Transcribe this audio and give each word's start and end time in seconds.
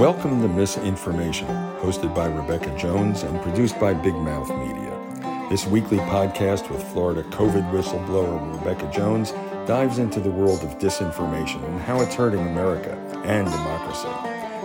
Welcome 0.00 0.40
to 0.40 0.48
Miss 0.48 0.78
Information, 0.78 1.46
hosted 1.82 2.14
by 2.14 2.24
Rebekah 2.24 2.74
Jones 2.78 3.22
and 3.22 3.38
produced 3.42 3.78
by 3.78 3.92
Big 3.92 4.14
Mouth 4.14 4.48
Media. 4.48 5.46
This 5.50 5.66
weekly 5.66 5.98
podcast 5.98 6.70
with 6.70 6.82
Florida 6.82 7.22
COVID 7.24 7.70
whistleblower 7.70 8.64
Rebekah 8.64 8.90
Jones 8.90 9.32
dives 9.66 9.98
into 9.98 10.18
the 10.18 10.30
world 10.30 10.62
of 10.62 10.78
disinformation 10.78 11.62
and 11.66 11.78
how 11.82 12.00
it's 12.00 12.14
hurting 12.14 12.40
America 12.40 12.96
and 13.26 13.46
democracy. 13.46 14.08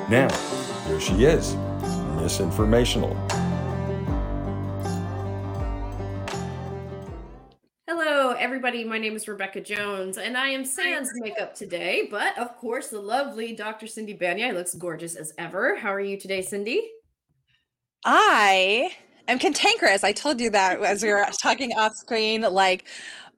Now, 0.10 0.30
here 0.88 1.02
she 1.02 1.26
is, 1.26 1.56
Misinformational. 2.16 3.14
My 8.88 8.98
name 8.98 9.16
is 9.16 9.28
Rebekah 9.28 9.62
Jones, 9.62 10.18
and 10.18 10.38
I 10.38 10.50
am 10.50 10.64
sans 10.64 11.10
makeup 11.16 11.56
today. 11.56 12.08
But 12.10 12.38
of 12.38 12.56
course, 12.58 12.90
the 12.90 13.00
lovely 13.00 13.54
Dr. 13.54 13.88
Cindy 13.88 14.16
Banyai 14.16 14.54
looks 14.54 14.76
gorgeous 14.76 15.16
as 15.16 15.34
ever. 15.38 15.76
How 15.76 15.94
are 15.94 16.00
you 16.00 16.20
today, 16.20 16.42
Cindy? 16.42 16.92
I 18.06 18.92
am 19.28 19.40
cantankerous. 19.40 20.04
I 20.04 20.12
told 20.12 20.40
you 20.40 20.50
that 20.52 20.82
as 20.82 21.02
we 21.02 21.10
were 21.10 21.26
talking 21.42 21.72
off 21.74 21.96
screen. 21.96 22.42
Like, 22.42 22.86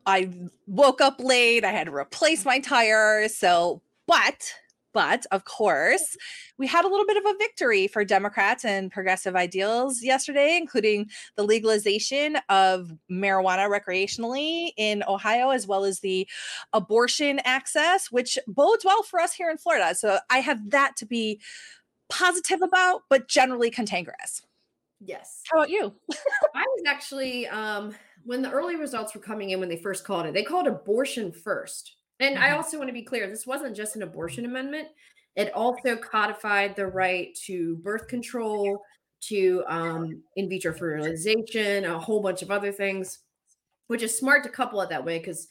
I 0.05 0.29
woke 0.67 1.01
up 1.01 1.19
late. 1.19 1.63
I 1.63 1.71
had 1.71 1.85
to 1.85 1.93
replace 1.93 2.43
my 2.43 2.59
tires. 2.59 3.35
So, 3.35 3.81
but 4.07 4.53
but 4.93 5.25
of 5.31 5.45
course, 5.45 6.17
we 6.57 6.67
had 6.67 6.85
a 6.85 6.87
little 6.87 7.05
bit 7.05 7.17
of 7.17 7.25
a 7.25 7.37
victory 7.37 7.87
for 7.87 8.03
Democrats 8.03 8.65
and 8.65 8.91
progressive 8.91 9.35
ideals 9.35 10.01
yesterday, 10.01 10.57
including 10.57 11.09
the 11.35 11.43
legalization 11.43 12.37
of 12.49 12.91
marijuana 13.11 13.69
recreationally 13.69 14.71
in 14.77 15.03
Ohio, 15.07 15.49
as 15.49 15.67
well 15.67 15.85
as 15.85 15.99
the 15.99 16.27
abortion 16.73 17.39
access, 17.45 18.11
which 18.11 18.37
bodes 18.47 18.83
well 18.83 19.03
for 19.03 19.19
us 19.19 19.33
here 19.33 19.49
in 19.49 19.57
Florida. 19.57 19.93
So 19.95 20.19
I 20.29 20.39
have 20.39 20.69
that 20.71 20.95
to 20.97 21.05
be 21.05 21.39
positive 22.09 22.61
about, 22.61 23.03
but 23.09 23.27
generally 23.27 23.69
cantankerous. 23.69 24.41
Yes. 24.99 25.41
How 25.45 25.57
about 25.57 25.69
you? 25.69 25.93
I 26.55 26.63
was 26.63 26.83
actually, 26.87 27.47
um, 27.47 27.93
when 28.23 28.41
the 28.41 28.51
early 28.51 28.75
results 28.75 29.13
were 29.13 29.21
coming 29.21 29.51
in 29.51 29.59
when 29.59 29.69
they 29.69 29.77
first 29.77 30.03
called 30.03 30.25
it, 30.25 30.33
they 30.33 30.43
called 30.43 30.67
abortion 30.67 31.31
first. 31.31 31.96
And 32.19 32.35
mm-hmm. 32.35 32.43
I 32.43 32.51
also 32.51 32.77
want 32.77 32.89
to 32.89 32.93
be 32.93 33.03
clear 33.03 33.29
this 33.29 33.47
wasn't 33.47 33.75
just 33.75 33.95
an 33.95 34.03
abortion 34.03 34.45
amendment, 34.45 34.87
it 35.35 35.53
also 35.53 35.95
codified 35.95 36.75
the 36.75 36.87
right 36.87 37.35
to 37.45 37.75
birth 37.77 38.07
control, 38.07 38.81
to 39.19 39.63
um, 39.67 40.21
in 40.35 40.49
vitro 40.49 40.73
fertilization, 40.73 41.85
a 41.85 41.99
whole 41.99 42.21
bunch 42.21 42.41
of 42.41 42.51
other 42.51 42.71
things, 42.71 43.19
which 43.87 44.03
is 44.03 44.17
smart 44.17 44.43
to 44.43 44.49
couple 44.49 44.81
it 44.81 44.89
that 44.89 45.05
way 45.05 45.19
because 45.19 45.47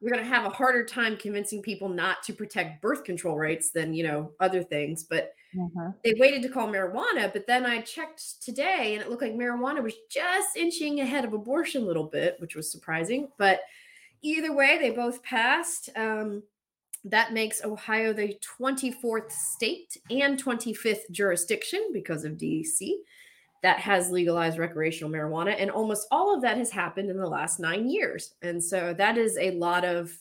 we're 0.00 0.10
going 0.10 0.22
to 0.22 0.28
have 0.28 0.44
a 0.44 0.50
harder 0.50 0.84
time 0.84 1.16
convincing 1.16 1.60
people 1.60 1.88
not 1.88 2.22
to 2.22 2.32
protect 2.32 2.80
birth 2.80 3.04
control 3.04 3.36
rights 3.36 3.70
than 3.70 3.92
you 3.92 4.04
know 4.04 4.30
other 4.40 4.62
things 4.62 5.04
but 5.04 5.32
mm-hmm. 5.54 5.90
they 6.04 6.14
waited 6.18 6.42
to 6.42 6.48
call 6.48 6.68
marijuana 6.68 7.32
but 7.32 7.46
then 7.46 7.66
i 7.66 7.80
checked 7.80 8.42
today 8.42 8.94
and 8.94 9.02
it 9.02 9.10
looked 9.10 9.22
like 9.22 9.34
marijuana 9.34 9.82
was 9.82 9.94
just 10.10 10.56
inching 10.56 11.00
ahead 11.00 11.24
of 11.24 11.32
abortion 11.32 11.82
a 11.82 11.86
little 11.86 12.04
bit 12.04 12.36
which 12.38 12.54
was 12.54 12.70
surprising 12.70 13.28
but 13.38 13.60
either 14.22 14.54
way, 14.54 14.78
they 14.78 14.90
both 14.90 15.22
passed. 15.22 15.90
Um, 15.96 16.42
that 17.04 17.32
makes 17.32 17.64
Ohio 17.64 18.12
the 18.12 18.36
24th 18.60 19.30
state 19.30 19.96
and 20.10 20.42
25th 20.42 21.10
jurisdiction 21.10 21.90
because 21.92 22.24
of 22.24 22.32
DC 22.32 22.90
that 23.62 23.78
has 23.80 24.10
legalized 24.10 24.58
recreational 24.58 25.10
marijuana. 25.10 25.54
And 25.58 25.70
almost 25.70 26.06
all 26.10 26.34
of 26.34 26.42
that 26.42 26.58
has 26.58 26.70
happened 26.70 27.10
in 27.10 27.16
the 27.16 27.26
last 27.26 27.60
nine 27.60 27.88
years. 27.88 28.34
And 28.42 28.62
so 28.62 28.94
that 28.94 29.16
is 29.18 29.36
a 29.38 29.52
lot 29.52 29.84
of 29.84 30.12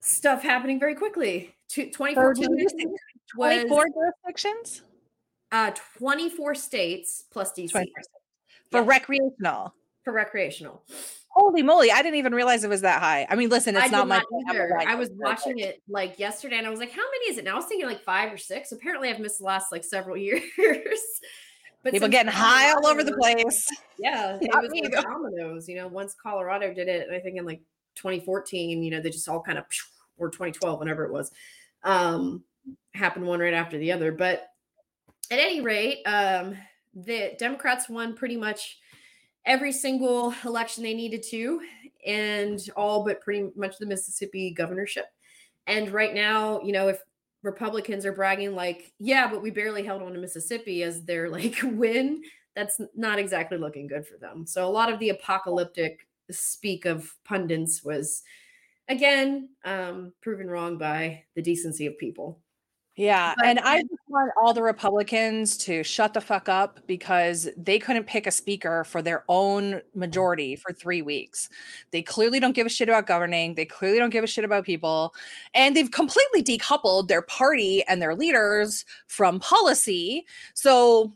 stuff 0.00 0.42
happening 0.42 0.78
very 0.78 0.94
quickly. 0.94 1.54
2014 1.68 2.94
24 3.34 3.86
jurisdictions? 3.88 4.82
Uh, 5.50 5.72
24 5.98 6.54
states 6.54 7.24
plus 7.30 7.52
DC. 7.52 7.72
For 8.70 8.82
recreational. 8.82 9.74
For 10.04 10.12
recreational. 10.12 10.82
Holy 11.38 11.62
moly! 11.62 11.92
I 11.92 12.00
didn't 12.00 12.14
even 12.14 12.34
realize 12.34 12.64
it 12.64 12.70
was 12.70 12.80
that 12.80 13.02
high. 13.02 13.26
I 13.28 13.36
mean, 13.36 13.50
listen, 13.50 13.76
it's 13.76 13.84
I 13.84 13.88
not 13.88 14.08
my. 14.08 14.22
either. 14.48 14.74
I 14.78 14.94
was 14.94 15.10
watching 15.12 15.58
it 15.58 15.82
like 15.86 16.18
yesterday, 16.18 16.56
and 16.56 16.66
I 16.66 16.70
was 16.70 16.80
like, 16.80 16.92
"How 16.92 17.02
many 17.02 17.30
is 17.30 17.36
it 17.36 17.44
now?" 17.44 17.52
I 17.52 17.56
was 17.56 17.66
thinking 17.66 17.86
like 17.86 18.02
five 18.02 18.32
or 18.32 18.38
six. 18.38 18.72
Apparently, 18.72 19.10
I've 19.10 19.20
missed 19.20 19.40
the 19.40 19.44
last 19.44 19.70
like 19.70 19.84
several 19.84 20.16
years. 20.16 20.40
but 21.82 21.92
people 21.92 22.08
getting 22.08 22.32
high 22.32 22.72
all 22.72 22.86
over 22.86 23.04
the 23.04 23.12
place. 23.12 23.68
Yeah, 23.98 24.36
it 24.42 24.50
was 24.54 24.70
like 24.70 25.04
dominoes. 25.04 25.68
You 25.68 25.76
know, 25.76 25.88
once 25.88 26.14
Colorado 26.22 26.72
did 26.72 26.88
it, 26.88 27.08
I 27.10 27.18
think 27.18 27.38
in 27.38 27.46
like 27.46 27.60
2014, 27.96 28.82
you 28.82 28.90
know, 28.90 29.00
they 29.00 29.08
just 29.08 29.28
all 29.28 29.42
kind 29.42 29.58
of 29.58 29.64
or 30.18 30.28
2012, 30.30 30.78
whenever 30.78 31.04
it 31.04 31.12
was, 31.12 31.30
um, 31.82 32.44
happened 32.94 33.26
one 33.26 33.40
right 33.40 33.54
after 33.54 33.78
the 33.78 33.92
other. 33.92 34.12
But 34.12 34.48
at 35.30 35.38
any 35.38 35.60
rate, 35.60 36.02
um, 36.04 36.56
the 36.94 37.34
Democrats 37.38 37.88
won 37.88 38.14
pretty 38.14 38.36
much 38.36 38.78
every 39.46 39.72
single 39.72 40.34
election 40.44 40.82
they 40.82 40.94
needed 40.94 41.22
to, 41.30 41.60
and 42.06 42.68
all 42.76 43.04
but 43.04 43.20
pretty 43.20 43.50
much 43.56 43.78
the 43.78 43.86
Mississippi 43.86 44.50
governorship. 44.50 45.06
And 45.66 45.90
right 45.90 46.14
now, 46.14 46.60
you 46.62 46.72
know, 46.72 46.88
if 46.88 47.00
Republicans 47.42 48.04
are 48.04 48.12
bragging 48.12 48.54
like, 48.54 48.92
yeah, 48.98 49.30
but 49.30 49.42
we 49.42 49.50
barely 49.50 49.84
held 49.84 50.02
on 50.02 50.12
to 50.12 50.18
Mississippi 50.18 50.82
as 50.82 51.04
their 51.04 51.28
like 51.30 51.56
win, 51.62 52.22
that's 52.54 52.80
not 52.94 53.18
exactly 53.18 53.58
looking 53.58 53.86
good 53.86 54.06
for 54.06 54.16
them. 54.18 54.46
So 54.46 54.66
a 54.66 54.70
lot 54.70 54.92
of 54.92 54.98
the 54.98 55.10
apocalyptic 55.10 56.06
speak 56.30 56.86
of 56.86 57.14
pundits 57.24 57.84
was 57.84 58.22
again 58.88 59.50
um, 59.64 60.12
proven 60.20 60.48
wrong 60.48 60.76
by 60.78 61.22
the 61.34 61.42
decency 61.42 61.86
of 61.86 61.98
people. 61.98 62.40
Yeah. 62.96 63.34
But, 63.36 63.46
and 63.46 63.58
I 63.58 63.82
just 63.82 64.00
want 64.08 64.32
all 64.40 64.54
the 64.54 64.62
Republicans 64.62 65.58
to 65.58 65.82
shut 65.82 66.14
the 66.14 66.20
fuck 66.22 66.48
up 66.48 66.80
because 66.86 67.46
they 67.54 67.78
couldn't 67.78 68.04
pick 68.04 68.26
a 68.26 68.30
speaker 68.30 68.84
for 68.84 69.02
their 69.02 69.22
own 69.28 69.82
majority 69.94 70.56
for 70.56 70.72
three 70.72 71.02
weeks. 71.02 71.50
They 71.90 72.00
clearly 72.00 72.40
don't 72.40 72.54
give 72.54 72.66
a 72.66 72.70
shit 72.70 72.88
about 72.88 73.06
governing. 73.06 73.54
They 73.54 73.66
clearly 73.66 73.98
don't 73.98 74.10
give 74.10 74.24
a 74.24 74.26
shit 74.26 74.46
about 74.46 74.64
people. 74.64 75.14
And 75.52 75.76
they've 75.76 75.90
completely 75.90 76.42
decoupled 76.42 77.08
their 77.08 77.22
party 77.22 77.84
and 77.86 78.00
their 78.00 78.14
leaders 78.14 78.86
from 79.08 79.40
policy. 79.40 80.24
So 80.54 81.12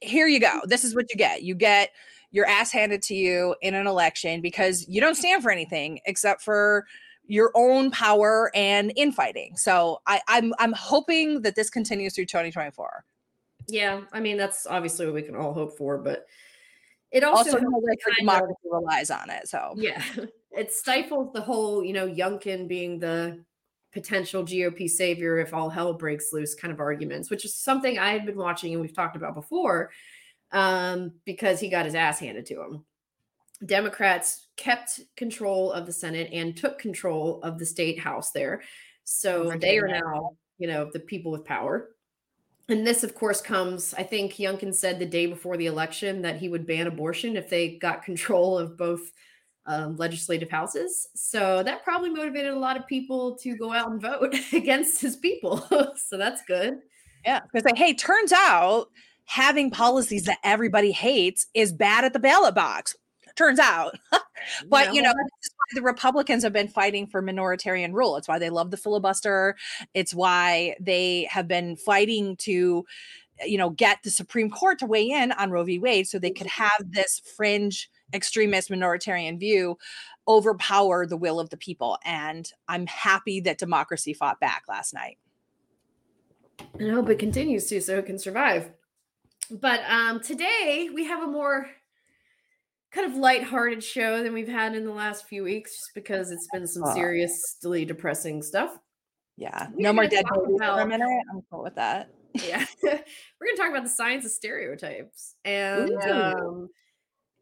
here 0.00 0.26
you 0.26 0.40
go. 0.40 0.60
This 0.64 0.82
is 0.82 0.94
what 0.94 1.10
you 1.10 1.16
get. 1.16 1.42
You 1.42 1.54
get 1.54 1.90
your 2.30 2.46
ass 2.46 2.72
handed 2.72 3.02
to 3.02 3.14
you 3.14 3.54
in 3.60 3.74
an 3.74 3.86
election 3.86 4.40
because 4.40 4.88
you 4.88 5.02
don't 5.02 5.16
stand 5.16 5.42
for 5.42 5.50
anything 5.50 6.00
except 6.06 6.40
for 6.40 6.86
your 7.32 7.50
own 7.54 7.90
power 7.90 8.50
and 8.54 8.92
infighting. 8.94 9.56
So 9.56 10.02
I, 10.06 10.20
I'm 10.28 10.52
I'm 10.58 10.74
hoping 10.74 11.40
that 11.40 11.56
this 11.56 11.70
continues 11.70 12.14
through 12.14 12.26
2024. 12.26 13.06
Yeah, 13.68 14.02
I 14.12 14.20
mean 14.20 14.36
that's 14.36 14.66
obviously 14.66 15.06
what 15.06 15.14
we 15.14 15.22
can 15.22 15.34
all 15.34 15.54
hope 15.54 15.78
for, 15.78 15.96
but 15.96 16.26
it 17.10 17.24
also, 17.24 17.54
also 17.54 17.66
like 17.80 17.98
democracy 18.18 18.52
of, 18.70 18.82
relies 18.82 19.10
on 19.10 19.30
it. 19.30 19.48
So 19.48 19.72
yeah, 19.76 20.02
it 20.50 20.74
stifles 20.74 21.32
the 21.32 21.40
whole 21.40 21.82
you 21.82 21.94
know 21.94 22.06
Youngkin 22.06 22.68
being 22.68 22.98
the 22.98 23.42
potential 23.94 24.44
GOP 24.44 24.86
savior 24.86 25.38
if 25.38 25.54
all 25.54 25.70
hell 25.70 25.94
breaks 25.94 26.34
loose 26.34 26.54
kind 26.54 26.70
of 26.70 26.80
arguments, 26.80 27.30
which 27.30 27.46
is 27.46 27.54
something 27.54 27.98
I 27.98 28.12
had 28.12 28.26
been 28.26 28.36
watching 28.36 28.72
and 28.72 28.82
we've 28.82 28.94
talked 28.94 29.16
about 29.16 29.34
before, 29.34 29.90
um, 30.50 31.12
because 31.24 31.60
he 31.60 31.70
got 31.70 31.86
his 31.86 31.94
ass 31.94 32.18
handed 32.18 32.44
to 32.46 32.60
him. 32.60 32.84
Democrats 33.66 34.48
kept 34.56 35.00
control 35.16 35.72
of 35.72 35.86
the 35.86 35.92
Senate 35.92 36.30
and 36.32 36.56
took 36.56 36.78
control 36.78 37.40
of 37.42 37.58
the 37.58 37.66
state 37.66 37.98
house 37.98 38.32
there. 38.32 38.62
So 39.04 39.52
they 39.60 39.78
are 39.78 39.88
now, 39.88 40.36
you 40.58 40.68
know, 40.68 40.90
the 40.92 41.00
people 41.00 41.32
with 41.32 41.44
power. 41.44 41.90
And 42.68 42.86
this, 42.86 43.02
of 43.02 43.14
course, 43.14 43.40
comes, 43.40 43.92
I 43.94 44.02
think 44.02 44.34
Youngkin 44.34 44.74
said 44.74 44.98
the 44.98 45.06
day 45.06 45.26
before 45.26 45.56
the 45.56 45.66
election 45.66 46.22
that 46.22 46.36
he 46.36 46.48
would 46.48 46.66
ban 46.66 46.86
abortion 46.86 47.36
if 47.36 47.48
they 47.48 47.76
got 47.78 48.02
control 48.04 48.58
of 48.58 48.76
both 48.76 49.12
um, 49.66 49.96
legislative 49.96 50.50
houses. 50.50 51.08
So 51.14 51.62
that 51.62 51.84
probably 51.84 52.10
motivated 52.10 52.52
a 52.52 52.58
lot 52.58 52.76
of 52.76 52.86
people 52.86 53.36
to 53.38 53.56
go 53.56 53.72
out 53.72 53.90
and 53.90 54.00
vote 54.00 54.34
against 54.52 55.00
his 55.00 55.16
people. 55.16 55.58
so 55.96 56.16
that's 56.16 56.42
good. 56.46 56.78
Yeah. 57.24 57.40
Because, 57.40 57.64
like, 57.64 57.78
hey, 57.78 57.94
turns 57.94 58.32
out 58.32 58.88
having 59.24 59.70
policies 59.70 60.24
that 60.24 60.38
everybody 60.42 60.90
hates 60.90 61.46
is 61.54 61.72
bad 61.72 62.04
at 62.04 62.12
the 62.12 62.18
ballot 62.18 62.54
box 62.54 62.96
turns 63.36 63.58
out. 63.58 63.98
but 64.68 64.86
no. 64.88 64.92
you 64.92 65.02
know, 65.02 65.12
the 65.74 65.82
Republicans 65.82 66.42
have 66.42 66.52
been 66.52 66.68
fighting 66.68 67.06
for 67.06 67.22
minoritarian 67.22 67.92
rule. 67.92 68.16
It's 68.16 68.28
why 68.28 68.38
they 68.38 68.50
love 68.50 68.70
the 68.70 68.76
filibuster. 68.76 69.56
It's 69.94 70.14
why 70.14 70.76
they 70.80 71.28
have 71.30 71.48
been 71.48 71.76
fighting 71.76 72.36
to 72.38 72.84
you 73.46 73.58
know 73.58 73.70
get 73.70 74.02
the 74.02 74.10
Supreme 74.10 74.50
Court 74.50 74.78
to 74.80 74.86
weigh 74.86 75.10
in 75.10 75.32
on 75.32 75.50
Roe 75.50 75.64
v. 75.64 75.78
Wade 75.78 76.06
so 76.06 76.18
they 76.18 76.30
could 76.30 76.46
mm-hmm. 76.46 76.62
have 76.62 76.92
this 76.92 77.20
fringe 77.36 77.90
extremist 78.14 78.70
minoritarian 78.70 79.38
view 79.38 79.78
overpower 80.28 81.06
the 81.06 81.16
will 81.16 81.40
of 81.40 81.50
the 81.50 81.56
people. 81.56 81.98
And 82.04 82.50
I'm 82.68 82.86
happy 82.86 83.40
that 83.40 83.58
democracy 83.58 84.14
fought 84.14 84.38
back 84.40 84.64
last 84.68 84.94
night. 84.94 85.18
And 86.78 86.90
I 86.90 86.94
hope 86.94 87.08
it 87.08 87.18
continues 87.18 87.66
to 87.66 87.80
so 87.80 87.98
it 87.98 88.06
can 88.06 88.18
survive. 88.18 88.70
But 89.50 89.80
um, 89.88 90.20
today 90.20 90.90
we 90.94 91.04
have 91.04 91.22
a 91.22 91.26
more 91.26 91.68
kind 92.92 93.10
of 93.10 93.16
light-hearted 93.16 93.82
show 93.82 94.22
than 94.22 94.32
we've 94.34 94.48
had 94.48 94.74
in 94.74 94.84
the 94.84 94.92
last 94.92 95.26
few 95.26 95.44
weeks, 95.44 95.72
just 95.72 95.94
because 95.94 96.30
it's 96.30 96.46
been 96.52 96.66
some 96.66 96.84
seriously 96.94 97.84
depressing 97.84 98.42
stuff. 98.42 98.76
Yeah, 99.36 99.68
We're 99.72 99.82
no 99.82 99.92
more 99.92 100.06
dead 100.06 100.24
babies 100.32 100.56
about, 100.56 100.76
for 100.76 100.82
a 100.82 100.86
minute. 100.86 101.08
I'm 101.32 101.42
cool 101.50 101.62
with 101.62 101.76
that. 101.76 102.10
Yeah. 102.34 102.64
We're 102.82 102.90
going 102.92 103.56
to 103.56 103.56
talk 103.56 103.70
about 103.70 103.84
the 103.84 103.90
science 103.90 104.24
of 104.24 104.30
stereotypes 104.30 105.34
and 105.44 105.92
um, 106.02 106.68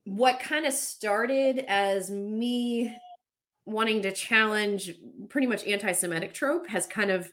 what 0.04 0.40
kind 0.40 0.66
of 0.66 0.72
started 0.72 1.64
as 1.68 2.10
me 2.10 2.96
wanting 3.66 4.02
to 4.02 4.12
challenge 4.12 4.92
pretty 5.28 5.46
much 5.46 5.64
anti 5.64 5.92
Semitic 5.92 6.32
trope 6.34 6.68
has 6.68 6.86
kind 6.86 7.10
of 7.10 7.30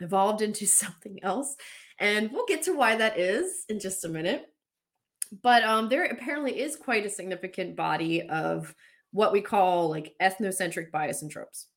evolved 0.00 0.42
into 0.42 0.66
something 0.66 1.18
else. 1.22 1.56
And 1.98 2.30
we'll 2.30 2.46
get 2.46 2.62
to 2.64 2.76
why 2.76 2.96
that 2.96 3.18
is 3.18 3.64
in 3.68 3.80
just 3.80 4.04
a 4.04 4.08
minute. 4.08 4.46
But 5.42 5.64
um, 5.64 5.88
there 5.88 6.04
apparently 6.04 6.60
is 6.60 6.76
quite 6.76 7.06
a 7.06 7.10
significant 7.10 7.76
body 7.76 8.28
of 8.28 8.74
what 9.12 9.32
we 9.32 9.40
call 9.40 9.88
like 9.88 10.14
ethnocentric 10.20 10.90
bias 10.90 11.22
and 11.22 11.30
tropes. 11.30 11.68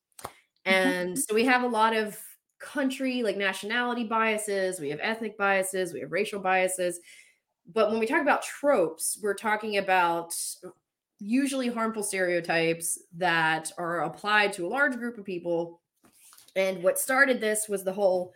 And 0.64 1.18
so 1.18 1.34
we 1.34 1.44
have 1.46 1.62
a 1.62 1.68
lot 1.68 1.96
of 1.96 2.18
country, 2.60 3.22
like 3.22 3.36
nationality 3.36 4.04
biases, 4.04 4.78
we 4.78 4.90
have 4.90 5.00
ethnic 5.02 5.38
biases, 5.38 5.92
we 5.92 6.00
have 6.00 6.12
racial 6.12 6.38
biases. 6.38 7.00
But 7.72 7.90
when 7.90 7.98
we 7.98 8.06
talk 8.06 8.20
about 8.20 8.42
tropes, 8.42 9.18
we're 9.22 9.34
talking 9.34 9.78
about 9.78 10.34
usually 11.18 11.68
harmful 11.68 12.02
stereotypes 12.02 12.98
that 13.16 13.72
are 13.78 14.02
applied 14.02 14.52
to 14.54 14.66
a 14.66 14.68
large 14.68 14.96
group 14.96 15.18
of 15.18 15.24
people. 15.24 15.80
And 16.56 16.82
what 16.82 16.98
started 16.98 17.40
this 17.40 17.68
was 17.68 17.84
the 17.84 17.92
whole 17.92 18.32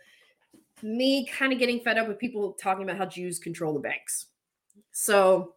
me 0.81 1.25
kind 1.25 1.53
of 1.53 1.59
getting 1.59 1.79
fed 1.79 1.97
up 1.97 2.07
with 2.07 2.19
people 2.19 2.53
talking 2.53 2.83
about 2.83 2.97
how 2.97 3.05
Jews 3.05 3.39
control 3.39 3.73
the 3.73 3.79
banks. 3.79 4.27
So 4.97 5.55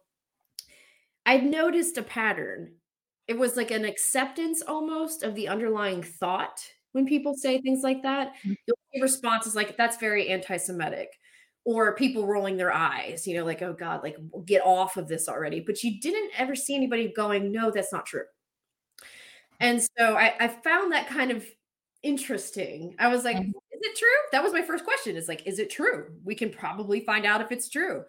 I've 1.25 1.43
noticed 1.43 1.97
a 1.97 2.03
pattern. 2.03 2.73
It 3.25 3.37
was 3.37 3.55
like 3.55 3.71
an 3.71 3.85
acceptance 3.85 4.61
almost 4.61 5.23
of 5.23 5.33
the 5.33 5.47
underlying 5.47 6.03
thought 6.03 6.59
when 6.91 7.05
people 7.05 7.33
say 7.35 7.61
things 7.61 7.81
like 7.81 8.03
that. 8.03 8.33
Mm. 8.45 8.57
You'll 8.67 8.77
see 8.93 9.01
responses 9.01 9.55
like, 9.55 9.77
that's 9.77 9.95
very 9.95 10.27
anti 10.27 10.57
Semitic, 10.57 11.07
or 11.63 11.95
people 11.95 12.27
rolling 12.27 12.57
their 12.57 12.73
eyes, 12.73 13.25
you 13.25 13.37
know, 13.37 13.45
like, 13.45 13.61
oh 13.61 13.71
God, 13.71 14.03
like 14.03 14.17
get 14.43 14.61
off 14.65 14.97
of 14.97 15.07
this 15.07 15.29
already. 15.29 15.61
But 15.61 15.83
you 15.85 16.01
didn't 16.01 16.31
ever 16.37 16.53
see 16.53 16.75
anybody 16.75 17.13
going, 17.15 17.49
no, 17.49 17.71
that's 17.71 17.93
not 17.93 18.05
true. 18.05 18.25
And 19.61 19.81
so 19.81 20.17
I, 20.17 20.35
I 20.37 20.47
found 20.49 20.91
that 20.91 21.07
kind 21.07 21.31
of 21.31 21.45
interesting. 22.03 22.93
I 22.99 23.07
was 23.07 23.23
like, 23.23 23.37
mm-hmm. 23.37 23.47
is 23.47 23.79
it 23.81 23.97
true? 23.97 24.09
That 24.33 24.43
was 24.43 24.51
my 24.51 24.63
first 24.63 24.83
question. 24.83 25.15
Is 25.15 25.29
like, 25.29 25.47
is 25.47 25.59
it 25.59 25.69
true? 25.69 26.07
We 26.25 26.35
can 26.35 26.49
probably 26.49 26.99
find 27.05 27.25
out 27.25 27.39
if 27.39 27.53
it's 27.53 27.69
true. 27.69 28.03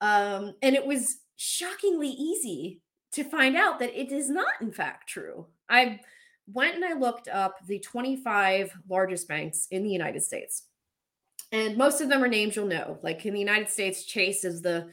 Um, 0.00 0.54
and 0.62 0.74
it 0.74 0.86
was 0.86 1.18
shockingly 1.36 2.08
easy 2.08 2.80
to 3.12 3.24
find 3.24 3.56
out 3.56 3.78
that 3.78 3.98
it 3.98 4.12
is 4.12 4.28
not, 4.28 4.52
in 4.60 4.70
fact, 4.70 5.08
true. 5.08 5.46
I 5.68 6.00
went 6.52 6.76
and 6.76 6.84
I 6.84 6.94
looked 6.94 7.28
up 7.28 7.56
the 7.66 7.78
25 7.78 8.72
largest 8.88 9.28
banks 9.28 9.66
in 9.70 9.82
the 9.82 9.90
United 9.90 10.22
States. 10.22 10.64
And 11.52 11.76
most 11.76 12.00
of 12.00 12.08
them 12.08 12.22
are 12.22 12.28
names 12.28 12.56
you'll 12.56 12.66
know. 12.66 12.98
Like 13.02 13.24
in 13.24 13.32
the 13.32 13.40
United 13.40 13.70
States, 13.70 14.04
Chase 14.04 14.44
is 14.44 14.60
the 14.60 14.90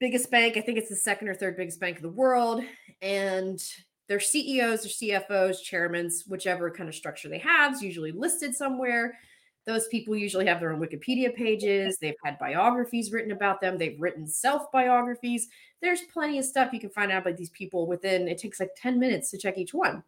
biggest 0.00 0.30
bank. 0.30 0.56
I 0.56 0.60
think 0.60 0.78
it's 0.78 0.88
the 0.88 0.96
second 0.96 1.28
or 1.28 1.34
third 1.34 1.56
biggest 1.56 1.80
bank 1.80 1.96
in 1.96 2.02
the 2.02 2.08
world. 2.08 2.62
And 3.00 3.62
their 4.08 4.20
CEOs 4.20 4.84
or 4.84 4.88
CFOs, 4.88 5.62
chairmen, 5.62 6.10
whichever 6.26 6.70
kind 6.70 6.88
of 6.88 6.94
structure 6.94 7.28
they 7.28 7.38
have, 7.38 7.74
is 7.74 7.82
usually 7.82 8.12
listed 8.12 8.54
somewhere. 8.54 9.18
Those 9.66 9.88
people 9.88 10.14
usually 10.14 10.46
have 10.46 10.60
their 10.60 10.72
own 10.72 10.80
Wikipedia 10.80 11.34
pages. 11.34 11.98
They've 11.98 12.14
had 12.22 12.38
biographies 12.38 13.12
written 13.12 13.32
about 13.32 13.60
them. 13.60 13.78
They've 13.78 14.00
written 14.00 14.26
self 14.26 14.70
biographies. 14.70 15.48
There's 15.80 16.02
plenty 16.02 16.38
of 16.38 16.44
stuff 16.44 16.72
you 16.72 16.80
can 16.80 16.90
find 16.90 17.10
out 17.10 17.22
about 17.22 17.36
these 17.36 17.50
people 17.50 17.86
within, 17.86 18.28
it 18.28 18.38
takes 18.38 18.60
like 18.60 18.70
10 18.76 18.98
minutes 18.98 19.30
to 19.30 19.38
check 19.38 19.56
each 19.58 19.72
one. 19.72 20.02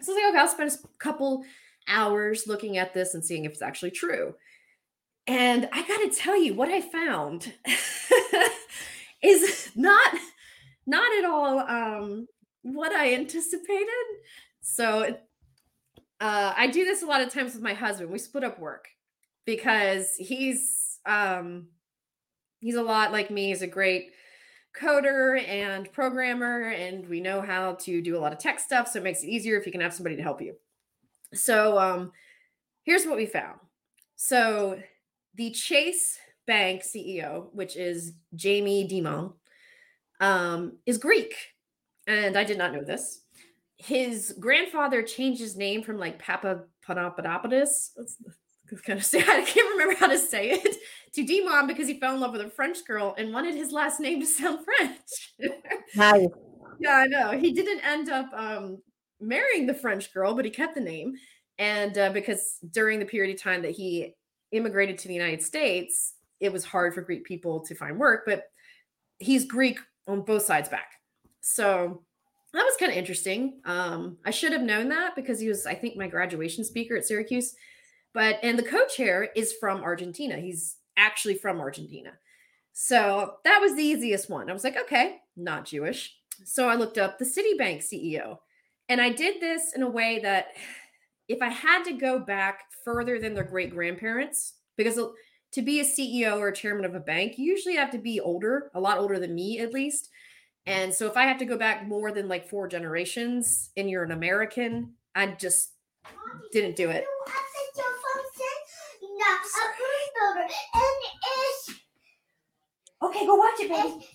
So 0.00 0.12
I 0.12 0.14
was 0.14 0.22
like, 0.22 0.28
okay, 0.30 0.38
I'll 0.38 0.48
spend 0.48 0.70
a 0.70 0.98
couple 0.98 1.44
hours 1.88 2.46
looking 2.46 2.76
at 2.76 2.92
this 2.92 3.14
and 3.14 3.24
seeing 3.24 3.44
if 3.44 3.52
it's 3.52 3.62
actually 3.62 3.92
true. 3.92 4.34
And 5.26 5.68
I 5.72 5.86
got 5.86 5.98
to 5.98 6.10
tell 6.16 6.40
you, 6.40 6.54
what 6.54 6.68
I 6.68 6.80
found 6.80 7.52
is 9.22 9.70
not 9.74 10.14
not 10.86 11.18
at 11.18 11.24
all 11.24 11.58
um, 11.58 12.28
what 12.62 12.92
I 12.92 13.14
anticipated. 13.14 14.06
So 14.60 15.16
uh, 16.20 16.54
I 16.56 16.68
do 16.68 16.84
this 16.84 17.02
a 17.02 17.06
lot 17.06 17.20
of 17.20 17.32
times 17.32 17.54
with 17.54 17.62
my 17.62 17.74
husband. 17.74 18.10
We 18.10 18.18
split 18.18 18.44
up 18.44 18.58
work 18.58 18.88
because 19.44 20.14
he's 20.18 20.98
um, 21.04 21.68
he's 22.60 22.74
a 22.74 22.82
lot 22.82 23.12
like 23.12 23.30
me. 23.30 23.48
He's 23.48 23.62
a 23.62 23.66
great 23.66 24.12
coder 24.78 25.42
and 25.46 25.90
programmer, 25.92 26.70
and 26.70 27.08
we 27.08 27.20
know 27.20 27.40
how 27.40 27.74
to 27.74 28.00
do 28.00 28.16
a 28.16 28.20
lot 28.20 28.32
of 28.32 28.38
tech 28.38 28.60
stuff. 28.60 28.88
So 28.88 28.98
it 28.98 29.04
makes 29.04 29.22
it 29.22 29.28
easier 29.28 29.58
if 29.58 29.66
you 29.66 29.72
can 29.72 29.80
have 29.80 29.94
somebody 29.94 30.16
to 30.16 30.22
help 30.22 30.40
you. 30.40 30.54
So 31.34 31.78
um, 31.78 32.12
here's 32.82 33.04
what 33.04 33.16
we 33.16 33.26
found. 33.26 33.58
So 34.16 34.80
the 35.34 35.50
Chase 35.50 36.18
Bank 36.46 36.82
CEO, 36.82 37.48
which 37.52 37.76
is 37.76 38.14
Jamie 38.34 38.88
Dimon, 38.88 39.34
um, 40.20 40.78
is 40.86 40.98
Greek. 40.98 41.34
And 42.06 42.36
I 42.36 42.44
did 42.44 42.56
not 42.56 42.72
know 42.72 42.84
this. 42.84 43.22
His 43.78 44.34
grandfather 44.40 45.02
changed 45.02 45.40
his 45.40 45.56
name 45.56 45.82
from 45.82 45.98
like 45.98 46.18
Papa 46.18 46.64
Panopodopoulos. 46.86 47.90
kind 48.84 48.98
of 48.98 49.04
say 49.04 49.18
I 49.28 49.42
can't 49.42 49.70
remember 49.72 49.94
how 49.94 50.08
to 50.08 50.18
say 50.18 50.50
it 50.50 50.76
to 51.14 51.24
Dimon 51.24 51.66
because 51.66 51.88
he 51.88 52.00
fell 52.00 52.14
in 52.14 52.20
love 52.20 52.32
with 52.32 52.40
a 52.40 52.50
French 52.50 52.84
girl 52.86 53.14
and 53.16 53.32
wanted 53.32 53.54
his 53.54 53.72
last 53.72 54.00
name 54.00 54.20
to 54.20 54.26
sound 54.26 54.64
French. 54.78 55.52
nice. 55.94 56.26
Yeah, 56.80 56.96
I 56.96 57.06
know. 57.06 57.30
He 57.30 57.52
didn't 57.52 57.80
end 57.80 58.10
up 58.10 58.28
um, 58.34 58.78
marrying 59.20 59.66
the 59.66 59.74
French 59.74 60.12
girl, 60.12 60.34
but 60.34 60.44
he 60.44 60.50
kept 60.50 60.74
the 60.74 60.80
name. 60.80 61.14
And 61.58 61.96
uh, 61.96 62.10
because 62.10 62.58
during 62.70 62.98
the 62.98 63.06
period 63.06 63.34
of 63.34 63.40
time 63.40 63.62
that 63.62 63.70
he 63.70 64.14
immigrated 64.52 64.98
to 64.98 65.08
the 65.08 65.14
United 65.14 65.42
States, 65.42 66.14
it 66.38 66.52
was 66.52 66.64
hard 66.64 66.94
for 66.94 67.00
Greek 67.00 67.24
people 67.24 67.60
to 67.60 67.74
find 67.74 67.98
work, 67.98 68.24
but 68.26 68.44
he's 69.18 69.46
Greek 69.46 69.78
on 70.06 70.20
both 70.20 70.42
sides 70.42 70.68
back. 70.68 70.92
So 71.40 72.02
that 72.56 72.64
was 72.64 72.76
kind 72.78 72.90
of 72.90 72.96
interesting. 72.96 73.60
Um, 73.64 74.16
I 74.24 74.30
should 74.30 74.52
have 74.52 74.62
known 74.62 74.88
that 74.88 75.14
because 75.14 75.40
he 75.40 75.48
was, 75.48 75.66
I 75.66 75.74
think, 75.74 75.96
my 75.96 76.08
graduation 76.08 76.64
speaker 76.64 76.96
at 76.96 77.04
Syracuse. 77.04 77.54
But 78.14 78.38
and 78.42 78.58
the 78.58 78.62
co-chair 78.62 79.28
is 79.36 79.54
from 79.60 79.82
Argentina. 79.82 80.38
He's 80.38 80.76
actually 80.96 81.34
from 81.34 81.60
Argentina. 81.60 82.12
So 82.72 83.34
that 83.44 83.58
was 83.60 83.74
the 83.74 83.82
easiest 83.82 84.30
one. 84.30 84.48
I 84.48 84.54
was 84.54 84.64
like, 84.64 84.76
okay, 84.76 85.18
not 85.36 85.66
Jewish. 85.66 86.16
So 86.44 86.68
I 86.68 86.76
looked 86.76 86.98
up 86.98 87.18
the 87.18 87.24
Citibank 87.24 87.78
CEO. 87.78 88.38
And 88.88 89.00
I 89.00 89.10
did 89.10 89.40
this 89.40 89.72
in 89.74 89.82
a 89.82 89.90
way 89.90 90.20
that 90.22 90.48
if 91.28 91.42
I 91.42 91.48
had 91.48 91.84
to 91.84 91.92
go 91.92 92.18
back 92.18 92.64
further 92.84 93.18
than 93.18 93.34
their 93.34 93.44
great 93.44 93.70
grandparents, 93.70 94.54
because 94.76 94.98
to 95.52 95.62
be 95.62 95.80
a 95.80 95.84
CEO 95.84 96.38
or 96.38 96.48
a 96.48 96.54
chairman 96.54 96.84
of 96.84 96.94
a 96.94 97.00
bank, 97.00 97.38
you 97.38 97.44
usually 97.44 97.76
have 97.76 97.90
to 97.90 97.98
be 97.98 98.20
older, 98.20 98.70
a 98.74 98.80
lot 98.80 98.98
older 98.98 99.18
than 99.18 99.34
me 99.34 99.58
at 99.58 99.72
least. 99.72 100.08
And 100.66 100.92
so 100.92 101.06
if 101.06 101.16
I 101.16 101.22
have 101.22 101.38
to 101.38 101.44
go 101.44 101.56
back 101.56 101.86
more 101.86 102.10
than 102.10 102.28
like 102.28 102.48
four 102.48 102.66
generations 102.66 103.70
and 103.76 103.88
you're 103.88 104.02
an 104.02 104.10
American, 104.10 104.94
I 105.14 105.28
just 105.28 105.72
didn't 106.52 106.76
do 106.76 106.90
it. 106.90 107.04
Okay, 113.02 113.26
go 113.26 113.34
watch 113.34 113.60
it, 113.60 113.68
baby. 113.70 114.08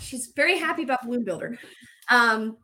She's 0.00 0.32
very 0.36 0.58
happy 0.58 0.82
about 0.82 1.02
Balloon 1.02 1.24
Builder. 1.24 1.58
Um, 2.10 2.58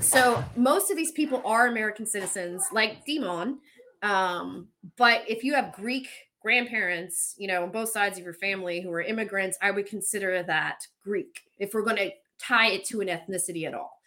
so 0.00 0.42
most 0.56 0.90
of 0.90 0.96
these 0.96 1.12
people 1.12 1.42
are 1.44 1.68
American 1.68 2.06
citizens, 2.06 2.64
like 2.72 3.06
Dimon. 3.06 3.56
Um, 4.02 4.68
but 4.96 5.22
if 5.28 5.44
you 5.44 5.54
have 5.54 5.72
Greek 5.72 6.08
grandparents, 6.42 7.34
you 7.38 7.48
know, 7.48 7.62
on 7.62 7.70
both 7.70 7.90
sides 7.90 8.18
of 8.18 8.24
your 8.24 8.34
family 8.34 8.80
who 8.80 8.90
are 8.92 9.02
immigrants, 9.02 9.58
I 9.60 9.70
would 9.70 9.86
consider 9.86 10.42
that 10.42 10.80
Greek 11.02 11.40
if 11.58 11.74
we're 11.74 11.82
going 11.82 11.96
to 11.96 12.10
tie 12.38 12.68
it 12.68 12.84
to 12.86 13.00
an 13.00 13.08
ethnicity 13.08 13.66
at 13.66 13.74
all. 13.74 14.00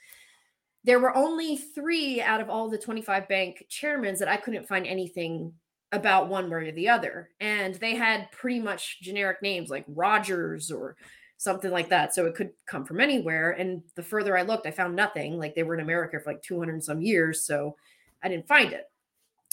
There 0.84 1.00
were 1.00 1.16
only 1.16 1.58
three 1.58 2.22
out 2.22 2.42
of 2.42 2.50
all 2.50 2.70
the 2.70 2.78
25 2.78 3.28
bank 3.28 3.66
chairmen 3.70 4.16
that 4.20 4.28
I 4.28 4.38
couldn't 4.38 4.68
find 4.68 4.88
anything 4.88 5.54
about 5.92 6.30
one 6.30 6.50
way 6.50 6.70
or 6.70 6.72
the 6.72 6.90
other. 6.90 7.30
And 7.40 7.76
they 7.76 7.96
had 7.96 8.32
pretty 8.32 8.60
much 8.60 9.02
generic 9.02 9.42
names 9.42 9.70
like 9.70 9.86
Rogers 9.88 10.72
or 10.72 10.96
something 11.38 11.72
like 11.72 11.90
that. 11.90 12.16
So 12.16 12.26
it 12.26 12.36
could 12.36 12.52
come 12.66 12.86
from 12.86 13.02
anywhere. 13.02 13.52
And 13.52 13.84
the 13.96 14.04
further 14.04 14.38
I 14.38 14.44
looked, 14.44 14.68
I 14.68 14.72
found 14.72 14.96
nothing. 14.96 15.38
Like 15.38 15.56
they 15.56 15.64
were 15.64 15.74
in 15.74 15.82
America 15.82 16.20
for 16.20 16.32
like 16.32 16.42
200 16.44 16.74
and 16.74 16.84
some 16.84 17.02
years. 17.02 17.46
So 17.46 17.76
I 18.24 18.30
didn't 18.30 18.48
find 18.48 18.72
it. 18.72 18.86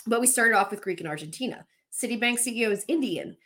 But 0.07 0.21
we 0.21 0.27
started 0.27 0.55
off 0.55 0.71
with 0.71 0.83
Greek 0.83 1.01
and 1.01 1.09
Argentina. 1.09 1.67
Citibank 1.93 2.39
CEO 2.39 2.71
is 2.71 2.85
Indian. 2.89 3.37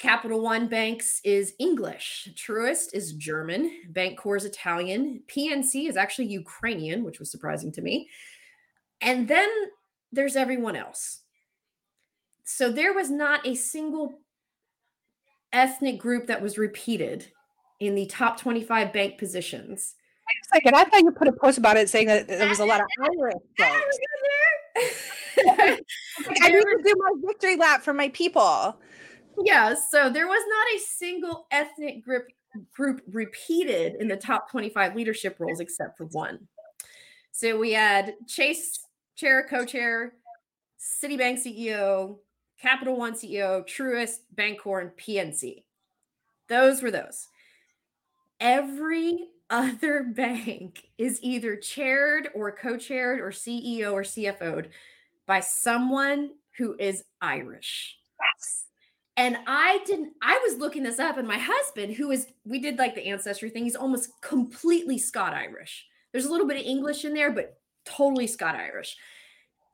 Capital 0.00 0.40
One 0.40 0.66
Banks 0.66 1.20
is 1.24 1.52
English. 1.58 2.30
Truist 2.34 2.94
is 2.94 3.12
German. 3.12 3.70
Bancorp 3.92 4.38
is 4.38 4.44
Italian. 4.46 5.22
PNC 5.28 5.90
is 5.90 5.96
actually 5.98 6.28
Ukrainian, 6.28 7.04
which 7.04 7.18
was 7.18 7.30
surprising 7.30 7.70
to 7.72 7.82
me. 7.82 8.08
And 9.02 9.28
then 9.28 9.48
there's 10.10 10.36
everyone 10.36 10.74
else. 10.74 11.20
So 12.44 12.72
there 12.72 12.94
was 12.94 13.10
not 13.10 13.46
a 13.46 13.54
single 13.54 14.14
ethnic 15.52 15.98
group 15.98 16.26
that 16.28 16.40
was 16.40 16.56
repeated 16.56 17.30
in 17.78 17.94
the 17.94 18.06
top 18.06 18.40
25 18.40 18.94
bank 18.94 19.18
positions. 19.18 19.96
Wait 20.26 20.34
a 20.42 20.56
second, 20.56 20.76
I 20.76 20.84
thought 20.84 21.02
you 21.02 21.10
put 21.10 21.28
a 21.28 21.32
post 21.32 21.58
about 21.58 21.76
it 21.76 21.90
saying 21.90 22.06
that 22.06 22.26
there 22.26 22.48
was 22.48 22.60
a 22.60 22.64
lot 22.64 22.80
of 22.80 22.86
Irish 23.02 23.34
folks. 23.58 23.98
I 25.46 25.76
need 26.48 26.62
to 26.62 26.82
do 26.84 26.94
my 26.96 27.28
victory 27.28 27.56
lap 27.56 27.82
for 27.82 27.92
my 27.92 28.08
people. 28.10 28.80
Yeah, 29.44 29.74
so 29.74 30.10
there 30.10 30.26
was 30.26 30.42
not 30.48 30.66
a 30.76 30.84
single 30.84 31.46
ethnic 31.50 32.04
group 32.04 32.26
group 32.72 33.00
repeated 33.12 33.94
in 34.00 34.08
the 34.08 34.16
top 34.16 34.50
25 34.50 34.96
leadership 34.96 35.36
roles 35.38 35.60
except 35.60 35.96
for 35.96 36.06
one. 36.06 36.48
So 37.30 37.58
we 37.58 37.72
had 37.72 38.14
Chase 38.26 38.80
chair, 39.14 39.46
co-chair, 39.48 40.14
Citibank 40.80 41.44
CEO, 41.44 42.18
Capital 42.60 42.96
One 42.96 43.14
CEO, 43.14 43.64
Truist, 43.66 44.20
Bancorp, 44.34 44.80
and 44.82 44.90
PNC. 44.92 45.64
Those 46.48 46.82
were 46.82 46.90
those. 46.90 47.28
Every 48.40 49.28
other 49.48 50.02
bank 50.16 50.88
is 50.98 51.20
either 51.22 51.56
chaired 51.56 52.28
or 52.34 52.50
co-chaired 52.52 53.20
or 53.20 53.30
CEO 53.30 53.92
or 53.92 54.02
CFO'd 54.02 54.70
by 55.26 55.40
someone 55.40 56.30
who 56.56 56.76
is 56.78 57.04
Irish. 57.20 57.98
Yes. 58.20 58.64
And 59.16 59.36
I 59.46 59.80
didn't, 59.86 60.12
I 60.22 60.40
was 60.46 60.58
looking 60.58 60.82
this 60.82 60.98
up, 60.98 61.18
and 61.18 61.28
my 61.28 61.38
husband, 61.38 61.94
who 61.94 62.10
is, 62.10 62.28
we 62.44 62.58
did 62.58 62.78
like 62.78 62.94
the 62.94 63.06
ancestry 63.06 63.50
thing, 63.50 63.64
he's 63.64 63.76
almost 63.76 64.10
completely 64.22 64.98
Scot 64.98 65.34
Irish. 65.34 65.86
There's 66.12 66.26
a 66.26 66.30
little 66.30 66.46
bit 66.46 66.60
of 66.60 66.66
English 66.66 67.04
in 67.04 67.14
there, 67.14 67.30
but 67.30 67.58
totally 67.84 68.26
Scot 68.26 68.54
Irish. 68.54 68.96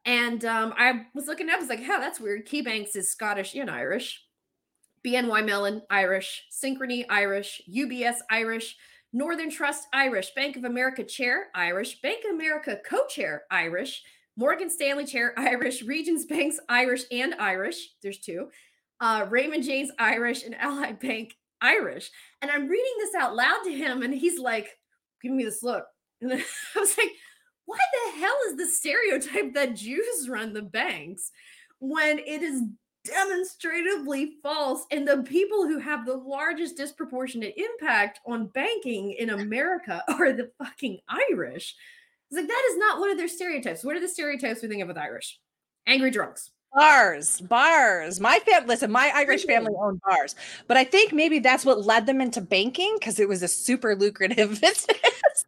And 0.05 0.45
um, 0.45 0.73
I 0.77 1.07
was 1.15 1.27
looking 1.27 1.49
up, 1.49 1.57
I 1.57 1.61
was 1.61 1.69
like, 1.69 1.83
oh, 1.83 2.01
that's 2.01 2.21
weird. 2.21 2.47
Key 2.47 2.63
Banks 2.63 2.97
is 2.97 3.11
Scottish 3.11 3.55
and 3.55 3.71
Irish. 3.71 4.23
BNY 5.05 5.45
Mellon, 5.45 5.83
Irish. 5.91 6.47
Synchrony, 6.53 7.05
Irish. 7.09 7.61
UBS, 7.69 8.19
Irish. 8.31 8.77
Northern 9.13 9.51
Trust, 9.51 9.89
Irish. 9.93 10.33
Bank 10.35 10.57
of 10.57 10.65
America 10.65 11.05
Chair, 11.05 11.49
Irish. 11.55 12.01
Bank 12.01 12.25
of 12.25 12.35
America 12.35 12.79
Co 12.89 13.07
Chair, 13.07 13.45
Irish. 13.51 14.03
Morgan 14.37 14.71
Stanley 14.71 15.07
Chair, 15.07 15.35
Irish. 15.39 15.83
Regions 15.83 16.25
Banks, 16.25 16.59
Irish 16.69 17.03
and 17.11 17.35
Irish. 17.35 17.95
There's 18.03 18.19
two 18.19 18.49
uh, 19.01 19.27
Raymond 19.29 19.65
James 19.65 19.91
Irish 19.99 20.45
and 20.45 20.55
Ally 20.59 20.93
Bank 20.93 21.37
Irish. 21.61 22.11
And 22.43 22.51
I'm 22.51 22.69
reading 22.69 22.95
this 22.99 23.15
out 23.15 23.35
loud 23.35 23.63
to 23.65 23.73
him, 23.73 24.03
and 24.03 24.15
he's 24.15 24.39
like, 24.39 24.69
giving 25.23 25.37
me 25.37 25.45
this 25.45 25.63
look. 25.63 25.85
And 26.23 26.33
I 26.33 26.81
was 26.81 26.97
like, 26.97 27.11
why 27.67 27.77
the 27.77 28.21
hell 28.21 28.37
is 28.49 28.57
the 28.57 28.67
stereotype 28.67 29.53
that 29.53 29.77
Jews 29.77 30.31
run 30.31 30.55
the 30.55 30.63
banks 30.63 31.31
when 31.79 32.19
it 32.21 32.43
is 32.43 32.63
demonstratively 33.05 34.37
false? 34.43 34.87
And 34.91 35.07
the 35.07 35.23
people 35.25 35.67
who 35.67 35.79
have 35.79 36.07
the 36.07 36.17
largest 36.17 36.79
disproportionate 36.79 37.55
impact 37.59 38.21
on 38.25 38.47
banking 38.47 39.13
in 39.13 39.29
America 39.29 40.03
are 40.09 40.33
the 40.33 40.51
fucking 40.57 41.01
Irish. 41.31 41.75
It's 42.31 42.39
like, 42.39 42.49
that 42.49 42.69
is 42.71 42.79
not 42.79 42.99
one 42.99 43.11
of 43.11 43.19
their 43.19 43.29
stereotypes. 43.29 43.85
What 43.85 43.95
are 43.95 44.01
the 44.01 44.09
stereotypes 44.09 44.63
we 44.63 44.69
think 44.69 44.81
of 44.81 44.89
with 44.89 44.97
Irish? 44.97 45.39
Angry 45.87 46.11
drunks 46.11 46.51
Bars, 46.77 47.41
bars. 47.41 48.21
My 48.21 48.39
family, 48.41 48.69
listen, 48.69 48.93
my 48.93 49.11
Irish 49.15 49.47
family 49.47 49.73
owned 49.79 49.99
bars, 50.03 50.35
but 50.67 50.77
I 50.77 50.85
think 50.85 51.11
maybe 51.11 51.39
that's 51.39 51.65
what 51.65 51.87
led 51.87 52.05
them 52.05 52.21
into 52.21 52.43
banking 52.43 52.97
because 52.99 53.19
it 53.19 53.27
was 53.27 53.43
a 53.43 53.49
super 53.49 53.97
lucrative 53.97 54.51
business. 54.61 55.47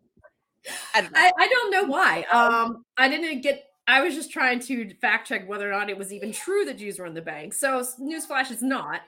I, 0.95 1.03
don't 1.03 1.13
I, 1.15 1.31
I, 1.39 1.49
don't 1.49 1.71
know 1.71 1.85
why. 1.85 2.23
Um, 2.33 2.83
I 2.97 3.11
didn't 3.11 3.43
get. 3.43 3.65
I 3.87 4.01
was 4.01 4.15
just 4.15 4.31
trying 4.31 4.61
to 4.61 4.95
fact 5.03 5.29
check 5.29 5.47
whether 5.47 5.69
or 5.69 5.73
not 5.73 5.91
it 5.91 5.99
was 5.99 6.15
even 6.15 6.33
true 6.33 6.65
that 6.65 6.79
Jews 6.79 6.99
run 6.99 7.13
the 7.13 7.21
bank. 7.21 7.53
So, 7.53 7.85
newsflash, 8.01 8.51
it's 8.51 8.63
not. 8.63 9.03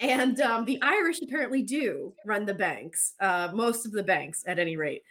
And 0.00 0.40
um, 0.40 0.64
the 0.64 0.78
Irish 0.80 1.20
apparently 1.20 1.60
do 1.60 2.14
run 2.24 2.46
the 2.46 2.54
banks, 2.54 3.12
uh, 3.20 3.50
most 3.52 3.84
of 3.84 3.92
the 3.92 4.02
banks, 4.02 4.44
at 4.46 4.58
any 4.58 4.78
rate. 4.78 5.02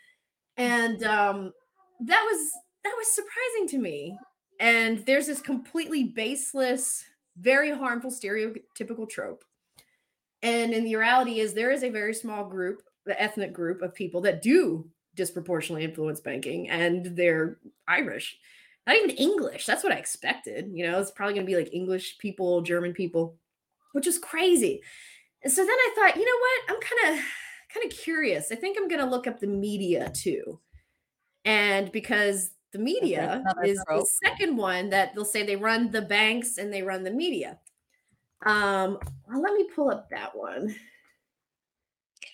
And 0.58 1.04
um, 1.04 1.54
that 2.00 2.24
was 2.24 2.52
that 2.84 2.94
was 2.98 3.08
surprising 3.08 3.68
to 3.68 3.78
me 3.78 4.18
and 4.60 5.06
there's 5.06 5.28
this 5.28 5.42
completely 5.42 6.04
baseless, 6.04 7.04
very 7.38 7.72
harmful 7.72 8.12
stereotypical 8.12 9.10
trope. 9.10 9.44
And 10.42 10.74
in 10.74 10.84
the 10.84 10.96
reality 10.96 11.40
is 11.40 11.54
there 11.54 11.72
is 11.72 11.84
a 11.84 11.90
very 11.90 12.14
small 12.14 12.46
group, 12.46 12.82
the 13.06 13.20
ethnic 13.22 13.54
group 13.54 13.82
of 13.82 13.94
people 13.94 14.22
that 14.22 14.42
do 14.42 14.90
disproportionately 15.16 15.84
influence 15.84 16.20
banking 16.20 16.70
and 16.70 17.18
they're 17.18 17.60
Irish. 17.88 18.38
Not 18.88 18.96
even 18.96 19.12
English. 19.12 19.66
That's 19.66 19.84
what 19.84 19.94
I 19.94 19.98
expected. 19.98 20.72
You 20.74 20.88
know, 20.90 21.00
it's 21.00 21.12
probably 21.12 21.36
going 21.36 21.46
to 21.46 21.52
be 21.52 21.58
like 21.58 21.74
English 21.74 22.18
people, 22.18 22.62
German 22.62 22.94
people, 22.94 23.36
which 23.92 24.08
is 24.08 24.18
crazy. 24.18 24.82
And 25.44 25.52
so 25.52 25.62
then 25.62 25.72
I 25.72 25.94
thought, 25.96 26.16
you 26.16 26.26
know 26.26 26.40
what? 26.40 26.76
I'm 26.76 26.82
kind 26.82 27.18
of 27.18 27.26
kind 27.74 27.86
of 27.86 27.98
curious. 27.98 28.52
I 28.52 28.56
think 28.56 28.78
I'm 28.78 28.88
going 28.88 29.02
to 29.02 29.10
look 29.10 29.28
up 29.28 29.40
the 29.40 29.48
media 29.48 30.12
too. 30.14 30.60
And 31.46 31.92
because 31.92 32.52
the 32.72 32.80
media 32.80 33.44
is 33.66 33.84
the 33.88 34.06
second 34.24 34.58
one 34.58 34.90
that 34.90 35.16
they'll 35.16 35.26
say 35.26 35.44
they 35.44 35.56
run 35.56 35.92
the 35.92 36.02
banks 36.02 36.58
and 36.58 36.72
they 36.74 36.84
run 36.84 37.04
the 37.04 37.12
media. 37.12 37.60
Um, 38.46 39.00
well, 39.28 39.42
let 39.42 39.54
me 39.54 39.68
pull 39.76 39.90
up 39.90 40.10
that 40.12 40.36
one. 40.36 40.76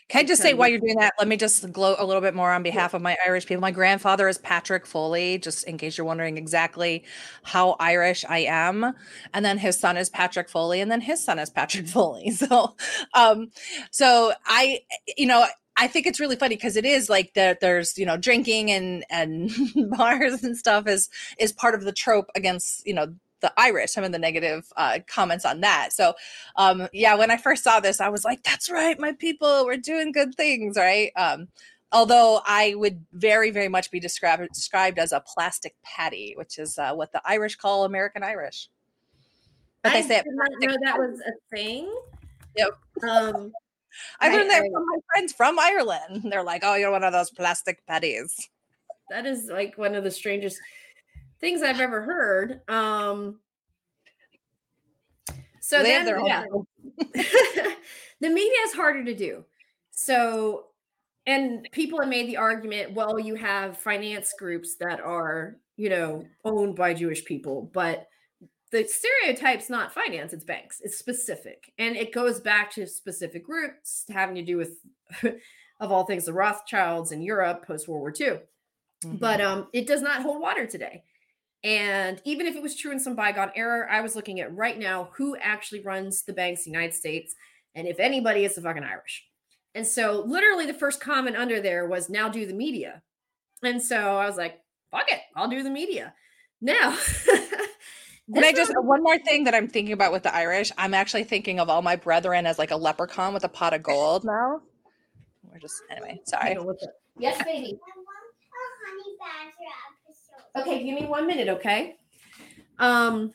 Can 0.07 0.19
I 0.19 0.23
just 0.23 0.41
say 0.41 0.53
while 0.53 0.69
you're 0.69 0.79
doing 0.79 0.99
that, 0.99 1.13
let 1.17 1.27
me 1.27 1.35
just 1.35 1.71
gloat 1.71 1.97
a 1.99 2.05
little 2.05 2.21
bit 2.21 2.35
more 2.35 2.51
on 2.51 2.61
behalf 2.61 2.93
of 2.93 3.01
my 3.01 3.17
Irish 3.25 3.47
people. 3.47 3.59
My 3.59 3.71
grandfather 3.71 4.27
is 4.27 4.37
Patrick 4.37 4.85
Foley, 4.85 5.39
just 5.39 5.63
in 5.63 5.79
case 5.79 5.97
you're 5.97 6.05
wondering 6.05 6.37
exactly 6.37 7.05
how 7.41 7.75
Irish 7.79 8.23
I 8.29 8.39
am. 8.39 8.93
And 9.33 9.43
then 9.43 9.57
his 9.57 9.79
son 9.79 9.97
is 9.97 10.11
Patrick 10.11 10.47
Foley, 10.47 10.79
and 10.79 10.91
then 10.91 11.01
his 11.01 11.23
son 11.23 11.39
is 11.39 11.49
Patrick 11.49 11.87
Foley. 11.89 12.29
So 12.31 12.75
um, 13.15 13.49
so 13.89 14.33
I, 14.45 14.81
you 15.17 15.25
know, 15.25 15.47
I 15.77 15.87
think 15.87 16.07
it's 16.07 16.19
really 16.19 16.35
funny 16.35 16.55
because 16.55 16.77
it 16.77 16.85
is 16.85 17.09
like 17.09 17.33
that 17.33 17.59
there's 17.59 17.97
you 17.97 18.05
know 18.05 18.17
drinking 18.17 18.71
and 18.71 19.05
and 19.09 19.51
bars 19.97 20.43
and 20.43 20.57
stuff 20.57 20.87
is 20.87 21.09
is 21.37 21.51
part 21.51 21.75
of 21.75 21.83
the 21.83 21.91
trope 21.91 22.29
against 22.35 22.85
you 22.87 22.93
know 22.93 23.13
the 23.41 23.51
Irish. 23.57 23.91
Some 23.91 24.03
of 24.03 24.11
the 24.11 24.19
negative 24.19 24.71
uh, 24.77 24.99
comments 25.07 25.45
on 25.45 25.61
that. 25.61 25.91
So 25.91 26.13
um, 26.55 26.87
yeah, 26.93 27.15
when 27.15 27.29
I 27.29 27.37
first 27.37 27.63
saw 27.63 27.79
this, 27.79 27.99
I 27.99 28.09
was 28.09 28.23
like, 28.23 28.43
that's 28.43 28.69
right, 28.69 28.99
my 28.99 29.11
people, 29.11 29.65
we're 29.65 29.77
doing 29.77 30.11
good 30.11 30.35
things, 30.35 30.77
right? 30.77 31.11
Um, 31.15 31.49
although 31.91 32.41
I 32.45 32.73
would 32.75 33.05
very 33.13 33.51
very 33.51 33.67
much 33.67 33.91
be 33.91 33.99
described 33.99 34.47
described 34.53 34.97
as 34.97 35.11
a 35.11 35.19
plastic 35.21 35.75
patty, 35.83 36.33
which 36.37 36.57
is 36.57 36.77
uh, 36.77 36.93
what 36.93 37.11
the 37.11 37.21
Irish 37.25 37.57
call 37.57 37.83
American 37.83 38.23
Irish. 38.23 38.69
But 39.83 39.91
I 39.91 40.01
they 40.01 40.07
say 40.07 40.23
did 40.23 40.33
not 40.33 40.49
know 40.61 40.77
that 40.85 40.97
was 40.97 41.19
a 41.19 41.55
thing. 41.55 41.93
Yep. 42.57 42.77
Um, 43.09 43.51
I 44.19 44.29
learned 44.29 44.49
that 44.49 44.63
from 44.71 44.85
my 44.85 44.97
friends 45.11 45.33
from 45.33 45.59
Ireland. 45.59 46.31
They're 46.31 46.43
like, 46.43 46.63
"Oh, 46.63 46.75
you're 46.75 46.91
one 46.91 47.03
of 47.03 47.13
those 47.13 47.31
plastic 47.31 47.85
petties." 47.87 48.33
That 49.09 49.25
is 49.25 49.49
like 49.51 49.77
one 49.77 49.95
of 49.95 50.03
the 50.03 50.11
strangest 50.11 50.59
things 51.39 51.61
I've 51.61 51.79
ever 51.79 52.01
heard. 52.01 52.61
Um, 52.69 53.39
so 55.61 55.81
they 55.81 56.03
then, 56.03 56.25
yeah, 56.25 56.43
the 58.19 58.29
media 58.29 58.57
is 58.65 58.73
harder 58.73 59.03
to 59.03 59.15
do. 59.15 59.43
So, 59.91 60.65
and 61.25 61.67
people 61.71 61.99
have 61.99 62.09
made 62.09 62.27
the 62.27 62.37
argument, 62.37 62.93
well, 62.93 63.19
you 63.19 63.35
have 63.35 63.77
finance 63.77 64.33
groups 64.37 64.75
that 64.79 64.99
are, 64.99 65.57
you 65.77 65.89
know, 65.89 66.25
owned 66.43 66.75
by 66.75 66.93
Jewish 66.93 67.25
people, 67.25 67.69
but 67.73 68.07
the 68.71 68.87
stereotype's 68.87 69.69
not 69.69 69.93
finance, 69.93 70.33
it's 70.33 70.43
banks. 70.43 70.81
It's 70.83 70.97
specific. 70.97 71.71
And 71.77 71.95
it 71.95 72.13
goes 72.13 72.39
back 72.39 72.71
to 72.71 72.87
specific 72.87 73.45
groups 73.45 74.05
having 74.09 74.35
to 74.35 74.43
do 74.43 74.57
with, 74.57 74.79
of 75.79 75.91
all 75.91 76.05
things, 76.05 76.25
the 76.25 76.33
Rothschilds 76.33 77.11
in 77.11 77.21
Europe 77.21 77.65
post 77.65 77.87
World 77.87 78.01
War 78.01 78.13
II. 78.19 78.39
Mm-hmm. 79.05 79.17
But 79.17 79.41
um, 79.41 79.67
it 79.73 79.87
does 79.87 80.01
not 80.01 80.21
hold 80.21 80.41
water 80.41 80.65
today. 80.65 81.03
And 81.63 82.21
even 82.25 82.45
if 82.45 82.55
it 82.55 82.61
was 82.61 82.75
true 82.75 82.91
in 82.91 82.99
some 82.99 83.15
bygone 83.15 83.51
era, 83.55 83.87
I 83.89 84.01
was 84.01 84.15
looking 84.15 84.39
at 84.39 84.55
right 84.55 84.77
now 84.77 85.09
who 85.15 85.35
actually 85.37 85.81
runs 85.81 86.23
the 86.23 86.33
banks 86.33 86.65
in 86.65 86.71
the 86.71 86.77
United 86.77 86.95
States. 86.95 87.35
And 87.73 87.87
if 87.87 87.99
anybody, 87.99 88.45
it's 88.45 88.55
the 88.55 88.61
fucking 88.61 88.83
Irish. 88.83 89.25
And 89.73 89.85
so 89.85 90.23
literally 90.25 90.65
the 90.65 90.73
first 90.73 91.01
comment 91.01 91.35
under 91.35 91.59
there 91.59 91.87
was 91.87 92.09
now 92.09 92.29
do 92.29 92.45
the 92.45 92.53
media. 92.53 93.01
And 93.63 93.81
so 93.81 94.17
I 94.17 94.27
was 94.27 94.37
like, 94.37 94.59
fuck 94.91 95.11
it, 95.11 95.21
I'll 95.35 95.49
do 95.49 95.63
the 95.63 95.69
media. 95.69 96.13
Now 96.61 96.91
And 98.33 98.43
I 98.43 98.53
just 98.53 98.71
one 98.75 99.03
more 99.03 99.19
thing 99.19 99.43
that 99.43 99.53
I'm 99.53 99.67
thinking 99.67 99.93
about 99.93 100.11
with 100.11 100.23
the 100.23 100.33
Irish, 100.35 100.71
I'm 100.77 100.93
actually 100.93 101.25
thinking 101.25 101.59
of 101.59 101.69
all 101.69 101.81
my 101.81 101.95
brethren 101.95 102.45
as 102.45 102.57
like 102.57 102.71
a 102.71 102.75
leprechaun 102.75 103.33
with 103.33 103.43
a 103.43 103.49
pot 103.49 103.73
of 103.73 103.83
gold 103.83 104.23
now. 104.25 104.61
We're 105.43 105.59
just 105.59 105.81
anyway, 105.91 106.19
sorry. 106.25 106.57
Yes, 107.19 107.41
baby. 107.43 107.77
Okay, 110.57 110.83
give 110.83 110.99
me 110.99 111.05
one 111.05 111.27
minute, 111.27 111.49
okay? 111.49 111.97
Um 112.79 113.33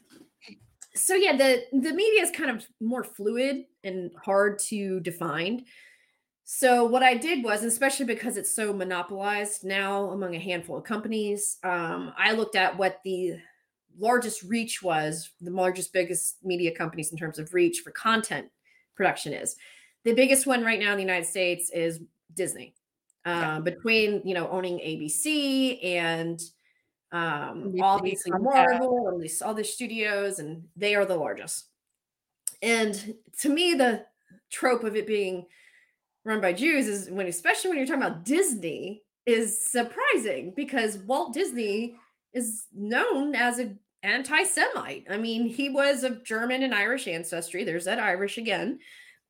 so 0.94 1.14
yeah, 1.14 1.36
the 1.36 1.64
the 1.72 1.92
media 1.92 2.22
is 2.22 2.30
kind 2.30 2.50
of 2.50 2.66
more 2.80 3.04
fluid 3.04 3.66
and 3.84 4.10
hard 4.24 4.58
to 4.70 5.00
define. 5.00 5.64
So 6.44 6.84
what 6.84 7.04
I 7.04 7.14
did 7.14 7.44
was, 7.44 7.62
especially 7.62 8.06
because 8.06 8.36
it's 8.36 8.52
so 8.52 8.72
monopolized 8.72 9.64
now 9.64 10.10
among 10.10 10.34
a 10.34 10.40
handful 10.40 10.78
of 10.78 10.82
companies, 10.82 11.58
um, 11.62 12.12
I 12.18 12.32
looked 12.32 12.56
at 12.56 12.76
what 12.76 13.00
the 13.04 13.36
largest 13.98 14.42
reach 14.42 14.82
was, 14.82 15.30
the 15.40 15.50
largest, 15.50 15.92
biggest 15.92 16.36
media 16.42 16.74
companies 16.74 17.12
in 17.12 17.18
terms 17.18 17.38
of 17.38 17.52
reach 17.54 17.80
for 17.80 17.90
content 17.90 18.48
production 18.94 19.32
is. 19.32 19.56
The 20.04 20.14
biggest 20.14 20.46
one 20.46 20.64
right 20.64 20.80
now 20.80 20.92
in 20.92 20.96
the 20.96 21.04
United 21.04 21.26
States 21.26 21.70
is 21.70 22.00
Disney. 22.34 22.74
Uh, 23.26 23.30
yeah. 23.30 23.60
Between 23.60 24.22
you 24.24 24.34
know 24.34 24.48
owning 24.48 24.78
ABC 24.78 25.84
and 25.84 26.40
um, 27.12 27.74
obviously 27.82 28.32
Marvel 28.32 29.08
and 29.08 29.20
these 29.20 29.42
all 29.42 29.52
the 29.52 29.64
studios, 29.64 30.38
and 30.38 30.64
they 30.76 30.94
are 30.94 31.04
the 31.04 31.16
largest. 31.16 31.66
And 32.62 33.14
to 33.40 33.48
me, 33.48 33.74
the 33.74 34.06
trope 34.50 34.84
of 34.84 34.96
it 34.96 35.06
being 35.06 35.46
run 36.24 36.40
by 36.40 36.52
Jews 36.52 36.86
is 36.86 37.10
when, 37.10 37.26
especially 37.26 37.70
when 37.70 37.78
you're 37.78 37.86
talking 37.86 38.02
about 38.02 38.24
Disney, 38.24 39.02
is 39.26 39.70
surprising 39.70 40.52
because 40.56 40.98
Walt 40.98 41.34
Disney 41.34 41.96
is 42.32 42.66
known 42.72 43.34
as 43.34 43.58
an 43.58 43.78
anti-Semite. 44.02 45.06
I 45.10 45.16
mean, 45.16 45.46
he 45.48 45.68
was 45.68 46.04
of 46.04 46.24
German 46.24 46.62
and 46.62 46.74
Irish 46.74 47.06
ancestry. 47.06 47.64
There's 47.64 47.84
that 47.84 47.98
Irish 47.98 48.38
again. 48.38 48.78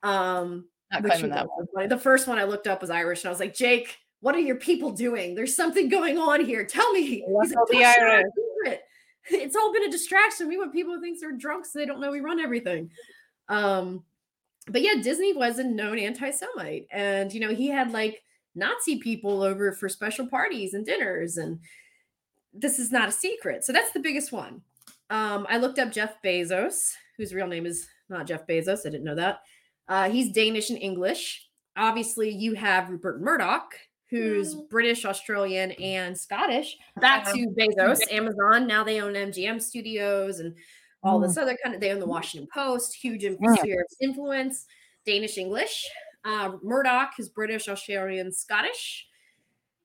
Um, 0.02 0.66
Not 0.92 1.04
claiming 1.04 1.30
that 1.30 1.48
funny. 1.74 1.88
The 1.88 1.98
first 1.98 2.28
one 2.28 2.38
I 2.38 2.44
looked 2.44 2.66
up 2.66 2.80
was 2.80 2.90
Irish, 2.90 3.22
and 3.22 3.28
I 3.28 3.30
was 3.30 3.40
like, 3.40 3.54
Jake, 3.54 3.98
what 4.20 4.34
are 4.34 4.40
your 4.40 4.56
people 4.56 4.90
doing? 4.90 5.34
There's 5.34 5.56
something 5.56 5.88
going 5.88 6.18
on 6.18 6.44
here. 6.44 6.64
Tell 6.64 6.92
me. 6.92 7.24
Like, 7.28 7.52
go 7.52 7.64
be 7.70 7.78
"Don't 7.78 7.94
share 7.94 8.08
our 8.08 8.14
Irish." 8.16 8.26
secret." 8.64 8.82
It's 9.32 9.54
all 9.54 9.72
been 9.72 9.84
a 9.84 9.90
distraction. 9.90 10.48
We 10.48 10.56
want 10.56 10.72
people 10.72 10.94
who 10.94 11.00
think 11.00 11.20
they're 11.20 11.36
drunk 11.36 11.64
so 11.66 11.78
they 11.78 11.84
don't 11.84 12.00
know 12.00 12.10
we 12.10 12.20
run 12.20 12.40
everything. 12.40 12.90
Um, 13.48 14.02
but 14.66 14.82
yeah, 14.82 14.94
Disney 15.02 15.34
was 15.34 15.58
a 15.58 15.64
known 15.64 15.98
anti-Semite, 15.98 16.86
and 16.90 17.32
you 17.32 17.38
know 17.38 17.54
he 17.54 17.68
had 17.68 17.92
like 17.92 18.22
Nazi 18.54 18.98
people 18.98 19.42
over 19.42 19.72
for 19.72 19.88
special 19.88 20.26
parties 20.26 20.74
and 20.74 20.86
dinners, 20.86 21.36
and 21.36 21.60
this 22.52 22.78
is 22.78 22.90
not 22.90 23.08
a 23.08 23.12
secret. 23.12 23.64
So 23.64 23.72
that's 23.72 23.92
the 23.92 24.00
biggest 24.00 24.32
one. 24.32 24.62
Um, 25.10 25.46
I 25.48 25.58
looked 25.58 25.78
up 25.78 25.92
Jeff 25.92 26.22
Bezos, 26.24 26.92
whose 27.16 27.34
real 27.34 27.46
name 27.46 27.66
is 27.66 27.88
not 28.08 28.26
Jeff 28.26 28.46
Bezos. 28.46 28.86
I 28.86 28.90
didn't 28.90 29.04
know 29.04 29.14
that. 29.16 29.40
Uh, 29.88 30.08
he's 30.08 30.32
Danish 30.32 30.70
and 30.70 30.80
English. 30.80 31.48
Obviously, 31.76 32.30
you 32.30 32.54
have 32.54 32.90
Rupert 32.90 33.20
Murdoch, 33.20 33.74
who's 34.08 34.54
British, 34.54 35.04
Australian, 35.04 35.72
and 35.72 36.16
Scottish. 36.16 36.76
Back 37.00 37.24
to 37.26 37.54
Bezos, 37.58 38.00
Amazon. 38.10 38.66
Now 38.66 38.84
they 38.84 39.00
own 39.00 39.14
MGM 39.14 39.60
Studios 39.60 40.40
and 40.40 40.54
all 41.02 41.18
this 41.18 41.36
other 41.36 41.56
kind 41.62 41.74
of. 41.74 41.80
They 41.80 41.90
own 41.90 42.00
the 42.00 42.06
Washington 42.06 42.48
Post, 42.52 42.94
huge 42.94 43.22
sphere 43.22 43.80
of 43.80 43.96
influence. 44.00 44.66
Danish, 45.06 45.38
English. 45.38 45.88
Uh, 46.24 46.52
Murdoch 46.62 47.12
is 47.18 47.28
British, 47.28 47.68
Australian, 47.68 48.32
Scottish. 48.32 49.06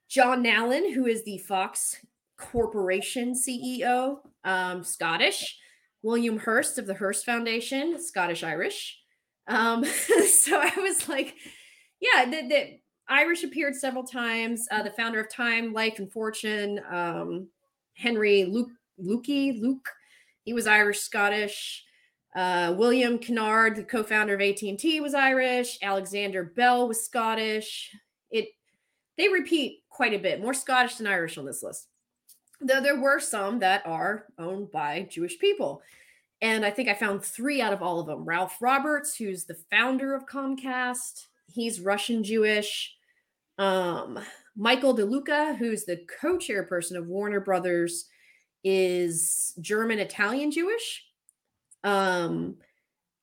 John 0.07 0.43
Nallen, 0.43 0.93
who 0.93 1.05
is 1.05 1.23
the 1.23 1.37
Fox 1.39 1.97
Corporation 2.37 3.33
CEO, 3.33 4.17
um, 4.43 4.83
Scottish. 4.83 5.57
William 6.05 6.37
Hearst 6.37 6.77
of 6.77 6.85
the 6.85 6.93
Hearst 6.93 7.25
Foundation, 7.25 7.99
Scottish 7.99 8.43
Irish. 8.43 8.99
Um, 9.47 9.83
so 10.43 10.61
I 10.61 10.71
was 10.77 11.09
like, 11.09 11.33
yeah, 11.99 12.25
the, 12.25 12.47
the 12.47 12.79
Irish 13.09 13.43
appeared 13.43 13.75
several 13.75 14.03
times. 14.03 14.67
Uh, 14.69 14.83
the 14.83 14.91
founder 14.91 15.19
of 15.19 15.31
Time, 15.31 15.73
Life, 15.73 15.97
and 15.97 16.11
Fortune, 16.11 16.79
um, 16.91 17.47
Henry 17.95 18.45
Luke, 18.45 18.69
Lukey, 19.03 19.59
Luke, 19.59 19.89
he 20.43 20.53
was 20.53 20.67
Irish, 20.67 20.99
Scottish. 20.99 21.83
Uh, 22.35 22.75
William 22.77 23.17
Kennard, 23.17 23.75
the 23.75 23.83
co-founder 23.83 24.35
of 24.35 24.41
AT&T, 24.41 25.01
was 25.01 25.15
Irish. 25.15 25.79
Alexander 25.81 26.43
Bell 26.55 26.87
was 26.87 27.03
Scottish. 27.03 27.91
It 28.29 28.49
they 29.17 29.29
repeat 29.29 29.79
quite 29.89 30.13
a 30.13 30.19
bit, 30.19 30.41
more 30.41 30.53
Scottish 30.53 30.95
than 30.95 31.07
Irish 31.07 31.37
on 31.37 31.45
this 31.45 31.63
list. 31.63 31.87
Though 32.61 32.81
there 32.81 32.99
were 32.99 33.19
some 33.19 33.59
that 33.59 33.85
are 33.85 34.25
owned 34.37 34.71
by 34.71 35.07
Jewish 35.09 35.37
people. 35.39 35.81
And 36.41 36.65
I 36.65 36.71
think 36.71 36.89
I 36.89 36.93
found 36.93 37.23
three 37.23 37.61
out 37.61 37.73
of 37.73 37.81
all 37.81 37.99
of 37.99 38.07
them. 38.07 38.25
Ralph 38.25 38.57
Roberts, 38.61 39.15
who's 39.15 39.45
the 39.45 39.57
founder 39.71 40.13
of 40.13 40.25
Comcast, 40.25 41.27
he's 41.47 41.81
Russian 41.81 42.23
Jewish. 42.23 42.95
Um, 43.57 44.19
Michael 44.55 44.95
DeLuca, 44.95 45.57
who's 45.57 45.85
the 45.85 46.05
co-chairperson 46.19 46.97
of 46.97 47.07
Warner 47.07 47.39
Brothers, 47.39 48.05
is 48.63 49.53
German 49.61 49.99
Italian 49.99 50.51
Jewish. 50.51 51.05
Um, 51.83 52.57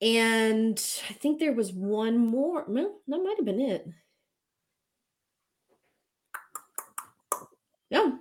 and 0.00 0.78
I 1.08 1.12
think 1.14 1.38
there 1.38 1.52
was 1.52 1.72
one 1.72 2.18
more. 2.18 2.64
Well, 2.68 3.00
that 3.08 3.22
might 3.22 3.36
have 3.36 3.46
been 3.46 3.60
it. 3.60 3.88
No. 7.90 8.18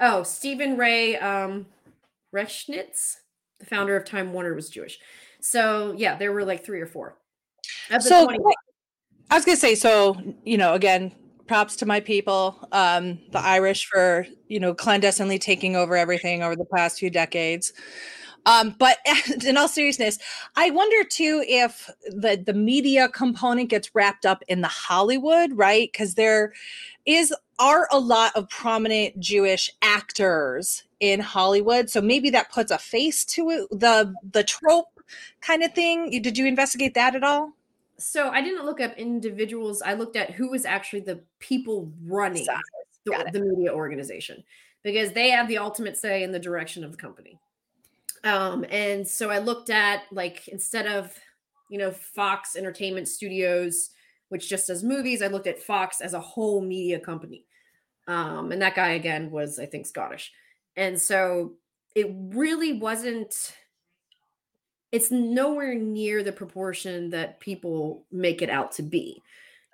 Oh, 0.00 0.22
Stephen 0.22 0.76
Ray 0.76 1.16
um, 1.18 1.66
Rechnitz, 2.34 3.16
the 3.58 3.66
founder 3.66 3.96
of 3.96 4.04
Time 4.04 4.32
Warner, 4.32 4.54
was 4.54 4.70
Jewish. 4.70 4.98
So 5.40 5.94
yeah, 5.96 6.16
there 6.16 6.32
were 6.32 6.44
like 6.44 6.64
three 6.64 6.80
or 6.80 6.86
four. 6.86 7.16
So 8.00 8.24
20 8.24 8.38
I 9.30 9.36
was 9.36 9.44
gonna 9.44 9.56
say, 9.56 9.74
so 9.74 10.20
you 10.44 10.58
know, 10.58 10.74
again, 10.74 11.12
props 11.46 11.76
to 11.76 11.86
my 11.86 12.00
people, 12.00 12.68
um, 12.72 13.18
the 13.32 13.40
Irish 13.40 13.86
for 13.86 14.26
you 14.48 14.58
know 14.58 14.74
clandestinely 14.74 15.38
taking 15.38 15.76
over 15.76 15.96
everything 15.96 16.42
over 16.42 16.56
the 16.56 16.64
past 16.64 16.98
few 16.98 17.10
decades. 17.10 17.72
Um, 18.46 18.74
but 18.78 18.98
in 19.46 19.56
all 19.56 19.68
seriousness, 19.68 20.18
I 20.56 20.70
wonder 20.70 21.04
too 21.08 21.44
if 21.46 21.90
the 22.06 22.42
the 22.44 22.54
media 22.54 23.08
component 23.08 23.68
gets 23.70 23.94
wrapped 23.94 24.26
up 24.26 24.42
in 24.48 24.60
the 24.60 24.68
Hollywood, 24.68 25.52
right? 25.54 25.90
Because 25.92 26.14
there 26.14 26.52
is 27.06 27.34
are 27.58 27.88
a 27.92 27.98
lot 27.98 28.34
of 28.36 28.48
prominent 28.48 29.20
Jewish 29.20 29.70
actors 29.82 30.84
in 31.00 31.20
Hollywood, 31.20 31.90
so 31.90 32.00
maybe 32.00 32.30
that 32.30 32.50
puts 32.50 32.70
a 32.70 32.78
face 32.78 33.24
to 33.26 33.50
it, 33.50 33.68
the 33.70 34.14
the 34.32 34.44
trope 34.44 35.00
kind 35.40 35.62
of 35.62 35.74
thing. 35.74 36.10
Did 36.22 36.38
you 36.38 36.46
investigate 36.46 36.94
that 36.94 37.14
at 37.14 37.24
all? 37.24 37.52
so 38.00 38.30
I 38.30 38.40
didn't 38.40 38.64
look 38.64 38.80
up 38.80 38.96
individuals. 38.96 39.82
I 39.82 39.94
looked 39.94 40.16
at 40.16 40.30
who 40.30 40.50
was 40.50 40.64
actually 40.64 41.00
the 41.00 41.20
people 41.38 41.92
running 42.04 42.46
the, 43.04 43.30
the 43.32 43.40
media 43.40 43.72
organization 43.72 44.42
because 44.82 45.12
they 45.12 45.30
have 45.30 45.48
the 45.48 45.58
ultimate 45.58 45.96
say 45.96 46.22
in 46.22 46.32
the 46.32 46.38
direction 46.38 46.82
of 46.82 46.92
the 46.92 46.96
company. 46.96 47.38
Um, 48.24 48.64
and 48.70 49.06
so 49.06 49.30
I 49.30 49.38
looked 49.38 49.70
at 49.70 50.02
like 50.12 50.48
instead 50.48 50.86
of 50.86 51.12
you 51.70 51.78
know 51.78 51.90
Fox 51.90 52.56
Entertainment 52.56 53.08
Studios, 53.08 53.90
which 54.28 54.48
just 54.48 54.66
does 54.66 54.82
movies, 54.82 55.22
I 55.22 55.28
looked 55.28 55.46
at 55.46 55.62
Fox 55.62 56.00
as 56.00 56.14
a 56.14 56.20
whole 56.20 56.60
media 56.60 57.00
company. 57.00 57.46
Um, 58.06 58.50
and 58.52 58.60
that 58.62 58.74
guy 58.74 58.90
again 58.90 59.30
was 59.30 59.58
I 59.58 59.66
think 59.66 59.86
Scottish, 59.86 60.32
and 60.76 61.00
so 61.00 61.54
it 61.94 62.08
really 62.10 62.74
wasn't 62.74 63.54
it's 64.92 65.10
nowhere 65.10 65.74
near 65.74 66.22
the 66.22 66.32
proportion 66.32 67.10
that 67.10 67.38
people 67.40 68.06
make 68.10 68.42
it 68.42 68.50
out 68.50 68.72
to 68.72 68.82
be. 68.82 69.22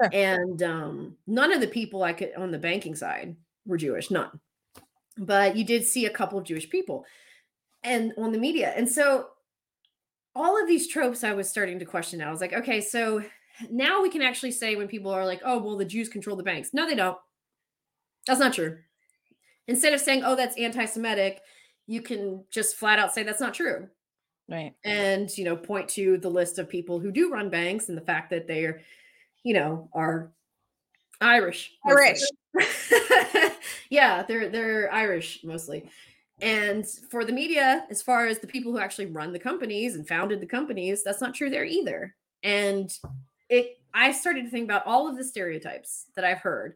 Sure. 0.02 0.10
And 0.12 0.62
um, 0.62 1.16
none 1.26 1.52
of 1.52 1.60
the 1.62 1.66
people 1.66 2.02
I 2.02 2.12
could 2.12 2.32
on 2.36 2.50
the 2.50 2.58
banking 2.58 2.94
side 2.94 3.34
were 3.64 3.78
Jewish, 3.78 4.10
none. 4.10 4.40
But 5.16 5.56
you 5.56 5.64
did 5.64 5.86
see 5.86 6.04
a 6.04 6.10
couple 6.10 6.38
of 6.38 6.44
Jewish 6.44 6.68
people 6.68 7.06
and 7.86 8.12
on 8.18 8.32
the 8.32 8.38
media. 8.38 8.74
And 8.76 8.86
so 8.88 9.28
all 10.34 10.60
of 10.60 10.68
these 10.68 10.88
tropes 10.88 11.24
I 11.24 11.32
was 11.32 11.48
starting 11.48 11.78
to 11.78 11.86
question. 11.86 12.20
I 12.20 12.30
was 12.30 12.42
like, 12.42 12.52
okay, 12.52 12.82
so 12.82 13.22
now 13.70 14.02
we 14.02 14.10
can 14.10 14.20
actually 14.20 14.52
say 14.52 14.76
when 14.76 14.88
people 14.88 15.10
are 15.10 15.24
like, 15.24 15.40
oh, 15.44 15.58
well, 15.62 15.78
the 15.78 15.84
Jews 15.86 16.10
control 16.10 16.36
the 16.36 16.42
banks. 16.42 16.74
No, 16.74 16.86
they 16.86 16.94
don't. 16.94 17.16
That's 18.26 18.40
not 18.40 18.52
true. 18.52 18.76
Instead 19.68 19.94
of 19.94 20.00
saying, 20.00 20.22
oh, 20.24 20.36
that's 20.36 20.58
anti 20.58 20.84
Semitic, 20.84 21.40
you 21.86 22.02
can 22.02 22.44
just 22.50 22.76
flat 22.76 22.98
out 22.98 23.14
say 23.14 23.22
that's 23.22 23.40
not 23.40 23.54
true 23.54 23.88
Right. 24.48 24.74
and 24.84 25.28
you 25.36 25.44
know 25.44 25.56
point 25.56 25.88
to 25.90 26.18
the 26.18 26.28
list 26.28 26.58
of 26.58 26.68
people 26.68 27.00
who 27.00 27.10
do 27.10 27.30
run 27.32 27.50
banks 27.50 27.88
and 27.88 27.96
the 27.96 28.02
fact 28.02 28.30
that 28.30 28.46
they're 28.46 28.80
you 29.42 29.54
know 29.54 29.88
are 29.92 30.32
irish 31.20 31.72
mostly. 31.84 32.14
yeah 33.90 34.22
they're 34.22 34.48
they're 34.48 34.92
irish 34.92 35.40
mostly 35.44 35.88
and 36.40 36.86
for 37.10 37.24
the 37.24 37.32
media 37.32 37.84
as 37.90 38.02
far 38.02 38.26
as 38.26 38.38
the 38.38 38.46
people 38.46 38.72
who 38.72 38.78
actually 38.78 39.06
run 39.06 39.32
the 39.32 39.38
companies 39.38 39.94
and 39.94 40.06
founded 40.06 40.40
the 40.40 40.46
companies 40.46 41.02
that's 41.02 41.20
not 41.20 41.34
true 41.34 41.48
there 41.48 41.64
either 41.64 42.14
and 42.42 42.98
it 43.48 43.78
i 43.94 44.12
started 44.12 44.44
to 44.44 44.50
think 44.50 44.64
about 44.64 44.86
all 44.86 45.08
of 45.08 45.16
the 45.16 45.24
stereotypes 45.24 46.06
that 46.14 46.24
i've 46.24 46.40
heard 46.40 46.74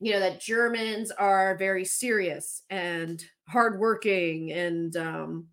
you 0.00 0.12
know 0.12 0.20
that 0.20 0.40
germans 0.40 1.10
are 1.12 1.56
very 1.58 1.84
serious 1.84 2.62
and 2.70 3.24
hardworking 3.48 4.52
and 4.52 4.96
um 4.96 5.46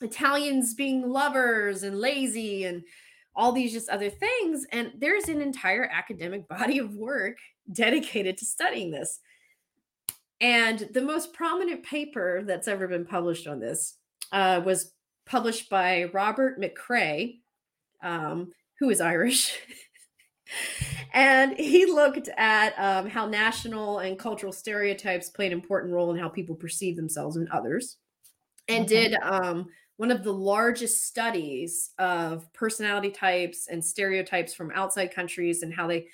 Italians 0.00 0.74
being 0.74 1.08
lovers 1.08 1.82
and 1.82 1.98
lazy 1.98 2.64
and 2.64 2.82
all 3.34 3.52
these 3.52 3.72
just 3.72 3.88
other 3.88 4.10
things. 4.10 4.66
And 4.72 4.92
there's 4.96 5.28
an 5.28 5.40
entire 5.40 5.84
academic 5.84 6.48
body 6.48 6.78
of 6.78 6.94
work 6.94 7.36
dedicated 7.72 8.38
to 8.38 8.44
studying 8.44 8.90
this. 8.90 9.20
And 10.40 10.88
the 10.92 11.02
most 11.02 11.32
prominent 11.32 11.82
paper 11.82 12.42
that's 12.44 12.68
ever 12.68 12.86
been 12.88 13.06
published 13.06 13.46
on 13.46 13.58
this 13.58 13.94
uh, 14.32 14.60
was 14.64 14.92
published 15.24 15.70
by 15.70 16.04
Robert 16.12 16.60
McCrae, 16.60 17.40
um, 18.02 18.52
who 18.78 18.90
is 18.90 19.00
Irish. 19.00 19.58
and 21.12 21.58
he 21.58 21.86
looked 21.86 22.28
at 22.36 22.74
um, 22.78 23.08
how 23.08 23.26
national 23.26 24.00
and 24.00 24.18
cultural 24.18 24.52
stereotypes 24.52 25.30
play 25.30 25.46
an 25.46 25.52
important 25.52 25.92
role 25.92 26.12
in 26.12 26.18
how 26.18 26.28
people 26.28 26.54
perceive 26.54 26.96
themselves 26.96 27.36
and 27.36 27.48
others 27.48 27.96
and 28.68 28.84
Okay. 28.84 29.08
did 29.08 29.16
um, 29.22 29.66
one 29.96 30.10
of 30.10 30.22
the 30.22 30.32
largest 30.32 31.06
studies 31.06 31.90
of 31.98 32.52
personality 32.52 33.10
types 33.10 33.68
and 33.68 33.84
stereotypes 33.84 34.54
from 34.54 34.70
outside 34.74 35.14
countries 35.14 35.62
and 35.62 35.72
how 35.72 35.86
they 35.86 36.06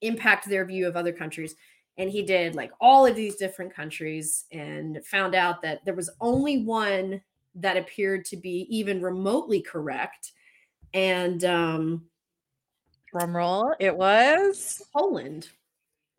impact 0.00 0.48
their 0.48 0.64
view 0.64 0.86
of 0.86 0.96
other 0.96 1.12
countries. 1.12 1.54
And 1.98 2.08
he 2.08 2.22
did 2.22 2.54
like 2.54 2.70
all 2.80 3.04
of 3.04 3.16
these 3.16 3.36
different 3.36 3.74
countries 3.74 4.44
and 4.52 5.04
found 5.04 5.34
out 5.34 5.60
that 5.62 5.84
there 5.84 5.94
was 5.94 6.10
only 6.20 6.62
one 6.62 7.20
that 7.56 7.76
appeared 7.76 8.24
to 8.26 8.36
be 8.36 8.66
even 8.70 9.02
remotely 9.02 9.60
correct. 9.60 10.32
And 10.94 11.44
um 11.44 12.04
drum 13.10 13.36
roll, 13.36 13.74
it 13.80 13.96
was 13.96 14.82
Poland. 14.96 15.48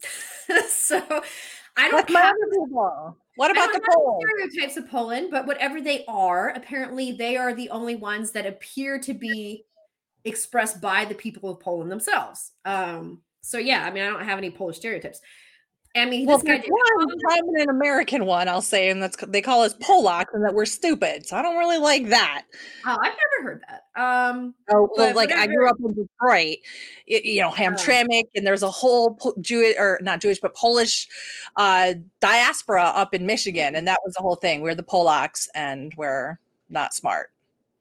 so 0.67 1.01
I 1.77 1.89
don't 1.89 2.09
What's 2.09 2.13
have? 2.13 2.35
What 3.35 3.51
about 3.51 3.71
the 3.71 3.81
Poles? 3.95 4.21
stereotypes 4.27 4.75
of 4.75 4.89
Poland, 4.89 5.29
but 5.31 5.47
whatever 5.47 5.79
they 5.79 6.03
are, 6.07 6.49
apparently 6.49 7.13
they 7.13 7.37
are 7.37 7.53
the 7.53 7.69
only 7.69 7.95
ones 7.95 8.31
that 8.31 8.45
appear 8.45 8.99
to 8.99 9.13
be 9.13 9.63
expressed 10.25 10.81
by 10.81 11.05
the 11.05 11.15
people 11.15 11.49
of 11.49 11.61
Poland 11.61 11.89
themselves. 11.89 12.51
Um, 12.65 13.21
so 13.41 13.57
yeah, 13.57 13.85
I 13.85 13.91
mean, 13.91 14.03
I 14.03 14.09
don't 14.09 14.25
have 14.25 14.37
any 14.37 14.51
Polish 14.51 14.77
stereotypes. 14.77 15.21
I 15.95 16.05
mean, 16.05 16.27
Well, 16.27 16.37
this 16.37 16.43
guy 16.43 16.53
there's 16.57 16.65
did 16.65 16.71
one 16.71 17.19
prominent 17.19 17.69
American 17.69 18.25
one, 18.25 18.47
I'll 18.47 18.61
say, 18.61 18.89
and 18.89 19.01
that's 19.01 19.17
they 19.27 19.41
call 19.41 19.63
us 19.63 19.73
Polacks 19.75 20.33
and 20.33 20.45
that 20.45 20.53
we're 20.53 20.65
stupid. 20.65 21.25
So 21.25 21.35
I 21.35 21.41
don't 21.41 21.57
really 21.57 21.79
like 21.79 22.09
that. 22.09 22.43
Oh, 22.85 22.95
I've 23.01 23.13
never 23.41 23.49
heard 23.49 23.63
that. 23.67 24.01
Um, 24.01 24.53
Oh, 24.71 24.87
well, 24.95 25.15
like 25.15 25.31
I 25.31 25.47
grew 25.47 25.67
up 25.67 25.77
in 25.83 25.93
Detroit, 25.93 26.57
you 27.07 27.41
know, 27.41 27.49
Hamtramck, 27.49 28.25
and 28.35 28.45
there's 28.45 28.61
a 28.61 28.69
whole 28.69 29.15
po- 29.15 29.33
Jewish 29.41 29.75
or 29.79 29.99
not 30.03 30.21
Jewish, 30.21 30.39
but 30.39 30.55
Polish 30.55 31.07
uh, 31.55 31.95
diaspora 32.21 32.83
up 32.83 33.15
in 33.15 33.25
Michigan, 33.25 33.75
and 33.75 33.87
that 33.87 33.99
was 34.05 34.13
the 34.13 34.21
whole 34.21 34.35
thing. 34.35 34.61
We're 34.61 34.75
the 34.75 34.83
Polacks, 34.83 35.47
and 35.55 35.91
we're 35.97 36.37
not 36.69 36.93
smart. 36.93 37.31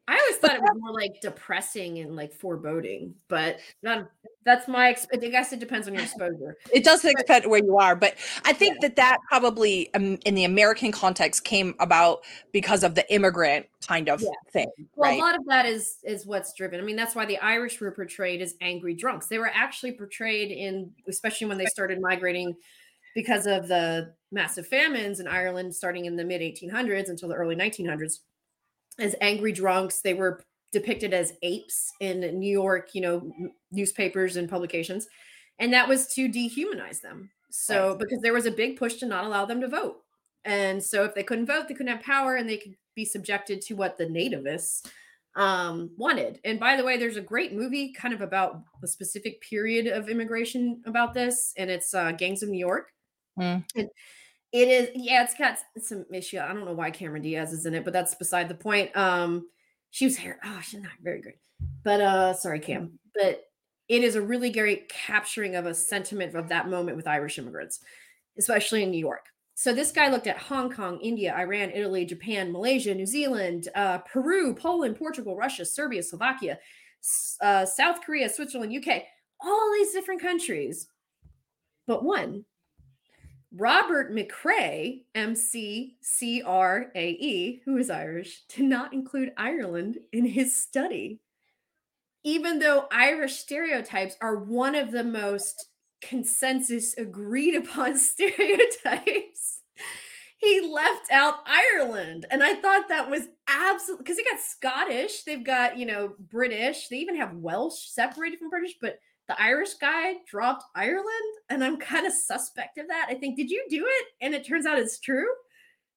I 0.09 0.19
always 0.19 0.37
thought 0.37 0.55
it 0.57 0.63
was 0.63 0.73
more 0.77 0.93
like 0.93 1.21
depressing 1.21 1.99
and 1.99 2.17
like 2.17 2.33
foreboding, 2.33 3.15
but 3.29 3.59
not, 3.83 4.09
that's 4.45 4.67
my. 4.67 4.97
I 5.13 5.17
guess 5.17 5.53
it 5.53 5.61
depends 5.61 5.87
on 5.87 5.93
your 5.95 6.03
exposure. 6.03 6.57
It 6.73 6.85
does 6.85 7.03
depend 7.03 7.47
where 7.47 7.63
you 7.63 7.79
are, 7.79 7.95
but 7.97 8.15
I 8.45 8.53
think 8.53 8.81
that 8.81 8.97
that 8.97 9.19
probably 9.29 9.93
um, 9.95 10.19
in 10.27 10.35
the 10.35 10.45
American 10.45 10.93
context 10.93 11.45
came 11.45 11.75
about 11.79 12.25
because 12.53 12.85
of 12.85 12.95
the 12.95 13.11
immigrant 13.13 13.67
kind 13.87 14.09
of 14.09 14.21
Yeah. 14.23 14.29
thing, 14.53 14.71
Well, 14.97 15.11
right? 15.11 15.19
a 15.19 15.23
lot 15.23 15.35
of 15.35 15.45
that 15.47 15.67
is 15.67 15.97
is 16.05 16.27
what's 16.27 16.53
driven. 16.55 16.81
I 16.81 16.83
mean, 16.83 16.97
that's 16.97 17.15
why 17.15 17.27
the 17.27 17.39
Irish 17.39 17.81
were 17.81 17.91
portrayed 17.91 18.41
as 18.43 18.55
angry 18.61 18.95
drunks. 18.95 19.27
They 19.29 19.39
were 19.39 19.51
actually 19.53 19.93
portrayed 19.93 20.51
in, 20.51 20.91
especially 21.09 21.47
when 21.49 21.59
they 21.59 21.67
started 21.67 22.01
migrating 22.01 22.55
because 23.15 23.47
of 23.47 23.69
the 23.69 24.15
massive 24.31 24.67
famines 24.67 25.21
in 25.21 25.27
Ireland, 25.27 25.75
starting 25.75 26.05
in 26.05 26.17
the 26.17 26.25
mid 26.25 26.41
1800s 26.41 27.09
until 27.09 27.29
the 27.29 27.35
early 27.35 27.57
1900s, 27.57 28.21
as 28.99 29.15
angry 29.21 29.53
drunks. 29.53 30.01
They 30.01 30.15
were 30.15 30.43
depicted 30.73 31.15
as 31.15 31.35
apes 31.43 31.93
in 32.01 32.21
New 32.39 32.51
York, 32.51 32.91
you 32.95 33.01
know, 33.01 33.33
newspapers 33.73 34.37
and 34.37 34.49
publications, 34.49 35.07
and 35.59 35.73
that 35.73 35.89
was 35.89 36.07
to 36.15 36.29
dehumanize 36.29 37.01
them. 37.01 37.31
So, 37.51 37.97
because 37.99 38.21
there 38.21 38.35
was 38.35 38.47
a 38.47 38.51
big 38.51 38.77
push 38.77 38.97
to 38.97 39.07
not 39.07 39.25
allow 39.25 39.47
them 39.47 39.61
to 39.63 39.69
vote. 39.69 40.03
And 40.45 40.83
so 40.83 41.05
if 41.05 41.15
they 41.15 41.23
couldn't 41.23 41.47
vote, 41.47 41.69
they 41.69 41.75
couldn't 41.75 41.95
have 41.95 42.05
power 42.05 42.37
and 42.37 42.49
they 42.49 42.57
could 42.59 42.75
be 42.95 43.05
subjected 43.05 43.61
to 43.63 43.75
what 43.75 43.97
the 43.97 44.07
nativists 44.07 44.87
um, 45.35 45.91
wanted. 45.97 46.41
And 46.45 46.59
by 46.59 46.77
the 46.77 46.85
way, 46.85 46.97
there's 46.97 47.17
a 47.17 47.23
great 47.23 47.53
movie 47.53 47.93
kind 47.93 48.13
of 48.13 48.21
about 48.21 48.63
a 48.83 48.87
specific 48.87 49.41
period 49.41 49.87
of 49.87 50.09
immigration 50.09 50.83
about 50.85 51.15
this, 51.15 51.53
and 51.57 51.71
it's 51.71 51.95
uh, 51.95 52.13
Gangs 52.13 52.43
of 52.43 52.49
New 52.49 52.59
York. 52.59 52.91
Hmm. 53.37 53.59
And 53.77 53.89
it 54.53 54.69
is, 54.69 54.91
yeah, 54.95 55.23
it's 55.25 55.35
got 55.35 55.59
some 55.79 56.07
issue. 56.13 56.39
I 56.39 56.49
don't 56.49 56.65
know 56.65 56.73
why 56.73 56.91
Cameron 56.91 57.23
Diaz 57.23 57.53
is 57.53 57.67
in 57.67 57.75
it, 57.75 57.85
but 57.85 57.93
that's 57.93 58.15
beside 58.15 58.49
the 58.49 58.55
point. 58.55 58.97
Um, 58.97 59.49
she 59.91 60.05
was 60.05 60.17
here. 60.17 60.39
Oh, 60.45 60.61
she's 60.63 60.81
not 60.81 60.93
very 61.03 61.21
good. 61.21 61.35
But 61.85 62.01
uh, 62.01 62.35
sorry, 62.35 62.61
Cam. 62.61 62.99
But 63.15 63.45
it 63.89 64.05
is 64.05 64.15
a 64.15 64.23
really 64.23 64.51
great 64.51 64.89
capturing 64.89 65.57
of 65.57 65.67
a 65.67 65.75
sentiment 65.75 66.35
of 66.35 66.49
that 66.49 66.69
moment 66.69 66.97
with 66.97 67.07
Irish 67.07 67.39
immigrants, 67.39 67.81
especially 68.39 68.83
in 68.83 68.91
New 68.91 68.99
York. 68.99 69.27
So 69.55 69.75
this 69.75 69.91
guy 69.91 70.09
looked 70.09 70.29
at 70.29 70.39
Hong 70.39 70.71
Kong, 70.71 71.01
India, 71.01 71.35
Iran, 71.37 71.71
Italy, 71.71 72.05
Japan, 72.05 72.53
Malaysia, 72.53 72.95
New 72.95 73.07
Zealand, 73.07 73.69
uh, 73.75 73.99
Peru, 73.99 74.55
Poland, 74.55 74.97
Portugal, 74.97 75.37
Russia, 75.37 75.65
Serbia, 75.65 76.03
Slovakia, 76.03 76.59
uh, 77.41 77.67
South 77.67 78.01
Korea, 78.03 78.29
Switzerland, 78.29 78.73
UK, 78.73 79.03
all 79.41 79.73
these 79.75 79.93
different 79.93 80.23
countries, 80.23 80.87
but 81.87 82.05
one. 82.05 82.45
Robert 83.53 84.15
McCrae, 84.15 85.03
M 85.15 85.35
C 85.35 85.97
C 86.01 86.43
R 86.43 86.91
A 86.95 87.11
E, 87.11 87.63
who 87.65 87.77
is 87.79 87.91
Irish, 87.91 88.43
did 88.49 88.65
not 88.65 88.93
include 88.93 89.33
Ireland 89.37 89.99
in 90.13 90.27
his 90.27 90.57
study. 90.57 91.21
Even 92.25 92.59
though 92.59 92.87
Irish 92.91 93.37
stereotypes 93.37 94.17
are 94.21 94.37
one 94.37 94.75
of 94.75 94.91
the 94.91 95.05
most 95.05 95.69
consensus 96.01 96.97
agreed 96.99 97.55
upon 97.55 97.97
stereotypes, 97.99 99.63
he 100.37 100.61
left 100.61 101.11
out 101.11 101.37
Ireland. 101.47 102.27
And 102.31 102.43
I 102.43 102.55
thought 102.55 102.89
that 102.89 103.09
was 103.09 103.29
absolutely 103.49 104.05
because 104.05 104.17
they 104.17 104.25
got 104.25 104.41
Scottish, 104.41 105.23
they've 105.23 105.45
got, 105.45 105.79
you 105.79 105.87
know, 105.87 106.15
British, 106.19 106.89
they 106.89 106.99
even 106.99 107.17
have 107.17 107.35
Welsh 107.35 107.87
separated 107.89 108.39
from 108.39 108.51
British, 108.51 108.75
but 108.81 108.99
the 109.29 109.41
Irish 109.41 109.75
guy 109.75 110.15
dropped 110.27 110.65
Ireland, 110.75 111.07
and 111.51 111.63
I'm 111.63 111.77
kind 111.77 112.07
of 112.07 112.13
suspect 112.13 112.79
of 112.79 112.89
that. 112.89 113.09
I 113.11 113.15
think, 113.15 113.37
did 113.37 113.51
you 113.51 113.65
do 113.69 113.85
it? 113.87 114.07
And 114.23 114.35
it 114.35 114.47
turns 114.47 114.65
out 114.67 114.79
it's 114.79 114.99
true. 114.99 115.27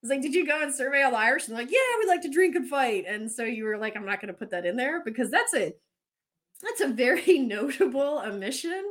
It's 0.03 0.09
like, 0.09 0.21
did 0.21 0.35
you 0.35 0.45
go 0.45 0.61
and 0.61 0.73
survey 0.73 1.03
all 1.03 1.11
the 1.11 1.17
Irish? 1.17 1.47
And 1.47 1.55
like, 1.55 1.71
yeah, 1.71 1.79
we 1.99 2.07
like 2.07 2.21
to 2.23 2.29
drink 2.29 2.55
and 2.55 2.67
fight. 2.67 3.05
And 3.07 3.31
so 3.31 3.43
you 3.43 3.63
were 3.63 3.77
like, 3.77 3.95
I'm 3.95 4.05
not 4.05 4.19
going 4.19 4.33
to 4.33 4.37
put 4.37 4.49
that 4.51 4.65
in 4.65 4.75
there 4.75 5.03
because 5.03 5.31
that's 5.31 5.53
a 5.53 5.73
that's 6.61 6.81
a 6.81 6.87
very 6.87 7.39
notable 7.39 8.21
omission. 8.25 8.83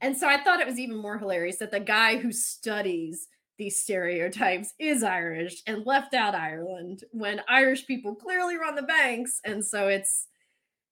And 0.00 0.16
so 0.16 0.28
I 0.28 0.42
thought 0.42 0.60
it 0.60 0.66
was 0.66 0.78
even 0.78 0.96
more 0.96 1.16
hilarious 1.16 1.56
that 1.58 1.70
the 1.70 1.80
guy 1.80 2.16
who 2.16 2.32
studies 2.32 3.28
these 3.56 3.80
stereotypes 3.80 4.74
is 4.78 5.02
Irish 5.02 5.62
and 5.66 5.86
left 5.86 6.14
out 6.14 6.34
Ireland 6.34 7.04
when 7.12 7.40
Irish 7.48 7.86
people 7.86 8.14
clearly 8.14 8.56
run 8.56 8.74
the 8.74 8.82
banks. 8.82 9.40
And 9.44 9.64
so 9.64 9.88
it's 9.88 10.26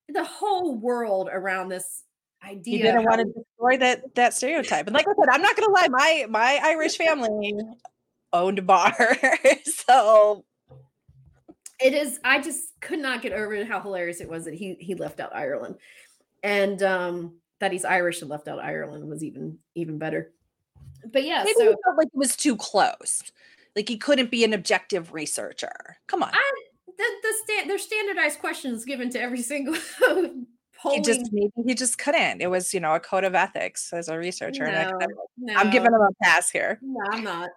the 0.09 0.25
whole 0.25 0.77
world 0.77 1.29
around 1.33 1.69
this 1.69 2.05
idea. 2.45 2.77
you 2.79 2.83
didn't 2.83 3.05
want 3.05 3.21
to 3.21 3.25
destroy 3.27 3.77
that 3.79 4.15
that 4.15 4.35
stereotype. 4.35 4.87
And 4.87 4.95
like 4.95 5.07
I 5.07 5.13
said, 5.13 5.29
I'm 5.33 5.43
not 5.43 5.57
gonna 5.57 5.73
lie, 5.73 5.89
my 5.89 6.27
my 6.29 6.61
Irish 6.63 6.97
family 6.97 7.55
owned 8.33 8.59
a 8.61 8.63
bar. 8.63 8.95
so 9.65 10.45
it 11.83 11.95
is 11.95 12.21
i 12.25 12.39
just 12.39 12.79
could 12.83 12.99
not 12.99 13.23
get 13.23 13.33
over 13.33 13.65
how 13.65 13.81
hilarious 13.81 14.21
it 14.21 14.29
was 14.29 14.45
that 14.45 14.53
he 14.53 14.75
he 14.81 14.95
left 14.95 15.19
out 15.19 15.35
ireland 15.35 15.77
and 16.43 16.83
um 16.83 17.35
that 17.59 17.73
he's 17.73 17.87
irish 17.87 18.21
and 18.21 18.29
left 18.31 18.49
out 18.49 18.59
ireland 18.59 19.09
was 19.09 19.25
even 19.25 19.57
even 19.75 19.97
better 19.97 20.31
but 21.11 21.25
yeah 21.25 21.43
maybe 21.43 21.55
so 21.57 21.63
he 21.65 21.77
felt 21.83 21.97
like 21.97 22.09
it 22.09 22.17
was 22.19 22.37
too 22.37 22.55
close. 22.57 23.23
Like 23.75 23.89
he 23.89 23.97
couldn't 23.97 24.31
be 24.31 24.45
an 24.45 24.53
objective 24.53 25.15
researcher. 25.15 25.97
Come 26.07 26.23
on. 26.23 26.31
I- 26.35 26.53
the 26.99 27.05
the 27.23 27.33
sta- 27.45 27.67
there's 27.69 27.83
standardized 27.85 28.41
questions 28.41 28.85
given 28.85 29.09
to 29.11 29.21
every 29.21 29.41
single 29.41 29.77
He 30.83 31.01
just 31.01 31.33
maybe 31.33 31.53
he 31.67 31.75
just 31.75 31.99
couldn't. 31.99 32.41
It 32.41 32.49
was, 32.49 32.73
you 32.73 32.81
know, 32.81 32.95
a 32.95 33.01
code 33.01 33.25
of 33.25 33.35
ethics 33.35 33.93
as 33.93 34.09
a 34.09 34.17
researcher. 34.17 34.71
No, 34.71 34.91
no, 35.39 35.55
I'm 35.57 35.71
giving 35.71 35.93
him 35.93 36.01
a 36.01 36.09
pass 36.23 36.51
here. 36.51 36.79
no 36.83 37.01
i'm 37.11 37.25
not 37.25 37.51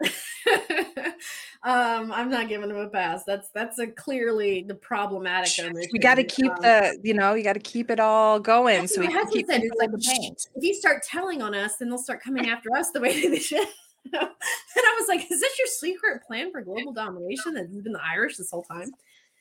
um 1.64 2.12
i'm 2.12 2.30
not 2.30 2.48
giving 2.48 2.70
him 2.70 2.78
a 2.78 2.90
pass 2.90 3.24
that's 3.24 3.50
that's 3.54 3.80
a 3.80 3.88
clearly 3.88 4.64
the 4.68 4.76
problematic 4.76 5.52
We 5.92 6.00
got 6.00 6.16
to 6.16 6.24
keep 6.24 6.52
Um, 6.52 6.62
the, 6.62 7.00
you 7.04 7.14
know, 7.14 7.34
you 7.34 7.44
got 7.44 7.54
to 7.54 7.60
keep 7.60 7.90
it 7.90 8.00
all 8.00 8.40
going 8.40 8.88
so 8.88 9.02
we 9.02 9.08
can 9.08 9.30
keep 9.30 9.48
said. 9.48 9.62
Like 9.80 9.90
if 9.94 10.64
you 10.64 10.74
start 10.74 11.04
telling 11.04 11.42
on 11.42 11.56
us, 11.56 11.78
then 11.78 11.90
they'll 11.90 11.98
start 11.98 12.22
coming 12.24 12.50
after 12.50 12.76
us 12.76 12.92
the 12.92 13.00
way 13.00 13.28
they 13.28 13.40
should. 13.40 13.68
and 14.14 14.22
I 14.22 14.96
was 15.00 15.08
like, 15.08 15.22
is 15.32 15.40
this 15.40 15.58
your 15.58 15.68
secret 15.68 16.24
plan 16.28 16.52
for 16.52 16.62
global 16.62 16.92
domination 16.92 17.54
that 17.54 17.68
has 17.68 17.82
been 17.82 17.94
the 17.94 18.04
Irish 18.04 18.38
this 18.38 18.52
whole 18.52 18.64
time? 18.64 18.92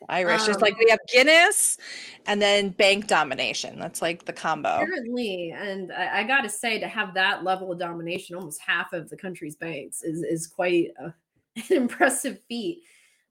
Irish, 0.09 0.49
um, 0.49 0.61
like 0.61 0.79
we 0.79 0.89
have 0.91 1.01
Guinness 1.09 1.79
and 2.27 2.41
then 2.41 2.71
bank 2.71 3.07
domination. 3.07 3.79
That's 3.79 4.03
like 4.03 4.25
the 4.25 4.33
combo. 4.33 4.81
Apparently, 4.83 5.53
and 5.57 5.93
I, 5.93 6.21
I 6.21 6.23
got 6.25 6.43
to 6.43 6.49
say, 6.49 6.79
to 6.79 6.89
have 6.89 7.15
that 7.15 7.45
level 7.45 7.73
of 7.73 7.79
domination, 7.79 8.37
almost 8.37 8.61
half 8.61 8.93
of 8.93 9.11
the 9.11 9.17
country's 9.17 9.57
banks, 9.57 10.03
is 10.03 10.23
is 10.23 10.47
quite 10.47 10.91
a, 10.99 11.07
an 11.57 11.77
impressive 11.77 12.41
feat. 12.49 12.83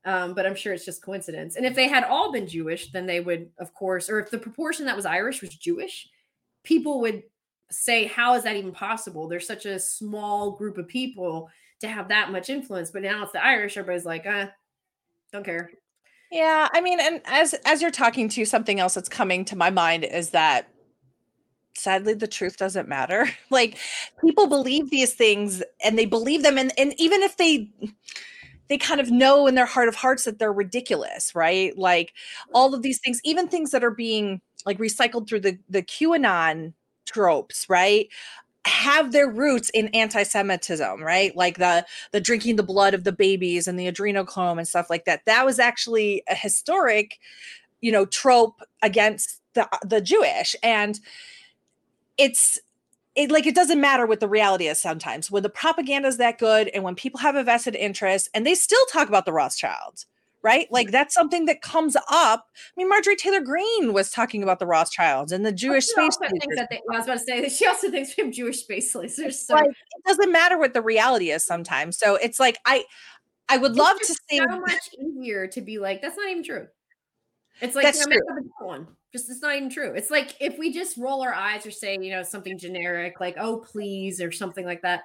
Um, 0.03 0.33
but 0.33 0.47
I'm 0.47 0.55
sure 0.55 0.73
it's 0.73 0.85
just 0.85 1.03
coincidence. 1.03 1.55
And 1.55 1.65
if 1.65 1.75
they 1.75 1.87
had 1.87 2.03
all 2.03 2.31
been 2.31 2.47
Jewish, 2.47 2.91
then 2.91 3.05
they 3.05 3.19
would, 3.19 3.51
of 3.59 3.71
course, 3.75 4.09
or 4.09 4.19
if 4.19 4.31
the 4.31 4.37
proportion 4.39 4.85
that 4.85 4.95
was 4.95 5.05
Irish 5.05 5.41
was 5.41 5.51
Jewish, 5.51 6.09
people 6.63 7.01
would 7.01 7.23
say, 7.69 8.05
"How 8.05 8.33
is 8.33 8.43
that 8.43 8.55
even 8.55 8.71
possible? 8.71 9.27
There's 9.27 9.47
such 9.47 9.65
a 9.65 9.79
small 9.79 10.51
group 10.51 10.77
of 10.77 10.87
people 10.87 11.49
to 11.81 11.87
have 11.87 12.07
that 12.07 12.31
much 12.31 12.49
influence." 12.49 12.89
But 12.91 13.03
now 13.03 13.23
it's 13.23 13.31
the 13.31 13.45
Irish. 13.45 13.77
Everybody's 13.77 14.05
like, 14.05 14.25
"Uh, 14.25 14.47
don't 15.31 15.45
care." 15.45 15.71
Yeah, 16.31 16.69
I 16.71 16.79
mean, 16.81 16.99
and 17.01 17.21
as 17.25 17.53
as 17.65 17.81
you're 17.81 17.91
talking 17.91 18.29
to 18.29 18.45
something 18.45 18.79
else 18.79 18.93
that's 18.93 19.09
coming 19.09 19.43
to 19.45 19.55
my 19.57 19.69
mind 19.69 20.05
is 20.05 20.29
that 20.29 20.67
sadly 21.75 22.13
the 22.13 22.27
truth 22.27 22.57
doesn't 22.57 22.87
matter. 22.87 23.29
Like 23.49 23.77
people 24.23 24.47
believe 24.47 24.89
these 24.89 25.13
things 25.13 25.61
and 25.83 25.97
they 25.97 26.05
believe 26.05 26.41
them 26.43 26.57
and 26.57 26.71
and 26.77 26.93
even 26.97 27.21
if 27.21 27.35
they 27.37 27.69
they 28.69 28.77
kind 28.77 29.01
of 29.01 29.11
know 29.11 29.47
in 29.47 29.55
their 29.55 29.65
heart 29.65 29.89
of 29.89 29.95
hearts 29.95 30.23
that 30.25 30.39
they're 30.39 30.53
ridiculous, 30.53 31.35
right? 31.35 31.77
Like 31.77 32.13
all 32.53 32.73
of 32.73 32.81
these 32.81 32.99
things, 32.99 33.19
even 33.25 33.47
things 33.47 33.71
that 33.71 33.83
are 33.83 33.91
being 33.91 34.41
like 34.65 34.77
recycled 34.79 35.27
through 35.27 35.41
the 35.41 35.57
the 35.69 35.83
QAnon 35.83 36.73
tropes, 37.05 37.67
right? 37.69 38.07
Have 38.65 39.11
their 39.11 39.29
roots 39.29 39.69
in 39.71 39.87
anti-Semitism, 39.89 41.01
right? 41.01 41.35
Like 41.35 41.57
the 41.57 41.85
the 42.11 42.21
drinking 42.21 42.57
the 42.57 42.63
blood 42.63 42.93
of 42.93 43.03
the 43.03 43.11
babies 43.11 43.67
and 43.67 43.79
the 43.79 43.91
adrenochrome 43.91 44.57
and 44.57 44.67
stuff 44.67 44.89
like 44.89 45.05
that. 45.05 45.25
That 45.25 45.45
was 45.45 45.59
actually 45.59 46.23
a 46.29 46.35
historic, 46.35 47.19
you 47.81 47.91
know, 47.91 48.05
trope 48.05 48.61
against 48.81 49.41
the 49.53 49.67
the 49.83 50.01
Jewish 50.01 50.55
and 50.63 50.99
it's 52.17 52.59
it 53.15 53.31
like 53.31 53.45
it 53.45 53.55
doesn't 53.55 53.81
matter 53.81 54.05
what 54.05 54.19
the 54.19 54.27
reality 54.27 54.67
is 54.67 54.79
sometimes 54.79 55.29
when 55.29 55.43
the 55.43 55.49
propaganda 55.49 56.07
is 56.07 56.17
that 56.17 56.37
good 56.37 56.69
and 56.69 56.83
when 56.83 56.95
people 56.95 57.19
have 57.19 57.35
a 57.35 57.43
vested 57.43 57.75
interest 57.75 58.29
and 58.33 58.45
they 58.45 58.55
still 58.55 58.85
talk 58.91 59.09
about 59.09 59.25
the 59.25 59.33
Rothschilds 59.33 60.05
right? 60.43 60.67
Like 60.71 60.91
that's 60.91 61.13
something 61.13 61.45
that 61.45 61.61
comes 61.61 61.95
up. 61.95 62.47
I 62.55 62.71
mean, 62.77 62.89
Marjorie 62.89 63.15
Taylor 63.15 63.41
Greene 63.41 63.93
was 63.93 64.09
talking 64.09 64.43
about 64.43 64.59
the 64.59 64.65
Rothschilds 64.65 65.31
and 65.31 65.45
the 65.45 65.51
Jewish 65.51 65.85
space. 65.85 66.17
They, 66.17 66.27
well, 66.87 66.95
I 66.95 66.97
was 66.97 67.05
about 67.05 67.13
to 67.13 67.19
say 67.19 67.41
that 67.41 67.51
she 67.51 67.65
also 67.67 67.89
thinks 67.91 68.15
we 68.17 68.25
have 68.25 68.33
Jewish 68.33 68.61
space 68.61 68.93
lasers. 68.93 69.33
So 69.33 69.55
like, 69.55 69.65
it 69.65 70.07
doesn't 70.07 70.31
matter 70.31 70.57
what 70.57 70.73
the 70.73 70.81
reality 70.81 71.31
is 71.31 71.45
sometimes. 71.45 71.97
So 71.97 72.15
it's 72.15 72.39
like 72.39 72.57
I, 72.65 72.83
I 73.49 73.57
would 73.57 73.71
it's 73.71 73.79
love 73.79 73.99
to 73.99 74.05
say 74.05 74.37
so 74.37 74.59
much 74.59 74.89
easier 74.99 75.47
to 75.47 75.61
be 75.61 75.79
like 75.79 76.01
that's 76.01 76.17
not 76.17 76.29
even 76.29 76.43
true. 76.43 76.67
It's 77.61 77.75
like 77.75 77.83
That's 77.83 78.05
you 78.07 78.07
know, 78.07 78.65
one. 78.65 78.87
Just 79.13 79.29
it's 79.29 79.41
not 79.41 79.55
even 79.55 79.69
true. 79.69 79.93
It's 79.93 80.09
like 80.09 80.35
if 80.39 80.57
we 80.57 80.73
just 80.73 80.97
roll 80.97 81.21
our 81.21 81.33
eyes 81.33 81.65
or 81.65 81.71
say, 81.71 81.97
you 82.01 82.11
know, 82.11 82.23
something 82.23 82.57
generic 82.57 83.19
like 83.19 83.35
"oh 83.37 83.57
please" 83.57 84.21
or 84.21 84.31
something 84.31 84.65
like 84.65 84.81
that, 84.81 85.01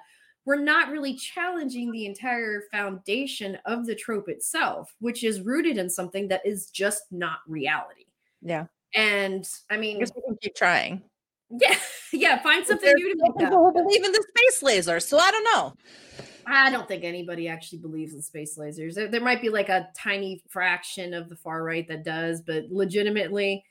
we're 0.47 0.55
not 0.55 0.89
really 0.89 1.13
challenging 1.13 1.91
the 1.91 2.05
entire 2.05 2.63
foundation 2.71 3.57
of 3.65 3.85
the 3.85 3.93
trope 3.93 4.29
itself, 4.29 4.95
which 4.99 5.25
is 5.25 5.41
rooted 5.41 5.77
in 5.77 5.89
something 5.89 6.29
that 6.29 6.41
is 6.45 6.67
just 6.67 7.03
not 7.11 7.39
reality. 7.49 8.05
Yeah. 8.41 8.67
And 8.95 9.45
I 9.69 9.75
I 9.75 9.77
mean, 9.77 9.99
guess 9.99 10.09
we 10.15 10.21
can 10.21 10.37
keep 10.41 10.55
trying. 10.55 11.01
yeah, 11.49 11.75
yeah, 12.13 12.41
find 12.41 12.65
something 12.65 12.93
new 12.95 13.13
to 13.13 13.21
make 13.21 13.37
people 13.37 13.65
who 13.65 13.73
believe 13.73 14.05
in 14.05 14.13
the 14.13 14.25
space 14.29 14.63
laser, 14.63 15.01
so 15.01 15.19
I 15.19 15.29
don't 15.31 15.43
know. 15.43 15.73
I 16.45 16.71
don't 16.71 16.87
think 16.87 17.03
anybody 17.03 17.49
actually 17.49 17.79
believes 17.79 18.13
in 18.13 18.21
space 18.21 18.57
lasers. 18.57 18.93
There, 18.93 19.09
there 19.09 19.19
might 19.19 19.41
be 19.41 19.49
like 19.49 19.67
a 19.67 19.89
tiny 19.93 20.41
fraction 20.47 21.13
of 21.13 21.27
the 21.27 21.35
far 21.35 21.61
right 21.61 21.85
that 21.89 22.05
does, 22.05 22.41
but 22.41 22.71
legitimately, 22.71 23.65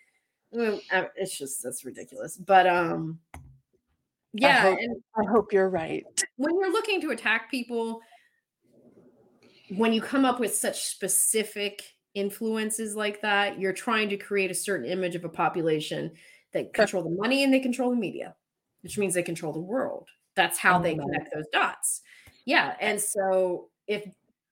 uh, 0.54 0.76
it's 1.16 1.38
just 1.38 1.62
that's 1.62 1.86
ridiculous. 1.86 2.36
But 2.36 2.66
um, 2.66 3.18
yeah, 4.40 4.62
hope- 4.62 4.78
and 4.78 5.02
I 5.16 5.30
hope 5.30 5.52
you're 5.52 5.68
right. 5.70 6.04
when 6.36 6.54
you're 6.58 6.72
looking 6.72 7.00
to 7.02 7.10
attack 7.10 7.50
people, 7.50 8.00
when 9.76 9.92
you 9.92 10.00
come 10.00 10.24
up 10.24 10.38
with 10.40 10.54
such 10.54 10.84
specific 10.86 11.82
influences 12.14 12.94
like 12.96 13.20
that, 13.22 13.58
you're 13.60 13.72
trying 13.72 14.08
to 14.08 14.16
create 14.16 14.50
a 14.50 14.54
certain 14.54 14.86
image 14.86 15.14
of 15.14 15.24
a 15.24 15.28
population 15.28 16.12
that 16.52 16.72
control 16.72 17.02
the 17.02 17.10
money 17.10 17.44
and 17.44 17.52
they 17.52 17.60
control 17.60 17.90
the 17.90 17.96
media, 17.96 18.34
which 18.82 18.96
means 18.96 19.14
they 19.14 19.22
control 19.22 19.52
the 19.52 19.60
world. 19.60 20.08
That's 20.34 20.58
how 20.58 20.78
they 20.78 20.94
Oh. 20.94 20.98
connect 20.98 21.34
those 21.34 21.46
dots. 21.52 22.02
Yeah. 22.44 22.76
And 22.80 23.00
so 23.00 23.70
if 23.86 24.04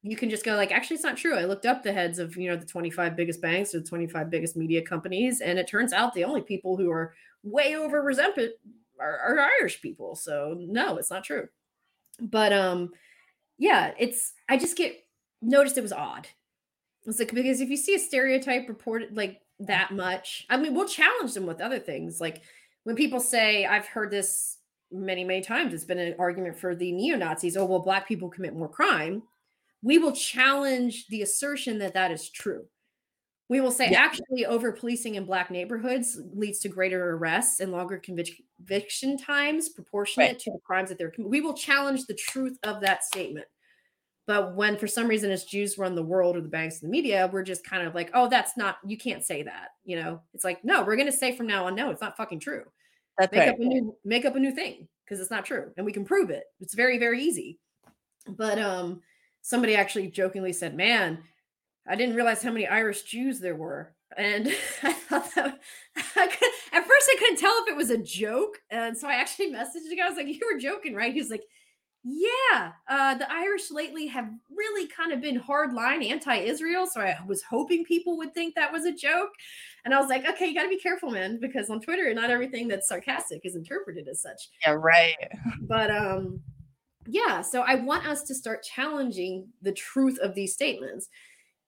you 0.03 0.17
can 0.17 0.29
just 0.29 0.45
go 0.45 0.57
like, 0.57 0.73
actually, 0.73 0.97
it's 0.97 1.05
not 1.05 1.17
true. 1.17 1.37
I 1.37 1.45
looked 1.45 1.65
up 1.65 1.83
the 1.83 1.93
heads 1.93 2.19
of, 2.19 2.37
you 2.37 2.51
know, 2.51 2.57
the 2.57 2.67
25 2.67 3.17
biggest 3.17 3.41
banks 3.41 3.75
or 3.75 3.79
the 3.81 3.87
25 3.87 4.29
biggest 4.29 4.57
media 4.57 4.83
companies. 4.83 5.41
And 5.41 5.59
it 5.59 5.67
turns 5.69 5.93
out 5.93 6.13
the 6.13 6.25
only 6.25 6.43
people 6.43 6.77
who 6.77 6.91
are 6.91 7.15
way 7.43 7.77
over 7.77 8.03
resented 8.03 8.51
are, 9.01 9.19
are 9.19 9.51
Irish 9.61 9.81
people. 9.81 10.15
So 10.15 10.57
no, 10.59 10.97
it's 10.97 11.11
not 11.11 11.25
true. 11.25 11.49
But 12.21 12.53
um, 12.53 12.91
yeah, 13.59 13.93
it's 13.99 14.33
I 14.49 14.57
just 14.57 14.77
get 14.77 14.97
noticed 15.43 15.79
it 15.79 15.83
was 15.83 15.93
odd. 15.93 16.29
It's 17.07 17.19
like 17.19 17.35
because 17.35 17.61
if 17.61 17.69
you 17.69 17.77
see 17.77 17.95
a 17.95 17.99
stereotype 17.99 18.69
reported 18.69 19.17
like 19.17 19.41
that 19.61 19.93
much, 19.93 20.47
I 20.49 20.57
mean, 20.57 20.75
we'll 20.75 20.89
challenge 20.89 21.35
them 21.35 21.47
with 21.47 21.61
other 21.61 21.79
things. 21.79 22.21
Like 22.21 22.43
when 22.85 22.97
people 22.97 23.21
say, 23.21 23.67
I've 23.67 23.87
heard 23.87 24.11
this 24.11 24.59
many, 24.91 25.25
many 25.25 25.43
times, 25.43 25.75
it's 25.75 25.85
been 25.85 25.99
an 25.99 26.15
argument 26.19 26.59
for 26.59 26.75
the 26.75 26.93
neo 26.93 27.17
Nazis. 27.17 27.57
Oh, 27.57 27.65
well, 27.65 27.81
black 27.81 28.09
people 28.09 28.29
commit 28.29 28.55
more 28.55 28.69
crime. 28.69 29.23
We 29.83 29.99
will 29.99 30.13
challenge 30.13 31.07
the 31.09 31.23
assertion 31.23 31.79
that 31.79 31.95
that 31.95 32.11
is 32.11 32.31
true. 32.31 32.65
We 33.51 33.61
will 33.61 33.71
say 33.71 33.91
Yeah. 33.91 34.01
actually 34.01 34.47
over 34.47 34.73
policing 34.73 35.17
in 35.17 35.27
black 35.27 35.51
neighborhoods 35.51 36.19
leads 36.33 36.61
to 36.61 36.69
greater 36.69 37.11
arrests 37.11 37.61
and 37.61 37.73
longer 37.73 37.99
conviction 37.99 39.19
times 39.19 39.69
proportionate 39.69 40.29
Right. 40.33 40.39
to 40.41 40.51
the 40.53 40.59
crimes 40.65 40.89
that 40.89 40.99
they're. 40.99 41.13
We 41.19 41.41
will 41.43 41.55
challenge 41.55 42.07
the 42.07 42.15
truth 42.15 42.59
of 42.63 42.81
that 42.81 43.05
statement. 43.05 43.47
But 44.27 44.55
when 44.57 44.79
for 44.79 44.87
some 44.87 45.07
reason 45.07 45.31
it's 45.31 45.45
Jews 45.45 45.77
run 45.77 45.95
the 45.95 46.03
world 46.03 46.35
or 46.37 46.41
the 46.41 46.49
banks 46.49 46.81
and 46.81 46.89
the 46.89 46.93
media, 46.93 47.29
we're 47.31 47.43
just 47.43 47.63
kind 47.67 47.87
of 47.87 47.95
like, 47.95 48.11
oh, 48.15 48.31
that's 48.31 48.57
not, 48.57 48.79
you 48.87 48.97
can't 48.97 49.23
say 49.23 49.43
that. 49.43 49.69
You 49.85 49.97
know, 49.97 50.23
it's 50.33 50.45
like, 50.45 50.65
no, 50.65 50.83
we're 50.83 50.97
going 50.97 51.11
to 51.11 51.17
say 51.17 51.37
from 51.37 51.47
now 51.47 51.67
on, 51.67 51.75
no, 51.75 51.91
it's 51.91 52.01
not 52.01 52.17
fucking 52.17 52.41
true. 52.41 52.65
That's 53.19 53.31
Make 53.31 53.41
right. 53.41 53.49
up 53.51 53.59
a 53.61 53.65
new, 53.65 53.95
make 54.05 54.25
up 54.25 54.35
a 54.37 54.41
new 54.41 54.53
thing 54.53 54.89
because 55.05 55.21
it's 55.21 55.31
not 55.31 55.45
true. 55.45 55.71
And 55.77 55.85
we 55.85 55.93
can 55.93 56.07
prove 56.07 56.31
it. 56.31 56.45
It's 56.61 56.73
very, 56.73 56.97
very 56.97 57.23
easy. 57.23 57.59
But 58.27 58.59
um, 58.59 59.03
somebody 59.43 59.77
actually 59.77 60.09
jokingly 60.09 60.55
said, 60.55 60.75
man, 60.75 61.19
I 61.87 61.97
didn't 61.97 62.17
realize 62.17 62.43
how 62.43 62.51
many 62.53 62.67
Irish 62.67 63.03
Jews 63.03 63.41
there 63.41 63.57
were. 63.57 63.95
And 64.17 64.47
I 64.83 64.93
thought 64.93 65.35
that 65.35 65.61
I 66.17 66.27
could, 66.27 66.49
at 66.73 66.87
first 66.87 67.11
I 67.13 67.17
couldn't 67.19 67.39
tell 67.39 67.55
if 67.63 67.69
it 67.71 67.77
was 67.77 67.91
a 67.91 67.99
joke. 67.99 68.61
And 68.71 68.97
so 68.97 69.09
I 69.09 69.15
actually 69.15 69.53
messaged 69.53 69.89
the 69.89 69.97
guy. 69.97 70.07
I 70.07 70.09
was 70.09 70.17
like, 70.17 70.27
You 70.29 70.41
were 70.53 70.59
joking, 70.59 70.95
right? 70.95 71.13
He's 71.13 71.31
like, 71.31 71.43
Yeah, 72.05 72.73
uh, 72.89 73.17
the 73.17 73.31
Irish 73.31 73.71
lately 73.71 74.07
have 74.07 74.29
really 74.57 74.87
kind 74.89 75.13
of 75.13 75.21
been 75.21 75.41
hardline 75.41 76.09
anti 76.09 76.37
Israel. 76.37 76.87
So 76.87 77.01
I 77.01 77.17
was 77.27 77.43
hoping 77.43 77.85
people 77.85 78.17
would 78.19 78.33
think 78.35 78.55
that 78.55 78.73
was 78.73 78.85
a 78.85 78.93
joke. 78.93 79.31
And 79.85 79.93
I 79.93 80.01
was 80.01 80.09
like, 80.09 80.27
Okay, 80.29 80.47
you 80.47 80.55
got 80.55 80.63
to 80.63 80.69
be 80.69 80.79
careful, 80.79 81.11
man, 81.11 81.39
because 81.41 81.69
on 81.69 81.81
Twitter, 81.81 82.13
not 82.15 82.31
everything 82.31 82.69
that's 82.69 82.89
sarcastic 82.89 83.41
is 83.45 83.57
interpreted 83.57 84.07
as 84.09 84.23
such 84.23 84.49
Yeah, 84.65 84.73
right. 84.73 85.17
but 85.63 85.91
um 85.91 86.41
yeah 87.07 87.43
so 87.43 87.61
i 87.61 87.75
want 87.75 88.07
us 88.07 88.23
to 88.23 88.35
start 88.35 88.63
challenging 88.63 89.47
the 89.61 89.73
truth 89.73 90.19
of 90.21 90.35
these 90.35 90.55
statements 90.55 91.11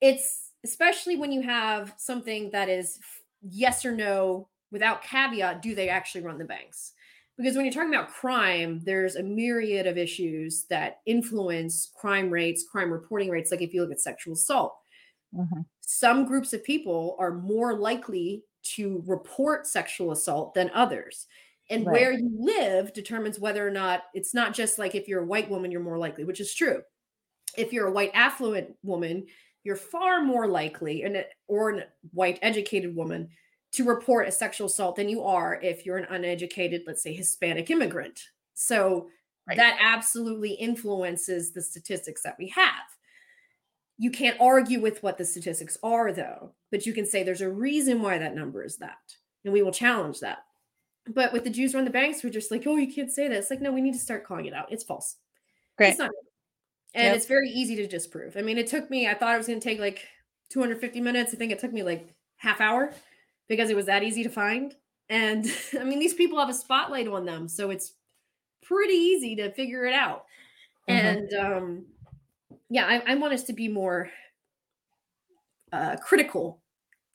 it's 0.00 0.52
especially 0.64 1.16
when 1.16 1.32
you 1.32 1.42
have 1.42 1.94
something 1.98 2.50
that 2.50 2.68
is 2.68 2.98
yes 3.42 3.85
or 3.85 3.92
no 3.92 4.48
without 4.70 5.02
caveat 5.02 5.62
do 5.62 5.74
they 5.74 5.88
actually 5.88 6.22
run 6.24 6.38
the 6.38 6.44
banks 6.44 6.92
because 7.37 7.54
when 7.56 7.64
you're 7.64 7.72
talking 7.72 7.94
about 7.94 8.09
crime 8.11 8.80
there's 8.85 9.16
a 9.16 9.22
myriad 9.22 9.87
of 9.87 9.96
issues 9.98 10.64
that 10.66 11.00
influence 11.06 11.92
crime 11.96 12.30
rates 12.30 12.64
crime 12.70 12.90
reporting 12.92 13.30
rates 13.30 13.50
like 13.50 13.62
if 13.62 13.72
you 13.72 13.80
look 13.82 13.92
at 13.92 14.00
sexual 14.00 14.35
assault 14.35 14.76
Mhm. 15.32 15.66
some 15.80 16.24
groups 16.24 16.52
of 16.52 16.64
people 16.64 17.16
are 17.18 17.32
more 17.32 17.74
likely 17.78 18.44
to 18.62 19.02
report 19.06 19.66
sexual 19.66 20.11
assault 20.11 20.54
than 20.54 20.70
others 20.70 21.26
and 21.70 21.88
Right. 21.88 21.90
where 21.90 22.12
you 22.12 22.30
live 22.38 22.92
determines 22.92 23.38
whether 23.38 23.66
or 23.66 23.70
not 23.70 24.04
it's 24.14 24.35
not 24.35 24.54
just 24.54 24.78
like 24.78 24.94
if 24.94 25.06
you're 25.06 25.22
a 25.22 25.26
white 25.26 25.48
woman 25.48 25.70
you're 25.70 25.80
more 25.80 25.98
likely 25.98 26.24
which 26.24 26.40
is 26.40 26.52
true 26.54 26.82
if 27.56 27.72
you're 27.72 27.88
a 27.88 27.92
white 27.92 28.12
affluent 28.14 28.76
woman 28.82 29.26
you're 29.66 29.74
far 29.74 30.22
more 30.22 30.46
likely 30.46 31.02
and 31.02 31.24
or 31.48 31.70
a 31.70 31.85
white 32.12 32.38
educated 32.40 32.94
woman 32.94 33.29
to 33.72 33.83
report 33.85 34.29
a 34.29 34.33
sexual 34.33 34.68
assault 34.68 34.94
than 34.94 35.09
you 35.09 35.24
are 35.24 35.59
if 35.61 35.85
you're 35.85 35.96
an 35.98 36.07
uneducated 36.09 36.83
let's 36.87 37.02
say 37.02 37.12
hispanic 37.12 37.68
immigrant. 37.70 38.20
So 38.55 39.09
Right. 39.48 39.57
that 39.59 39.79
absolutely 39.81 40.55
influences 40.55 41.52
the 41.52 41.62
statistics 41.62 42.20
that 42.24 42.35
we 42.37 42.48
have. 42.48 42.83
You 43.96 44.11
can't 44.11 44.40
argue 44.40 44.81
with 44.81 45.00
what 45.05 45.18
the 45.18 45.24
statistics 45.24 45.76
are 45.83 46.12
though 46.12 46.52
but 46.70 46.87
you 46.87 46.92
can 46.92 47.05
say 47.07 47.22
there's 47.22 47.40
a 47.40 47.50
reason 47.50 48.02
why 48.02 48.18
that 48.18 48.35
number 48.37 48.64
is 48.64 48.76
that 48.79 48.98
and 49.44 49.52
we 49.52 49.62
will 49.62 49.72
challenge 49.72 50.20
that. 50.20 50.38
But 51.09 51.33
with 51.33 51.42
the 51.44 51.50
jews 51.50 51.74
run 51.74 51.85
the 51.85 51.90
banks 51.90 52.22
we're 52.22 52.31
just 52.31 52.50
like 52.52 52.64
oh 52.66 52.76
you 52.76 52.92
can't 52.92 53.11
say 53.11 53.26
that. 53.26 53.37
It's 53.37 53.50
like 53.50 53.61
no 53.61 53.72
we 53.72 53.81
need 53.83 53.94
to 53.94 53.98
start 53.98 54.24
calling 54.24 54.46
it 54.46 54.55
out. 54.55 54.70
It's 54.72 54.85
false. 54.85 55.16
Great. 55.76 55.90
it's 55.90 55.98
not 55.98 56.11
and 56.96 57.04
Yep. 57.04 57.16
it's 57.16 57.26
very 57.26 57.50
easy 57.50 57.76
to 57.76 57.87
disprove. 57.87 58.37
I 58.37 58.42
mean 58.42 58.59
it 58.59 58.66
took 58.68 58.90
me 58.90 59.09
i 59.09 59.14
thought 59.14 59.35
it 59.35 59.38
was 59.38 59.46
going 59.46 59.61
to 59.61 59.64
take 59.68 59.78
like 59.80 60.09
250 60.50 61.00
minutes. 61.00 61.32
I 61.35 61.37
think 61.37 61.52
it 61.52 61.61
took 61.61 61.72
me 61.72 61.85
like 61.85 62.14
half 62.38 62.61
hour 62.61 62.92
because 63.48 63.70
it 63.70 63.76
was 63.76 63.87
that 63.87 64.02
easy 64.02 64.22
to 64.24 64.30
find. 64.30 64.74
And 65.09 65.46
i 65.80 65.85
mean 65.85 66.00
these 66.00 66.14
people 66.14 66.38
have 66.40 66.48
a 66.50 66.54
spotlight 66.54 67.09
on 67.09 67.24
them 67.26 67.48
so 67.48 67.70
it's 67.70 67.92
pretty 68.64 68.94
easy 68.94 69.37
to 69.37 69.52
figure 69.52 69.85
it 69.87 69.94
out. 69.94 70.24
Mhm. 70.88 70.94
and 70.96 71.32
um 71.35 71.87
yeah 72.70 72.87
I, 72.87 73.12
I 73.12 73.14
want 73.16 73.35
us 73.35 73.44
to 73.44 73.52
be 73.52 73.68
more 73.68 74.11
uh 75.72 75.96
critical 75.96 76.62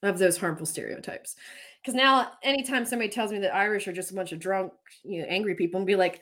of 0.03 0.17
those 0.19 0.37
harmful 0.37 0.65
stereotypes. 0.65 1.35
Because 1.81 1.95
now 1.95 2.33
anytime 2.43 2.85
somebody 2.85 3.09
tells 3.09 3.31
me 3.31 3.39
that 3.39 3.55
irish 3.55 3.87
are 3.87 3.93
just 3.93 4.11
a 4.11 4.15
bunch 4.15 4.31
of 4.31 4.39
drunk 4.39 4.73
you 5.03 5.21
know 5.21 5.27
angry 5.27 5.55
people 5.55 5.77
and 5.79 5.87
be 5.87 5.95
like 5.95 6.21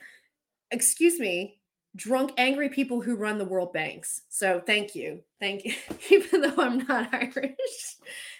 excuse 0.70 1.18
me 1.18 1.59
drunk 1.96 2.32
angry 2.36 2.68
people 2.68 3.00
who 3.00 3.16
run 3.16 3.38
the 3.38 3.44
world 3.44 3.72
banks. 3.72 4.22
So 4.28 4.62
thank 4.64 4.94
you. 4.94 5.20
Thank 5.40 5.64
you. 5.64 5.74
Even 6.10 6.42
though 6.42 6.62
i'm 6.62 6.78
not 6.86 7.08
irish. 7.12 7.96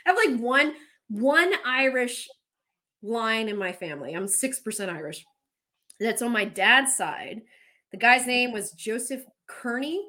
I 0.06 0.10
have 0.10 0.16
like 0.16 0.38
one 0.38 0.74
one 1.08 1.52
irish 1.64 2.28
line 3.02 3.48
in 3.48 3.56
my 3.56 3.72
family. 3.72 4.12
I'm 4.12 4.26
6% 4.26 4.88
irish. 4.88 5.24
That's 5.98 6.22
on 6.22 6.30
my 6.30 6.44
dad's 6.44 6.94
side. 6.94 7.42
The 7.90 7.98
guy's 7.98 8.26
name 8.26 8.52
was 8.52 8.72
joseph 8.72 9.24
kearney 9.48 10.08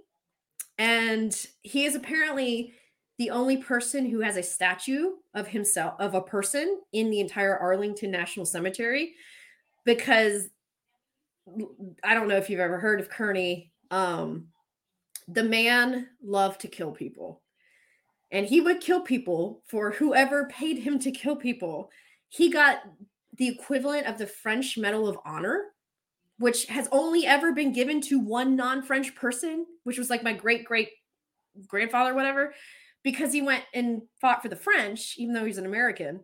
and 0.77 1.47
he 1.61 1.85
is 1.85 1.95
apparently 1.95 2.73
the 3.17 3.31
only 3.31 3.57
person 3.57 4.05
who 4.05 4.19
has 4.21 4.37
a 4.37 4.43
statue 4.43 5.11
of 5.33 5.47
himself 5.47 5.95
of 5.99 6.13
a 6.13 6.21
person 6.21 6.79
in 6.93 7.09
the 7.09 7.19
entire 7.19 7.57
arlington 7.57 8.11
national 8.11 8.45
cemetery 8.45 9.13
because 9.83 10.49
I 12.03 12.13
don't 12.13 12.27
know 12.27 12.37
if 12.37 12.49
you've 12.49 12.59
ever 12.59 12.79
heard 12.79 12.99
of 12.99 13.09
Kearney. 13.09 13.71
Um, 13.89 14.47
the 15.27 15.43
man 15.43 16.07
loved 16.23 16.61
to 16.61 16.67
kill 16.67 16.91
people, 16.91 17.41
and 18.31 18.45
he 18.45 18.61
would 18.61 18.81
kill 18.81 19.01
people 19.01 19.61
for 19.67 19.91
whoever 19.91 20.45
paid 20.47 20.79
him 20.79 20.99
to 20.99 21.11
kill 21.11 21.35
people. 21.35 21.89
he 22.29 22.49
got 22.49 22.83
the 23.37 23.47
equivalent 23.47 24.07
of 24.07 24.17
the 24.17 24.27
French 24.27 24.77
Medal 24.77 25.07
of 25.07 25.17
Honor, 25.25 25.65
which 26.39 26.65
has 26.67 26.87
only 26.91 27.25
ever 27.25 27.51
been 27.53 27.73
given 27.73 28.01
to 28.01 28.19
one 28.19 28.55
non-French 28.55 29.15
person, 29.15 29.65
which 29.83 29.97
was 29.97 30.09
like 30.09 30.23
my 30.23 30.33
great 30.33 30.65
great 30.65 30.89
grandfather, 31.67 32.13
whatever, 32.13 32.53
because 33.03 33.33
he 33.33 33.41
went 33.41 33.63
and 33.73 34.01
fought 34.19 34.41
for 34.41 34.49
the 34.49 34.55
French, 34.55 35.15
even 35.17 35.33
though 35.33 35.45
he's 35.45 35.57
an 35.57 35.65
American, 35.65 36.21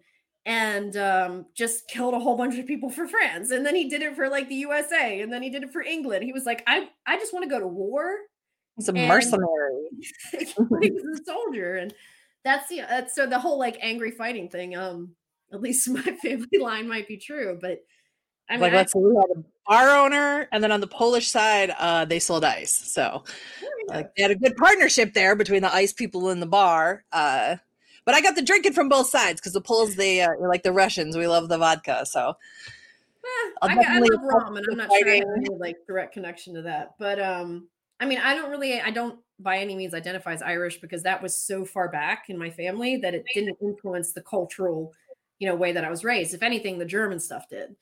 and 0.47 0.95
um, 0.95 1.45
just 1.53 1.89
killed 1.89 2.13
a 2.13 2.19
whole 2.19 2.37
bunch 2.37 2.57
of 2.57 2.65
people 2.65 2.89
for 2.89 3.05
France. 3.05 3.51
And 3.51 3.65
then 3.65 3.75
he 3.75 3.89
did 3.89 4.01
it 4.01 4.15
for 4.15 4.29
like 4.29 4.47
the 4.47 4.55
USA, 4.55 5.19
and 5.19 5.31
then 5.31 5.43
he 5.43 5.49
did 5.49 5.61
it 5.61 5.71
for 5.71 5.81
England. 5.81 6.23
He 6.23 6.31
was 6.31 6.45
like, 6.45 6.63
I 6.65 6.87
I 7.05 7.17
just 7.17 7.33
want 7.33 7.43
to 7.43 7.49
go 7.49 7.59
to 7.59 7.67
war. 7.67 8.15
He's 8.77 8.87
a 8.87 8.93
mercenary. 8.93 9.89
he 10.31 10.91
was 10.91 11.19
a 11.19 11.25
soldier, 11.25 11.75
and 11.75 11.93
that's 12.45 12.69
the 12.69 12.77
that's 12.77 13.13
so 13.13 13.27
the 13.27 13.39
whole 13.39 13.59
like 13.59 13.77
angry 13.81 14.11
fighting 14.11 14.49
thing. 14.49 14.75
Um, 14.75 15.15
at 15.51 15.61
least 15.61 15.89
my 15.89 16.01
family 16.23 16.57
line 16.59 16.87
might 16.87 17.09
be 17.09 17.17
true, 17.17 17.59
but 17.61 17.79
I 18.49 18.53
mean, 18.53 18.61
like 18.61 18.73
let's 18.73 18.93
say 18.93 18.99
we 18.99 19.13
had 19.15 19.37
a 19.37 19.43
bar 19.67 20.05
owner, 20.05 20.47
and 20.53 20.63
then 20.63 20.71
on 20.71 20.79
the 20.79 20.87
Polish 20.87 21.27
side, 21.27 21.75
uh, 21.77 22.05
they 22.05 22.19
sold 22.19 22.45
ice. 22.45 22.71
So 22.71 23.25
like 23.89 24.15
they 24.15 24.21
had 24.21 24.31
a 24.31 24.35
good 24.35 24.55
partnership 24.55 25.13
there 25.13 25.35
between 25.35 25.61
the 25.61 25.73
ice 25.73 25.91
people 25.91 26.29
and 26.29 26.41
the 26.41 26.47
bar. 26.47 27.03
Uh, 27.11 27.57
but 28.07 28.15
I 28.15 28.21
got 28.21 28.35
the 28.35 28.41
drinking 28.41 28.73
from 28.73 28.89
both 28.89 29.09
sides 29.09 29.39
because 29.39 29.53
the 29.53 29.61
Poles, 29.61 29.95
they 29.95 30.21
uh, 30.21 30.29
like 30.39 30.63
the 30.63 30.71
Russians. 30.71 31.15
We 31.15 31.27
love 31.27 31.49
the 31.49 31.59
vodka. 31.59 32.07
So 32.07 32.29
eh, 32.29 33.51
I, 33.61 33.75
I, 33.77 33.99
love 33.99 34.21
rum, 34.23 34.57
and 34.57 34.65
I'm 34.71 34.77
not 34.77 34.87
fighting. 34.87 35.05
sure 35.05 35.13
I 35.13 35.17
have 35.17 35.27
any 35.35 35.49
like 35.59 35.75
direct 35.85 36.13
connection 36.13 36.55
to 36.55 36.63
that. 36.63 36.95
But 36.97 37.19
um, 37.21 37.67
I 37.99 38.05
mean, 38.05 38.17
I 38.17 38.33
don't 38.33 38.49
really, 38.49 38.81
I 38.81 38.89
don't 38.89 39.19
by 39.39 39.57
any 39.57 39.75
means 39.75 39.93
identify 39.93 40.33
as 40.33 40.41
Irish 40.41 40.81
because 40.81 41.03
that 41.03 41.21
was 41.21 41.35
so 41.35 41.65
far 41.65 41.89
back 41.89 42.29
in 42.29 42.39
my 42.39 42.49
family 42.49 42.97
that 42.97 43.13
it 43.13 43.25
didn't 43.35 43.57
influence 43.61 44.13
the 44.13 44.21
cultural, 44.21 44.93
you 45.37 45.47
know, 45.47 45.55
way 45.55 45.73
that 45.73 45.85
I 45.85 45.91
was 45.91 46.03
raised. 46.03 46.33
If 46.33 46.41
anything, 46.41 46.79
the 46.79 46.85
German 46.85 47.19
stuff 47.19 47.47
did 47.49 47.75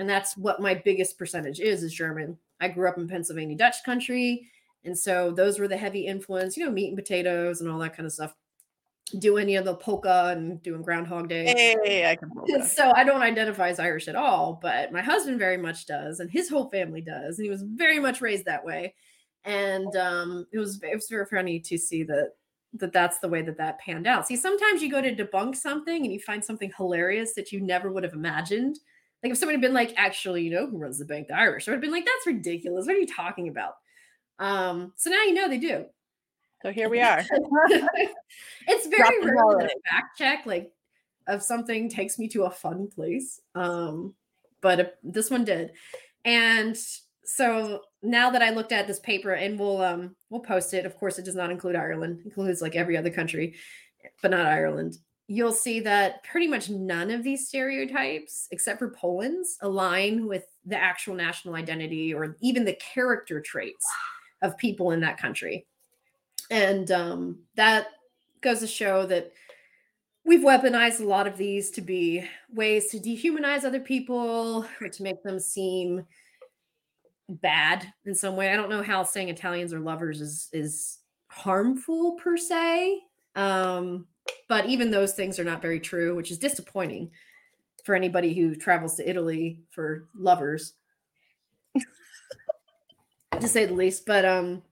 and 0.00 0.08
that's 0.08 0.36
what 0.36 0.60
my 0.60 0.74
biggest 0.74 1.18
percentage 1.18 1.60
is 1.60 1.82
is 1.82 1.92
german 1.92 2.36
i 2.60 2.66
grew 2.66 2.88
up 2.88 2.98
in 2.98 3.06
pennsylvania 3.06 3.56
dutch 3.56 3.76
country 3.84 4.48
and 4.84 4.98
so 4.98 5.30
those 5.30 5.58
were 5.58 5.68
the 5.68 5.76
heavy 5.76 6.06
influence 6.06 6.56
you 6.56 6.64
know 6.64 6.70
meat 6.70 6.88
and 6.88 6.96
potatoes 6.96 7.60
and 7.60 7.70
all 7.70 7.78
that 7.78 7.94
kind 7.94 8.06
of 8.06 8.12
stuff 8.12 8.34
doing 9.18 9.42
any 9.42 9.56
of 9.56 9.64
the 9.64 9.74
polka 9.74 10.28
and 10.36 10.62
doing 10.62 10.82
groundhog 10.82 11.28
day 11.28 11.76
hey, 11.84 12.10
I 12.10 12.16
can 12.16 12.30
polka. 12.30 12.66
so 12.66 12.92
i 12.94 13.04
don't 13.04 13.22
identify 13.22 13.68
as 13.68 13.78
irish 13.78 14.08
at 14.08 14.16
all 14.16 14.58
but 14.62 14.92
my 14.92 15.02
husband 15.02 15.38
very 15.38 15.56
much 15.56 15.86
does 15.86 16.20
and 16.20 16.30
his 16.30 16.48
whole 16.48 16.68
family 16.70 17.00
does 17.00 17.38
and 17.38 17.44
he 17.44 17.50
was 17.50 17.62
very 17.62 17.98
much 17.98 18.20
raised 18.20 18.44
that 18.44 18.64
way 18.64 18.94
and 19.44 19.96
um, 19.96 20.46
it 20.52 20.58
was 20.58 20.82
it 20.82 20.94
was 20.94 21.08
very 21.08 21.26
funny 21.26 21.58
to 21.60 21.78
see 21.78 22.02
that 22.02 22.32
that 22.74 22.92
that's 22.92 23.18
the 23.18 23.28
way 23.28 23.42
that 23.42 23.56
that 23.56 23.78
panned 23.78 24.06
out 24.06 24.26
see 24.26 24.36
sometimes 24.36 24.82
you 24.82 24.90
go 24.90 25.00
to 25.00 25.14
debunk 25.14 25.56
something 25.56 26.04
and 26.04 26.12
you 26.12 26.20
find 26.20 26.44
something 26.44 26.70
hilarious 26.76 27.34
that 27.34 27.50
you 27.50 27.60
never 27.60 27.90
would 27.90 28.04
have 28.04 28.12
imagined 28.12 28.78
like 29.22 29.32
if 29.32 29.38
somebody 29.38 29.56
had 29.56 29.62
been 29.62 29.74
like, 29.74 29.92
actually, 29.96 30.42
you 30.42 30.50
know 30.50 30.66
who 30.66 30.78
runs 30.78 30.98
the 30.98 31.04
bank? 31.04 31.28
The 31.28 31.36
Irish. 31.36 31.68
I 31.68 31.72
would 31.72 31.76
have 31.76 31.82
been 31.82 31.90
like, 31.90 32.06
that's 32.06 32.26
ridiculous. 32.26 32.86
What 32.86 32.96
are 32.96 33.00
you 33.00 33.06
talking 33.06 33.48
about? 33.48 33.74
Um, 34.38 34.92
so 34.96 35.10
now 35.10 35.22
you 35.24 35.34
know 35.34 35.48
they 35.48 35.58
do. 35.58 35.84
So 36.62 36.72
here 36.72 36.88
we 36.88 37.00
are. 37.00 37.24
it's 38.68 38.86
very 38.88 39.20
rare 39.24 39.58
that 39.58 39.72
a 39.74 39.90
fact 39.90 40.18
check 40.18 40.46
like 40.46 40.72
of 41.26 41.42
something 41.42 41.88
takes 41.88 42.18
me 42.18 42.28
to 42.28 42.44
a 42.44 42.50
fun 42.50 42.88
place. 42.88 43.40
Um, 43.54 44.14
but 44.60 44.98
this 45.02 45.30
one 45.30 45.44
did. 45.44 45.72
And 46.24 46.76
so 47.24 47.82
now 48.02 48.30
that 48.30 48.42
I 48.42 48.50
looked 48.50 48.72
at 48.72 48.86
this 48.86 49.00
paper 49.00 49.32
and 49.32 49.58
we'll 49.58 49.80
um 49.80 50.16
we'll 50.28 50.40
post 50.40 50.74
it. 50.74 50.84
Of 50.84 50.96
course, 50.96 51.18
it 51.18 51.24
does 51.24 51.36
not 51.36 51.50
include 51.50 51.76
Ireland, 51.76 52.20
it 52.20 52.26
includes 52.26 52.60
like 52.60 52.76
every 52.76 52.96
other 52.96 53.10
country, 53.10 53.54
but 54.22 54.30
not 54.32 54.46
Ireland 54.46 54.98
you'll 55.30 55.52
see 55.52 55.78
that 55.78 56.24
pretty 56.24 56.48
much 56.48 56.68
none 56.68 57.08
of 57.08 57.22
these 57.22 57.46
stereotypes, 57.46 58.48
except 58.50 58.80
for 58.80 58.90
Poland's, 58.90 59.56
align 59.60 60.26
with 60.26 60.44
the 60.66 60.76
actual 60.76 61.14
national 61.14 61.54
identity 61.54 62.12
or 62.12 62.36
even 62.40 62.64
the 62.64 62.74
character 62.74 63.40
traits 63.40 63.86
of 64.42 64.58
people 64.58 64.90
in 64.90 64.98
that 64.98 65.18
country. 65.18 65.68
And 66.50 66.90
um, 66.90 67.38
that 67.54 67.88
goes 68.40 68.60
to 68.60 68.66
show 68.66 69.06
that 69.06 69.32
we've 70.24 70.40
weaponized 70.40 71.00
a 71.00 71.04
lot 71.04 71.26
of 71.26 71.36
these 71.36 71.70
to 71.72 71.80
be 71.80 72.24
ways 72.52 72.88
to 72.88 72.98
dehumanize 72.98 73.64
other 73.64 73.80
people 73.80 74.66
or 74.80 74.88
to 74.88 75.02
make 75.02 75.22
them 75.22 75.38
seem 75.38 76.04
bad 77.28 77.92
in 78.04 78.14
some 78.14 78.36
way. 78.36 78.52
I 78.52 78.56
don't 78.56 78.70
know 78.70 78.82
how 78.82 79.04
saying 79.04 79.28
Italians 79.28 79.72
are 79.72 79.80
lovers 79.80 80.20
is 80.20 80.48
is 80.52 80.98
harmful 81.28 82.12
per 82.12 82.36
se. 82.36 83.00
Um, 83.36 84.06
but 84.48 84.66
even 84.66 84.90
those 84.90 85.14
things 85.14 85.38
are 85.38 85.44
not 85.44 85.62
very 85.62 85.80
true, 85.80 86.14
which 86.16 86.30
is 86.30 86.38
disappointing 86.38 87.10
for 87.84 87.94
anybody 87.94 88.34
who 88.34 88.54
travels 88.54 88.96
to 88.96 89.08
Italy 89.08 89.60
for 89.70 90.08
lovers, 90.14 90.74
to 93.40 93.48
say 93.48 93.64
the 93.64 93.74
least. 93.74 94.06
But 94.06 94.24
um, 94.24 94.62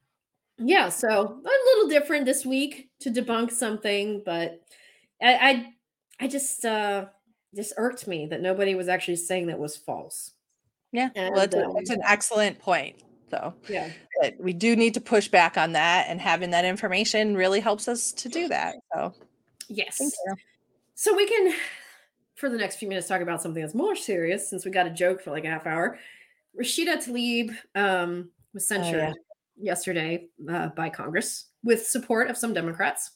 yeah, 0.58 0.88
so 0.88 1.40
little 1.88 2.00
different 2.00 2.26
this 2.26 2.44
week 2.44 2.90
to 3.00 3.10
debunk 3.10 3.50
something, 3.50 4.22
but 4.24 4.62
I 5.22 5.34
I, 5.34 5.74
I 6.20 6.28
just 6.28 6.64
uh 6.64 7.06
just 7.54 7.72
irked 7.76 8.06
me 8.06 8.26
that 8.26 8.40
nobody 8.40 8.74
was 8.74 8.88
actually 8.88 9.16
saying 9.16 9.46
that 9.46 9.58
was 9.58 9.76
false. 9.76 10.32
Yeah, 10.92 11.10
and, 11.14 11.34
well, 11.34 11.46
that's, 11.46 11.90
um, 11.90 11.98
an 11.98 12.02
excellent 12.06 12.58
point. 12.58 13.02
So 13.30 13.54
yeah, 13.68 13.90
we 14.38 14.52
do 14.52 14.74
need 14.74 14.94
to 14.94 15.00
push 15.00 15.28
back 15.28 15.58
on 15.58 15.72
that, 15.72 16.06
and 16.08 16.20
having 16.20 16.50
that 16.50 16.64
information 16.64 17.36
really 17.36 17.60
helps 17.60 17.88
us 17.88 18.12
to 18.12 18.28
do 18.28 18.48
that. 18.48 18.76
So 18.94 19.14
Yes. 19.68 20.00
So 20.94 21.14
we 21.14 21.26
can, 21.26 21.52
for 22.34 22.48
the 22.48 22.56
next 22.56 22.76
few 22.76 22.88
minutes, 22.88 23.06
talk 23.06 23.20
about 23.20 23.42
something 23.42 23.62
that's 23.62 23.74
more 23.74 23.94
serious 23.94 24.48
since 24.48 24.64
we 24.64 24.70
got 24.70 24.86
a 24.86 24.90
joke 24.90 25.22
for 25.22 25.30
like 25.30 25.44
a 25.44 25.48
half 25.48 25.66
hour. 25.66 25.98
Rashida 26.58 26.96
Tlaib 26.96 27.54
um, 27.74 28.30
was 28.54 28.66
censured 28.66 28.94
oh, 28.94 29.06
yeah. 29.08 29.12
yesterday 29.56 30.26
uh, 30.50 30.68
by 30.68 30.88
Congress 30.88 31.46
with 31.62 31.86
support 31.86 32.30
of 32.30 32.36
some 32.36 32.54
Democrats, 32.54 33.12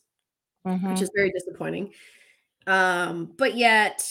mm-hmm. 0.67 0.91
which 0.91 1.01
is 1.01 1.11
very 1.15 1.31
disappointing. 1.31 1.93
Um, 2.67 3.33
but 3.37 3.57
yet, 3.57 4.03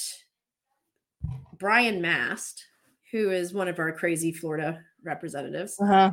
Brian 1.57 2.01
Mast, 2.01 2.65
who 3.11 3.29
is 3.29 3.53
one 3.53 3.67
of 3.67 3.79
our 3.79 3.91
crazy 3.91 4.31
Florida 4.31 4.81
representatives, 5.03 5.77
uh-huh. 5.79 6.11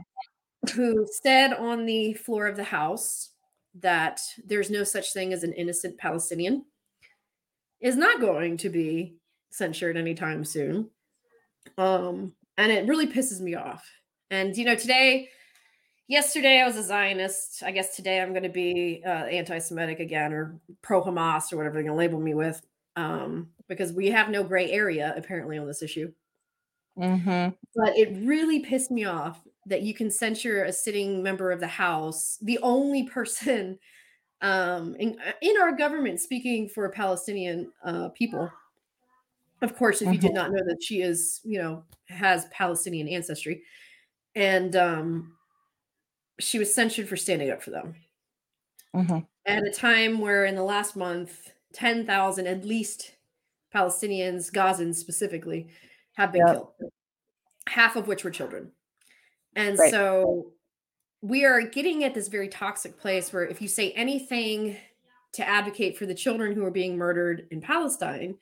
who 0.75 1.07
said 1.23 1.53
on 1.53 1.87
the 1.87 2.15
floor 2.15 2.47
of 2.47 2.57
the 2.57 2.65
House 2.65 3.31
that 3.81 4.21
there's 4.45 4.71
no 4.71 4.85
such 4.85 5.13
thing 5.13 5.33
as 5.33 5.43
an 5.43 5.53
innocent 5.53 5.97
Palestinian 5.99 6.65
is 7.81 7.97
not 7.97 8.21
going 8.21 8.57
to 8.57 8.69
be 8.69 9.15
censured 9.51 9.97
anytime 9.97 10.45
soon. 10.45 10.91
Um, 11.77 12.33
and 12.57 12.73
it 12.73 12.89
really 12.89 13.07
pisses 13.07 13.41
me 13.41 13.55
off. 13.55 13.89
And 14.31 14.57
you 14.57 14.65
know, 14.65 14.75
today, 14.75 15.29
yesterday 16.09 16.61
I 16.61 16.67
was 16.67 16.77
a 16.77 16.83
Zionist. 16.83 17.63
I 17.63 17.71
guess 17.71 17.95
today 17.95 18.21
I'm 18.21 18.31
going 18.31 18.43
to 18.43 18.49
be 18.49 19.03
uh, 19.07 19.09
anti-Semitic 19.09 20.01
again, 20.01 20.33
or 20.33 20.59
pro-Hamas, 20.83 21.53
or 21.53 21.57
whatever 21.59 21.75
they're 21.75 21.85
going 21.85 21.95
to 21.95 21.99
label 21.99 22.19
me 22.19 22.35
with, 22.35 22.61
um, 22.97 23.51
because 23.69 23.93
we 23.93 24.07
have 24.09 24.31
no 24.31 24.43
gray 24.43 24.71
area 24.73 25.15
apparently 25.17 25.59
on 25.59 25.67
this 25.67 25.83
issue. 25.83 26.13
Mm-hmm. 26.99 27.55
But 27.77 27.97
it 27.97 28.27
really 28.27 28.61
pissed 28.61 28.91
me 28.91 29.05
off 29.05 29.41
that 29.67 29.83
you 29.83 29.95
can 29.95 30.11
censure 30.11 30.65
a 30.65 30.73
sitting 30.73 31.23
member 31.23 31.53
of 31.53 31.61
the 31.61 31.69
House, 31.69 32.39
the 32.43 32.59
only 32.63 33.05
person 33.05 33.79
um, 34.41 34.97
in, 34.99 35.19
uh, 35.25 35.33
in 35.43 35.61
our 35.61 35.77
government 35.77 36.21
speaking 36.21 36.69
for 36.69 36.89
Palestinian 36.89 37.71
uh, 37.85 38.09
people. 38.11 38.51
Of 39.61 39.77
course, 39.77 40.01
if 40.01 40.07
you 40.07 40.15
mm-hmm. 40.15 40.27
did 40.29 40.35
not 40.35 40.53
know 40.53 40.63
that 40.65 40.83
she 40.83 41.03
is, 41.03 41.41
you 41.45 41.59
know, 41.59 41.85
has 42.09 42.47
Palestinian 42.47 43.09
ancestry, 43.09 43.63
and 44.35 44.75
um, 44.77 45.33
she 46.39 46.59
was 46.59 46.75
censured 46.75 47.09
for 47.09 47.17
standing 47.17 47.51
up 47.51 47.63
for 47.63 47.71
them 47.71 47.95
mm-hmm. 48.95 49.19
at 49.47 49.67
a 49.67 49.71
time 49.71 50.21
where, 50.21 50.45
in 50.45 50.55
the 50.55 50.63
last 50.63 50.97
month, 50.97 51.53
ten 51.73 52.07
thousand 52.07 52.47
at 52.47 52.65
least 52.65 53.13
Palestinians, 53.75 54.51
Gazans 54.51 54.97
specifically, 54.97 55.69
have 56.15 56.33
been 56.33 56.47
yep. 56.47 56.57
killed, 56.57 56.93
half 57.69 57.97
of 57.97 58.09
which 58.09 58.25
were 58.25 58.31
children. 58.31 58.73
And 59.55 59.79
right. 59.79 59.91
so 59.91 60.53
we 61.21 61.45
are 61.45 61.63
getting 61.63 62.05
at 62.05 62.15
this 62.15 62.29
very 62.29 62.49
toxic 62.49 62.99
place 62.99 63.33
where 63.33 63.45
if 63.45 63.61
you 63.61 63.69
say 63.69 63.91
anything 63.93 64.77
to 65.33 65.47
advocate 65.47 65.99
for 65.99 66.07
the 66.07 66.15
children 66.15 66.55
who 66.55 66.65
are 66.65 66.71
being 66.71 66.97
murdered 66.97 67.47
in 67.51 67.61
Palestine, 67.61 68.37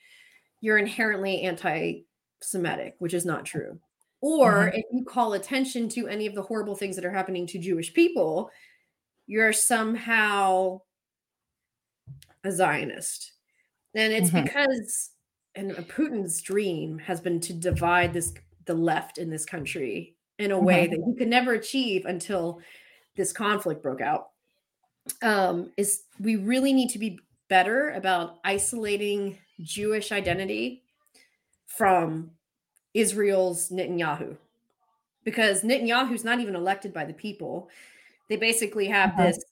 you're 0.61 0.79
inherently 0.79 1.43
anti 1.43 2.03
Semitic, 2.43 2.97
which 2.99 3.15
is 3.15 3.25
not 3.25 3.47
true. 3.47 3.79
Or 4.21 4.53
mm-hmm. 4.53 4.77
if 4.79 4.85
you 4.93 5.05
call 5.05 5.35
attention 5.35 5.89
to 5.91 6.09
any 6.09 6.27
of 6.27 6.35
the 6.35 6.43
horrible 6.43 6.75
things 6.75 6.97
that 6.97 7.05
are 7.05 7.11
happening 7.11 7.47
to 7.49 7.59
Jewish 7.59 7.93
people, 7.93 8.51
you're 9.27 9.53
somehow 9.53 10.81
a 12.45 12.53
Zionist. 12.53 13.33
And 13.95 14.13
it's 14.13 14.31
mm-hmm. 14.31 14.45
because 14.45 15.11
and 15.55 15.73
Putin's 15.89 16.43
dream 16.43 16.99
has 16.99 17.21
been 17.21 17.41
to 17.41 17.53
divide 17.53 18.13
this 18.13 18.35
the 18.67 18.75
left 18.75 19.19
in 19.19 19.31
this 19.31 19.45
country 19.45 20.17
in 20.39 20.51
a 20.51 20.59
way 20.59 20.87
that 20.87 21.03
he 21.07 21.15
could 21.17 21.29
never 21.29 21.55
achieve 21.55 22.05
until 22.05 22.61
this 23.17 23.33
conflict 23.33 23.83
broke 23.83 24.01
out 24.01 24.31
um, 25.23 25.73
is 25.77 26.03
we 26.21 26.37
really 26.37 26.73
need 26.73 26.91
to 26.91 26.99
be 26.99 27.19
better 27.49 27.91
about 27.91 28.39
isolating 28.45 29.39
Jewish 29.61 30.13
identity 30.13 30.83
from 31.67 32.33
Israel's 32.97 33.69
Netanyahu 33.69 34.37
because 35.23 35.63
Netanyahu's 35.63 36.25
not 36.25 36.41
even 36.41 36.55
elected 36.55 36.95
by 36.95 37.05
the 37.05 37.13
people. 37.13 37.69
They 38.29 38.37
basically 38.37 38.87
have 38.87 39.11
uh-huh. 39.11 39.25
this. 39.25 39.45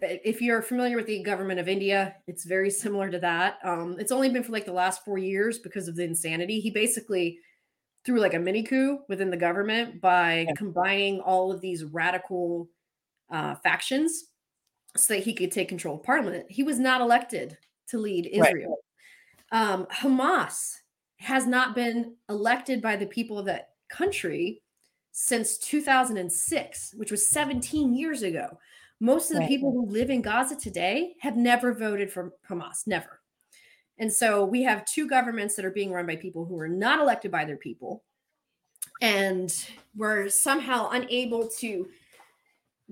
If 0.00 0.40
you're 0.40 0.62
familiar 0.62 0.96
with 0.96 1.06
the 1.06 1.22
government 1.22 1.60
of 1.60 1.68
India, 1.68 2.14
it's 2.26 2.44
very 2.44 2.70
similar 2.70 3.10
to 3.10 3.18
that. 3.18 3.58
Um, 3.64 3.96
it's 3.98 4.12
only 4.12 4.30
been 4.30 4.42
for 4.42 4.52
like 4.52 4.64
the 4.64 4.72
last 4.72 5.04
four 5.04 5.18
years 5.18 5.58
because 5.58 5.88
of 5.88 5.96
the 5.96 6.04
insanity. 6.04 6.60
He 6.60 6.70
basically 6.70 7.38
threw 8.04 8.20
like 8.20 8.34
a 8.34 8.38
mini 8.38 8.62
coup 8.62 9.00
within 9.08 9.30
the 9.30 9.36
government 9.36 10.00
by 10.00 10.46
yeah. 10.48 10.54
combining 10.56 11.20
all 11.20 11.52
of 11.52 11.60
these 11.60 11.84
radical 11.84 12.68
uh, 13.30 13.56
factions 13.56 14.24
so 14.96 15.14
that 15.14 15.24
he 15.24 15.34
could 15.34 15.52
take 15.52 15.68
control 15.68 15.96
of 15.96 16.02
parliament. 16.02 16.46
He 16.48 16.62
was 16.62 16.78
not 16.78 17.00
elected 17.00 17.58
to 17.88 17.98
lead 17.98 18.26
Israel. 18.26 18.78
Right. 19.52 19.60
Um, 19.60 19.86
Hamas 19.86 20.76
has 21.18 21.46
not 21.46 21.74
been 21.74 22.14
elected 22.28 22.80
by 22.80 22.96
the 22.96 23.06
people 23.06 23.38
of 23.38 23.46
that 23.46 23.70
country 23.90 24.62
since 25.12 25.58
2006, 25.58 26.94
which 26.96 27.10
was 27.10 27.28
17 27.28 27.94
years 27.94 28.22
ago. 28.22 28.58
Most 29.00 29.30
of 29.30 29.34
the 29.34 29.40
right. 29.40 29.48
people 29.48 29.72
who 29.72 29.86
live 29.86 30.10
in 30.10 30.22
Gaza 30.22 30.56
today 30.56 31.14
have 31.20 31.36
never 31.36 31.72
voted 31.72 32.10
for 32.10 32.32
Hamas, 32.48 32.86
never. 32.86 33.20
And 33.98 34.12
so 34.12 34.44
we 34.44 34.62
have 34.62 34.84
two 34.84 35.08
governments 35.08 35.56
that 35.56 35.64
are 35.64 35.70
being 35.70 35.92
run 35.92 36.06
by 36.06 36.16
people 36.16 36.44
who 36.44 36.58
are 36.58 36.68
not 36.68 37.00
elected 37.00 37.30
by 37.30 37.44
their 37.44 37.56
people. 37.56 38.04
And 39.00 39.52
we're 39.96 40.28
somehow 40.28 40.90
unable 40.90 41.48
to 41.58 41.88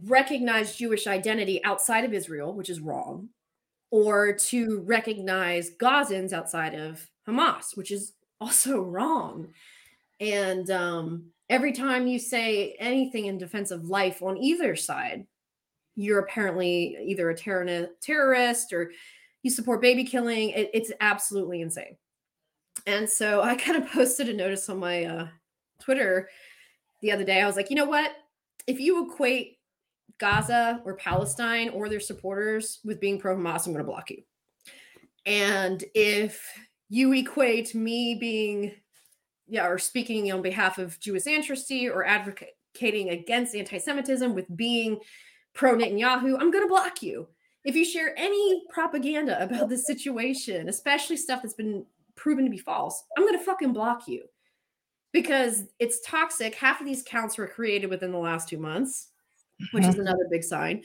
recognize 0.04 0.76
Jewish 0.76 1.06
identity 1.06 1.62
outside 1.64 2.04
of 2.04 2.12
Israel, 2.12 2.52
which 2.54 2.70
is 2.70 2.80
wrong, 2.80 3.28
or 3.90 4.32
to 4.32 4.80
recognize 4.80 5.70
Gazans 5.70 6.32
outside 6.32 6.74
of 6.74 7.08
Hamas, 7.26 7.76
which 7.76 7.90
is 7.90 8.12
also 8.40 8.80
wrong. 8.80 9.48
And 10.20 10.70
um, 10.70 11.26
every 11.48 11.72
time 11.72 12.06
you 12.06 12.18
say 12.18 12.76
anything 12.78 13.26
in 13.26 13.38
defense 13.38 13.70
of 13.70 13.84
life 13.84 14.22
on 14.22 14.36
either 14.38 14.76
side, 14.76 15.26
you're 15.94 16.20
apparently 16.20 16.96
either 17.04 17.30
a 17.30 17.36
ter- 17.36 17.90
terrorist 18.00 18.72
or 18.72 18.92
you 19.42 19.50
support 19.50 19.80
baby 19.80 20.04
killing. 20.04 20.50
It, 20.50 20.70
it's 20.74 20.92
absolutely 21.00 21.60
insane. 21.60 21.96
And 22.86 23.08
so 23.08 23.42
I 23.42 23.54
kind 23.56 23.82
of 23.82 23.90
posted 23.90 24.28
a 24.28 24.34
notice 24.34 24.68
on 24.68 24.78
my 24.78 25.04
uh, 25.04 25.28
Twitter 25.80 26.28
the 27.00 27.12
other 27.12 27.24
day. 27.24 27.40
I 27.40 27.46
was 27.46 27.56
like, 27.56 27.70
you 27.70 27.76
know 27.76 27.84
what? 27.84 28.12
If 28.66 28.80
you 28.80 29.10
equate 29.10 29.58
Gaza 30.18 30.82
or 30.84 30.96
Palestine 30.96 31.68
or 31.70 31.88
their 31.88 32.00
supporters 32.00 32.80
with 32.84 33.00
being 33.00 33.18
pro 33.18 33.36
Hamas, 33.36 33.66
I'm 33.66 33.72
going 33.72 33.84
to 33.84 33.90
block 33.90 34.10
you. 34.10 34.22
And 35.24 35.84
if 35.94 36.42
you 36.88 37.12
equate 37.12 37.74
me 37.74 38.16
being 38.18 38.72
yeah, 39.48 39.66
or 39.66 39.78
speaking 39.78 40.30
on 40.32 40.42
behalf 40.42 40.78
of 40.78 40.98
Jewish 40.98 41.26
ancestry 41.26 41.88
or 41.88 42.04
advocating 42.04 43.10
against 43.10 43.54
anti-Semitism 43.54 44.34
with 44.34 44.54
being 44.56 44.98
pro 45.54 45.74
Netanyahu, 45.74 46.36
I'm 46.38 46.50
going 46.50 46.64
to 46.64 46.68
block 46.68 47.02
you. 47.02 47.28
If 47.64 47.74
you 47.74 47.84
share 47.84 48.14
any 48.16 48.64
propaganda 48.70 49.42
about 49.42 49.68
this 49.68 49.86
situation, 49.86 50.68
especially 50.68 51.16
stuff 51.16 51.42
that's 51.42 51.54
been 51.54 51.84
proven 52.14 52.44
to 52.44 52.50
be 52.50 52.58
false, 52.58 53.04
I'm 53.16 53.24
going 53.24 53.38
to 53.38 53.44
fucking 53.44 53.72
block 53.72 54.08
you 54.08 54.24
because 55.12 55.64
it's 55.78 56.00
toxic. 56.00 56.54
Half 56.54 56.80
of 56.80 56.86
these 56.86 57.02
counts 57.02 57.38
were 57.38 57.48
created 57.48 57.90
within 57.90 58.12
the 58.12 58.18
last 58.18 58.48
two 58.48 58.58
months, 58.58 59.08
which 59.72 59.82
mm-hmm. 59.82 59.90
is 59.90 59.98
another 59.98 60.26
big 60.30 60.44
sign. 60.44 60.82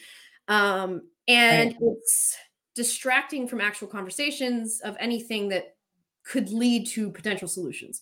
Um, 0.48 1.02
and 1.28 1.72
right. 1.72 1.94
it's 1.98 2.38
distracting 2.76 3.48
from 3.48 3.62
actual 3.62 3.88
conversations 3.88 4.82
of 4.82 4.96
anything 5.00 5.50
that 5.50 5.76
could 6.24 6.50
lead 6.50 6.88
to 6.88 7.12
potential 7.12 7.48
solutions 7.48 8.02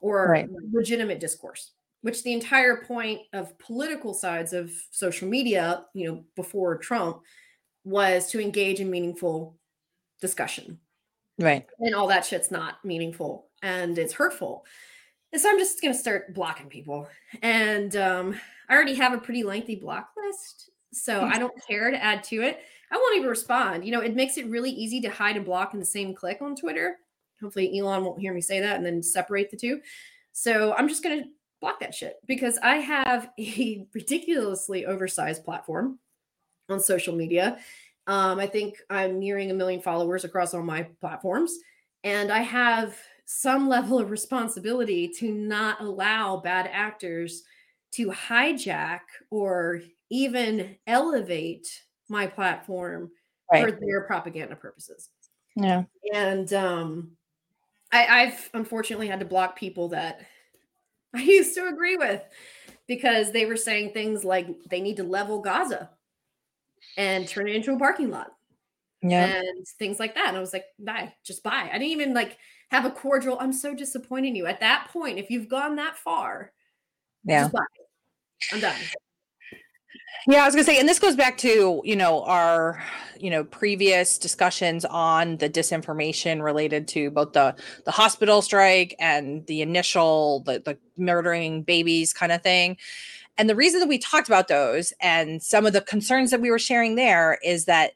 or 0.00 0.28
right. 0.28 0.48
legitimate 0.72 1.20
discourse 1.20 1.72
which 2.02 2.22
the 2.22 2.32
entire 2.32 2.84
point 2.84 3.20
of 3.32 3.58
political 3.58 4.14
sides 4.14 4.52
of 4.52 4.70
social 4.90 5.28
media 5.28 5.84
you 5.94 6.06
know 6.06 6.24
before 6.34 6.76
trump 6.76 7.22
was 7.86 8.28
to 8.32 8.40
engage 8.40 8.80
in 8.80 8.90
meaningful 8.90 9.56
discussion. 10.20 10.78
Right. 11.38 11.64
And 11.78 11.94
all 11.94 12.08
that 12.08 12.26
shit's 12.26 12.50
not 12.50 12.84
meaningful 12.84 13.46
and 13.62 13.96
it's 13.96 14.12
hurtful. 14.12 14.64
And 15.32 15.40
so 15.40 15.50
i'm 15.50 15.58
just 15.58 15.80
going 15.80 15.94
to 15.94 15.98
start 15.98 16.34
blocking 16.34 16.68
people. 16.68 17.08
And 17.42 17.94
um, 17.96 18.38
i 18.68 18.74
already 18.74 18.94
have 18.94 19.12
a 19.14 19.18
pretty 19.18 19.44
lengthy 19.44 19.76
block 19.76 20.10
list 20.16 20.70
so 20.92 21.22
i 21.22 21.38
don't 21.38 21.54
care 21.66 21.90
to 21.90 22.02
add 22.02 22.24
to 22.24 22.42
it. 22.42 22.60
I 22.90 22.96
won't 22.96 23.16
even 23.16 23.28
respond. 23.28 23.84
You 23.84 23.92
know 23.92 24.00
it 24.00 24.16
makes 24.16 24.36
it 24.36 24.46
really 24.48 24.70
easy 24.70 25.00
to 25.02 25.10
hide 25.10 25.36
and 25.36 25.44
block 25.44 25.72
in 25.72 25.80
the 25.80 25.86
same 25.86 26.14
click 26.14 26.38
on 26.40 26.56
twitter 26.56 26.96
Hopefully, 27.40 27.78
Elon 27.78 28.04
won't 28.04 28.20
hear 28.20 28.32
me 28.32 28.40
say 28.40 28.60
that 28.60 28.76
and 28.76 28.86
then 28.86 29.02
separate 29.02 29.50
the 29.50 29.56
two. 29.56 29.80
So 30.32 30.74
I'm 30.74 30.88
just 30.88 31.02
going 31.02 31.22
to 31.22 31.28
block 31.60 31.80
that 31.80 31.94
shit 31.94 32.16
because 32.26 32.58
I 32.62 32.76
have 32.76 33.30
a 33.38 33.86
ridiculously 33.94 34.86
oversized 34.86 35.44
platform 35.44 35.98
on 36.68 36.80
social 36.80 37.14
media. 37.14 37.58
Um, 38.06 38.38
I 38.38 38.46
think 38.46 38.76
I'm 38.88 39.18
nearing 39.18 39.50
a 39.50 39.54
million 39.54 39.80
followers 39.80 40.24
across 40.24 40.54
all 40.54 40.62
my 40.62 40.84
platforms. 41.00 41.58
And 42.04 42.30
I 42.30 42.40
have 42.40 42.96
some 43.24 43.68
level 43.76 43.98
of 43.98 44.10
responsibility 44.10 45.08
to 45.18 45.32
not 45.32 45.80
allow 45.80 46.38
bad 46.38 46.68
actors 46.72 47.42
to 47.92 48.10
hijack 48.10 49.00
or 49.30 49.80
even 50.10 50.76
elevate 50.86 51.66
my 52.08 52.26
platform 52.26 53.10
right. 53.52 53.64
for 53.64 53.80
their 53.80 54.02
propaganda 54.02 54.54
purposes. 54.54 55.10
Yeah. 55.56 55.84
And 56.12 56.52
um, 56.52 57.12
I, 57.92 58.22
I've 58.22 58.50
unfortunately 58.54 59.08
had 59.08 59.20
to 59.20 59.26
block 59.26 59.56
people 59.56 59.88
that 59.88 60.20
I 61.14 61.22
used 61.22 61.54
to 61.54 61.68
agree 61.68 61.96
with 61.96 62.22
because 62.86 63.32
they 63.32 63.46
were 63.46 63.56
saying 63.56 63.90
things 63.90 64.24
like 64.24 64.48
they 64.70 64.80
need 64.80 64.96
to 64.96 65.04
level 65.04 65.40
Gaza 65.40 65.90
and 66.96 67.26
turn 67.26 67.48
it 67.48 67.56
into 67.56 67.72
a 67.72 67.78
parking 67.78 68.10
lot. 68.10 68.32
Yeah. 69.02 69.26
And 69.26 69.66
things 69.78 70.00
like 70.00 70.14
that. 70.14 70.28
And 70.28 70.36
I 70.36 70.40
was 70.40 70.52
like, 70.52 70.64
bye, 70.78 71.12
just 71.24 71.42
bye. 71.42 71.68
I 71.70 71.78
didn't 71.78 71.92
even 71.92 72.14
like 72.14 72.38
have 72.70 72.84
a 72.84 72.90
cordial, 72.90 73.38
I'm 73.38 73.52
so 73.52 73.74
disappointed 73.74 74.28
in 74.28 74.36
you. 74.36 74.46
At 74.46 74.60
that 74.60 74.88
point, 74.92 75.18
if 75.18 75.30
you've 75.30 75.48
gone 75.48 75.76
that 75.76 75.96
far, 75.96 76.52
yeah. 77.24 77.48
I'm 78.52 78.60
done. 78.60 78.76
Yeah, 80.26 80.42
I 80.42 80.46
was 80.46 80.54
gonna 80.54 80.64
say, 80.64 80.78
and 80.78 80.88
this 80.88 80.98
goes 80.98 81.16
back 81.16 81.38
to 81.38 81.80
you 81.84 81.96
know 81.96 82.22
our 82.24 82.82
you 83.18 83.30
know 83.30 83.44
previous 83.44 84.18
discussions 84.18 84.84
on 84.84 85.36
the 85.36 85.48
disinformation 85.48 86.42
related 86.42 86.88
to 86.88 87.10
both 87.10 87.32
the 87.32 87.54
the 87.84 87.90
hospital 87.90 88.42
strike 88.42 88.94
and 88.98 89.46
the 89.46 89.62
initial 89.62 90.40
the, 90.40 90.60
the 90.60 90.78
murdering 90.96 91.62
babies 91.62 92.12
kind 92.12 92.32
of 92.32 92.42
thing. 92.42 92.76
And 93.38 93.50
the 93.50 93.54
reason 93.54 93.80
that 93.80 93.88
we 93.88 93.98
talked 93.98 94.28
about 94.28 94.48
those 94.48 94.92
and 95.00 95.42
some 95.42 95.66
of 95.66 95.72
the 95.74 95.82
concerns 95.82 96.30
that 96.30 96.40
we 96.40 96.50
were 96.50 96.58
sharing 96.58 96.94
there 96.94 97.38
is 97.44 97.66
that 97.66 97.92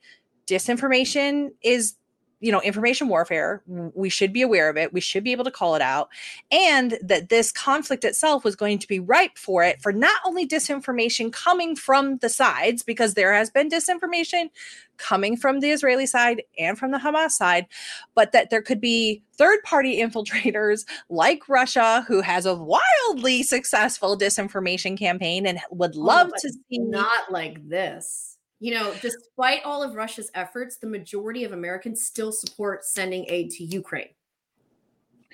disinformation 0.46 1.51
is 1.62 1.94
you 2.41 2.51
know 2.51 2.61
information 2.62 3.09
warfare 3.09 3.62
we 3.66 4.09
should 4.09 4.32
be 4.32 4.43
aware 4.43 4.68
of 4.68 4.76
it 4.76 4.93
we 4.93 5.01
should 5.01 5.22
be 5.22 5.32
able 5.32 5.45
to 5.45 5.51
call 5.51 5.74
it 5.74 5.82
out 5.82 6.09
and 6.51 6.99
that 7.03 7.28
this 7.28 7.53
conflict 7.53 8.05
itself 8.05 8.45
was 8.45 8.57
going 8.57 8.78
to 8.78 8.88
be 8.88 8.99
ripe 8.99 9.36
for 9.36 9.62
it 9.62 9.80
for 9.80 9.93
not 9.93 10.20
only 10.24 10.47
disinformation 10.47 11.32
coming 11.32 11.76
from 11.76 12.16
the 12.18 12.28
sides 12.28 12.82
because 12.82 13.14
there 13.14 13.32
has 13.32 13.51
been 13.51 13.68
disinformation 13.68 14.51
coming 14.97 15.36
from 15.36 15.61
the 15.61 15.70
israeli 15.70 16.07
side 16.07 16.43
and 16.59 16.78
from 16.78 16.91
the 16.91 16.99
hamas 16.99 17.32
side 17.32 17.66
but 18.14 18.32
that 18.32 18.51
there 18.51 18.62
could 18.62 18.80
be 18.80 19.22
third 19.34 19.62
party 19.62 20.01
infiltrators 20.01 20.84
like 21.09 21.49
russia 21.49 22.05
who 22.09 22.20
has 22.20 22.47
a 22.47 22.55
wildly 22.55 23.43
successful 23.43 24.16
disinformation 24.18 24.99
campaign 24.99 25.47
and 25.47 25.59
would 25.70 25.95
oh, 25.97 26.01
love 26.01 26.30
oh, 26.34 26.38
to 26.41 26.51
see 26.51 26.78
not 26.78 27.30
like 27.30 27.68
this 27.68 28.38
you 28.61 28.75
know, 28.75 28.95
despite 29.01 29.65
all 29.65 29.83
of 29.83 29.95
Russia's 29.95 30.31
efforts, 30.35 30.77
the 30.77 30.87
majority 30.87 31.45
of 31.45 31.53
Americans 31.53 32.05
still 32.05 32.31
support 32.31 32.85
sending 32.85 33.25
aid 33.29 33.51
to 33.53 33.65
Ukraine. 33.65 34.11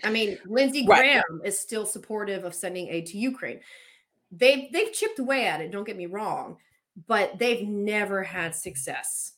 I 0.04 0.10
mean, 0.10 0.38
Lindsey 0.46 0.84
Graham 0.84 1.24
right. 1.30 1.48
is 1.48 1.58
still 1.58 1.86
supportive 1.86 2.44
of 2.44 2.54
sending 2.54 2.88
aid 2.88 3.06
to 3.06 3.18
Ukraine. 3.18 3.60
They've 4.30 4.70
they've 4.72 4.92
chipped 4.92 5.18
away 5.18 5.46
at 5.46 5.60
it, 5.60 5.72
don't 5.72 5.86
get 5.86 5.96
me 5.96 6.06
wrong, 6.06 6.58
but 7.06 7.38
they've 7.38 7.66
never 7.66 8.22
had 8.22 8.54
success 8.54 9.32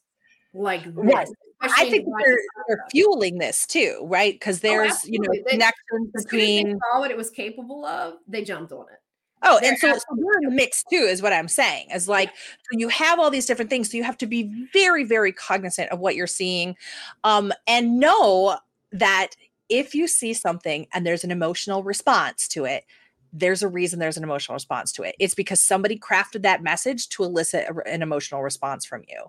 like 0.52 0.84
this. 0.84 0.94
Right. 0.94 1.28
I 1.60 1.90
think 1.90 2.06
they're, 2.06 2.38
they're, 2.68 2.84
fueling 2.90 3.38
this 3.38 3.66
too, 3.66 4.00
right? 4.04 4.32
Because 4.32 4.58
oh, 4.58 4.68
there's 4.68 4.92
oh, 4.92 5.06
you 5.06 5.20
know 5.20 5.30
connections 5.48 6.10
between 6.14 6.78
saw 6.92 7.00
what 7.00 7.10
it 7.10 7.16
was 7.16 7.30
capable 7.30 7.84
of, 7.84 8.14
they 8.28 8.44
jumped 8.44 8.72
on 8.72 8.86
it. 8.92 9.00
Oh, 9.42 9.60
and 9.62 9.78
so, 9.78 9.92
so 9.92 10.04
we're 10.12 10.38
in 10.38 10.48
the 10.48 10.54
mix 10.54 10.84
too, 10.90 10.96
is 10.96 11.22
what 11.22 11.32
I'm 11.32 11.48
saying. 11.48 11.88
Is 11.94 12.08
like 12.08 12.30
so 12.30 12.78
you 12.78 12.88
have 12.88 13.18
all 13.18 13.30
these 13.30 13.46
different 13.46 13.70
things, 13.70 13.90
so 13.90 13.96
you 13.96 14.04
have 14.04 14.18
to 14.18 14.26
be 14.26 14.68
very, 14.72 15.04
very 15.04 15.32
cognizant 15.32 15.90
of 15.90 16.00
what 16.00 16.16
you're 16.16 16.26
seeing, 16.26 16.76
um, 17.24 17.52
and 17.66 17.98
know 18.00 18.58
that 18.92 19.28
if 19.68 19.94
you 19.94 20.08
see 20.08 20.32
something 20.32 20.86
and 20.92 21.06
there's 21.06 21.24
an 21.24 21.30
emotional 21.30 21.82
response 21.82 22.48
to 22.48 22.64
it, 22.64 22.84
there's 23.32 23.62
a 23.62 23.68
reason 23.68 23.98
there's 23.98 24.16
an 24.16 24.24
emotional 24.24 24.54
response 24.54 24.92
to 24.92 25.02
it. 25.02 25.14
It's 25.18 25.34
because 25.34 25.60
somebody 25.60 25.98
crafted 25.98 26.42
that 26.42 26.62
message 26.62 27.08
to 27.10 27.24
elicit 27.24 27.66
a, 27.68 27.88
an 27.88 28.02
emotional 28.02 28.42
response 28.42 28.84
from 28.84 29.02
you. 29.08 29.24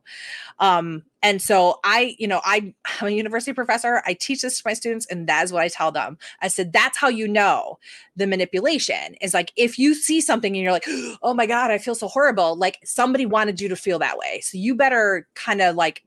Um, 0.59 1.03
and 1.21 1.41
so 1.41 1.79
I, 1.83 2.15
you 2.17 2.27
know, 2.27 2.41
I, 2.43 2.73
I'm 3.01 3.07
a 3.07 3.11
university 3.11 3.53
professor. 3.53 4.01
I 4.05 4.13
teach 4.13 4.41
this 4.41 4.57
to 4.57 4.63
my 4.65 4.73
students, 4.73 5.05
and 5.07 5.27
that's 5.27 5.51
what 5.51 5.61
I 5.61 5.67
tell 5.67 5.91
them. 5.91 6.17
I 6.41 6.47
said, 6.47 6.71
that's 6.71 6.97
how 6.97 7.09
you 7.09 7.27
know 7.27 7.79
the 8.15 8.27
manipulation 8.27 9.15
is 9.21 9.33
like 9.33 9.51
if 9.55 9.77
you 9.77 9.93
see 9.93 10.21
something 10.21 10.55
and 10.55 10.63
you're 10.63 10.71
like, 10.71 10.87
oh 11.21 11.33
my 11.33 11.45
God, 11.45 11.71
I 11.71 11.77
feel 11.77 11.95
so 11.95 12.07
horrible. 12.07 12.55
Like 12.55 12.79
somebody 12.83 13.25
wanted 13.25 13.59
you 13.59 13.69
to 13.69 13.75
feel 13.75 13.99
that 13.99 14.17
way. 14.17 14.41
So 14.41 14.57
you 14.57 14.75
better 14.75 15.27
kind 15.35 15.61
of 15.61 15.75
like 15.75 16.03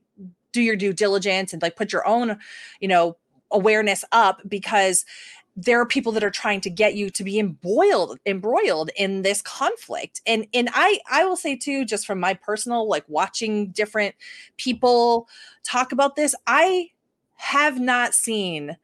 do 0.51 0.61
your 0.61 0.75
due 0.75 0.93
diligence 0.93 1.53
and 1.53 1.61
like 1.61 1.75
put 1.75 1.91
your 1.91 2.07
own, 2.07 2.37
you 2.79 2.87
know, 2.87 3.17
awareness 3.51 4.03
up 4.11 4.41
because 4.47 5.05
there 5.55 5.79
are 5.79 5.85
people 5.85 6.11
that 6.11 6.23
are 6.23 6.31
trying 6.31 6.61
to 6.61 6.69
get 6.69 6.95
you 6.95 7.09
to 7.11 7.23
be 7.23 7.39
embroiled 7.39 8.19
embroiled 8.25 8.89
in 8.95 9.21
this 9.21 9.41
conflict. 9.41 10.21
And 10.25 10.47
and 10.53 10.69
i 10.73 10.99
i 11.09 11.25
will 11.25 11.35
say 11.35 11.55
too 11.55 11.85
just 11.85 12.05
from 12.05 12.19
my 12.19 12.33
personal 12.33 12.87
like 12.87 13.05
watching 13.07 13.69
different 13.69 14.15
people 14.57 15.27
talk 15.63 15.91
about 15.91 16.15
this 16.15 16.35
i 16.47 16.89
have 17.35 17.79
not 17.79 18.13
seen 18.13 18.77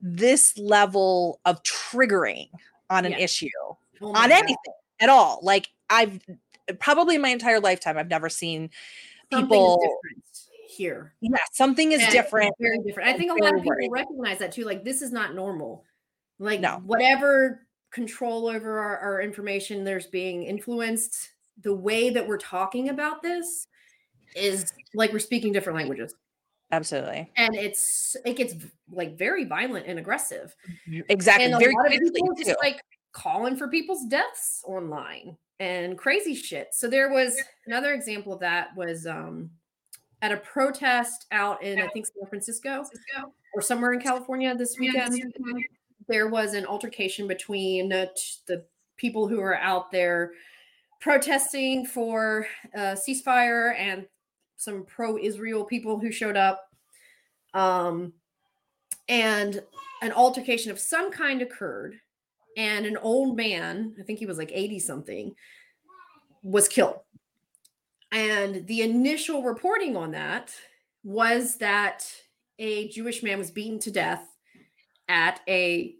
this 0.00 0.56
level 0.58 1.40
of 1.44 1.62
triggering 1.62 2.48
on 2.90 3.04
an 3.04 3.12
yeah. 3.12 3.18
issue 3.18 3.48
oh 3.58 4.12
on 4.12 4.30
anything 4.30 4.56
at 5.00 5.08
all. 5.08 5.40
Like 5.42 5.68
i've 5.90 6.20
probably 6.78 7.18
my 7.18 7.30
entire 7.30 7.60
lifetime 7.60 7.98
i've 7.98 8.08
never 8.08 8.28
seen 8.28 8.70
people 9.30 9.82
here. 10.68 11.14
Yeah 11.20 11.36
something 11.52 11.92
is 11.92 12.02
and 12.02 12.12
different. 12.12 12.54
very 12.58 12.78
different. 12.78 13.08
I 13.08 13.16
think 13.16 13.30
a 13.30 13.34
lot 13.34 13.54
of 13.54 13.62
people 13.62 13.90
recognize 13.90 14.38
that 14.38 14.52
too 14.52 14.64
like 14.64 14.84
this 14.84 15.02
is 15.02 15.12
not 15.12 15.34
normal 15.34 15.84
like 16.42 16.60
no. 16.60 16.82
whatever 16.84 17.66
control 17.92 18.48
over 18.48 18.78
our, 18.78 18.98
our 18.98 19.22
information 19.22 19.84
there's 19.84 20.06
being 20.06 20.42
influenced, 20.44 21.30
the 21.62 21.74
way 21.74 22.10
that 22.10 22.26
we're 22.26 22.38
talking 22.38 22.88
about 22.88 23.22
this 23.22 23.68
is 24.34 24.72
like 24.94 25.12
we're 25.12 25.18
speaking 25.18 25.52
different 25.52 25.78
languages. 25.78 26.14
Absolutely. 26.72 27.30
And 27.36 27.54
it's 27.54 28.16
it 28.24 28.36
gets 28.36 28.54
like 28.90 29.16
very 29.18 29.44
violent 29.44 29.86
and 29.86 29.98
aggressive. 29.98 30.56
Exactly. 31.08 31.44
And 31.44 31.54
a 31.54 31.58
very 31.58 31.74
lot 31.74 31.86
of 31.86 32.00
people 32.00 32.34
just 32.36 32.56
like 32.62 32.80
calling 33.12 33.56
for 33.56 33.68
people's 33.68 34.06
deaths 34.06 34.62
online 34.66 35.36
and 35.60 35.98
crazy 35.98 36.34
shit. 36.34 36.68
So 36.72 36.88
there 36.88 37.10
was 37.10 37.36
another 37.66 37.92
example 37.92 38.32
of 38.32 38.40
that 38.40 38.68
was 38.74 39.06
um 39.06 39.50
at 40.22 40.32
a 40.32 40.38
protest 40.38 41.26
out 41.30 41.62
in 41.62 41.78
I 41.78 41.88
think 41.88 42.06
San 42.06 42.26
Francisco 42.28 42.84
or 43.54 43.60
somewhere 43.60 43.92
in 43.92 44.00
California 44.00 44.54
this 44.56 44.76
weekend 44.78 45.20
there 46.08 46.28
was 46.28 46.54
an 46.54 46.66
altercation 46.66 47.26
between 47.26 47.88
the 47.88 48.64
people 48.96 49.28
who 49.28 49.40
were 49.40 49.56
out 49.56 49.90
there 49.90 50.32
protesting 51.00 51.84
for 51.84 52.46
a 52.74 52.94
ceasefire 52.94 53.74
and 53.76 54.06
some 54.56 54.84
pro-Israel 54.84 55.64
people 55.64 55.98
who 55.98 56.12
showed 56.12 56.36
up. 56.36 56.68
Um, 57.54 58.12
and 59.08 59.62
an 60.00 60.12
altercation 60.12 60.70
of 60.70 60.78
some 60.78 61.10
kind 61.10 61.42
occurred, 61.42 61.96
and 62.56 62.86
an 62.86 62.96
old 62.98 63.36
man, 63.36 63.94
I 63.98 64.02
think 64.02 64.18
he 64.18 64.26
was 64.26 64.38
like 64.38 64.50
80 64.52 64.78
something, 64.78 65.34
was 66.42 66.68
killed. 66.68 67.00
And 68.12 68.66
the 68.66 68.82
initial 68.82 69.42
reporting 69.42 69.96
on 69.96 70.12
that 70.12 70.54
was 71.02 71.56
that 71.56 72.06
a 72.58 72.88
Jewish 72.88 73.22
man 73.22 73.38
was 73.38 73.50
beaten 73.50 73.78
to 73.80 73.90
death 73.90 74.31
at 75.12 75.40
a 75.46 75.94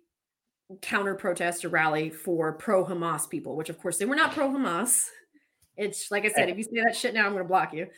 counter 0.80 1.14
protest 1.14 1.66
or 1.66 1.68
rally 1.68 2.08
for 2.08 2.54
pro 2.54 2.82
Hamas 2.82 3.28
people, 3.28 3.56
which 3.56 3.68
of 3.68 3.78
course 3.78 3.98
they 3.98 4.06
were 4.06 4.16
not 4.16 4.32
pro 4.32 4.48
Hamas. 4.48 5.04
It's 5.76 6.10
like 6.10 6.24
I 6.24 6.28
said, 6.28 6.48
if 6.48 6.56
you 6.56 6.64
say 6.64 6.82
that 6.82 6.96
shit 6.96 7.12
now, 7.12 7.26
I'm 7.26 7.32
going 7.32 7.44
to 7.44 7.48
block 7.48 7.74
you. 7.74 7.88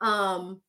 Um, 0.00 0.60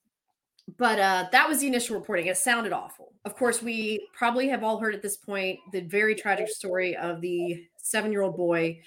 but 0.77 0.99
uh, 0.99 1.27
that 1.31 1.47
was 1.47 1.59
the 1.59 1.67
initial 1.67 1.97
reporting. 1.97 2.27
It 2.27 2.37
sounded 2.37 2.73
awful. 2.73 3.13
Of 3.25 3.35
course, 3.35 3.61
we 3.61 4.07
probably 4.13 4.49
have 4.49 4.63
all 4.63 4.77
heard 4.77 4.93
at 4.93 5.01
this 5.01 5.17
point 5.17 5.59
the 5.71 5.81
very 5.81 6.15
tragic 6.15 6.49
story 6.49 6.95
of 6.97 7.21
the 7.21 7.65
seven 7.77 8.11
year 8.11 8.21
old 8.21 8.35
boy 8.37 8.81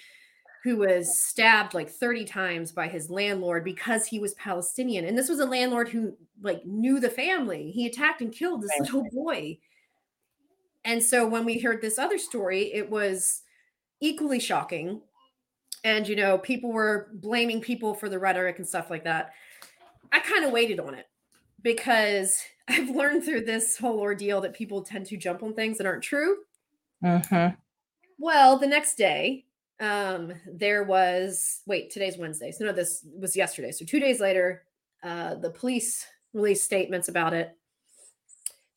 who 0.63 0.77
was 0.77 1.23
stabbed 1.23 1.73
like 1.73 1.89
30 1.89 2.25
times 2.25 2.71
by 2.71 2.87
his 2.87 3.09
landlord 3.09 3.63
because 3.63 4.05
he 4.05 4.19
was 4.19 4.33
Palestinian. 4.35 5.05
And 5.05 5.17
this 5.17 5.29
was 5.29 5.39
a 5.39 5.45
landlord 5.45 5.89
who 5.89 6.13
like 6.41 6.65
knew 6.65 6.99
the 6.99 7.09
family. 7.09 7.71
He 7.71 7.87
attacked 7.87 8.21
and 8.21 8.31
killed 8.31 8.61
this 8.61 8.79
little 8.79 9.05
boy. 9.11 9.57
And 10.85 11.01
so 11.03 11.27
when 11.27 11.45
we 11.45 11.59
heard 11.59 11.81
this 11.81 11.99
other 11.99 12.17
story, 12.17 12.73
it 12.73 12.89
was 12.89 13.41
equally 13.99 14.39
shocking. 14.39 15.01
And, 15.83 16.07
you 16.07 16.15
know, 16.15 16.37
people 16.37 16.71
were 16.71 17.09
blaming 17.13 17.61
people 17.61 17.93
for 17.93 18.09
the 18.09 18.19
rhetoric 18.19 18.57
and 18.57 18.67
stuff 18.67 18.89
like 18.89 19.03
that. 19.03 19.31
I 20.11 20.19
kind 20.19 20.45
of 20.45 20.51
waited 20.51 20.79
on 20.79 20.93
it 20.93 21.07
because 21.61 22.41
I've 22.67 22.89
learned 22.89 23.23
through 23.23 23.45
this 23.45 23.77
whole 23.77 23.99
ordeal 23.99 24.41
that 24.41 24.53
people 24.53 24.81
tend 24.81 25.05
to 25.07 25.17
jump 25.17 25.43
on 25.43 25.53
things 25.53 25.77
that 25.77 25.87
aren't 25.87 26.03
true. 26.03 26.37
Uh-huh. 27.03 27.51
Well, 28.17 28.57
the 28.57 28.67
next 28.67 28.95
day, 28.95 29.45
um, 29.79 30.33
there 30.51 30.83
was 30.83 31.61
wait, 31.67 31.91
today's 31.91 32.17
Wednesday. 32.17 32.51
So 32.51 32.65
no, 32.65 32.71
this 32.71 33.05
was 33.19 33.35
yesterday. 33.35 33.71
So 33.71 33.85
two 33.85 33.99
days 33.99 34.19
later, 34.19 34.63
uh, 35.03 35.35
the 35.35 35.51
police 35.51 36.05
released 36.33 36.63
statements 36.63 37.09
about 37.09 37.33
it. 37.33 37.55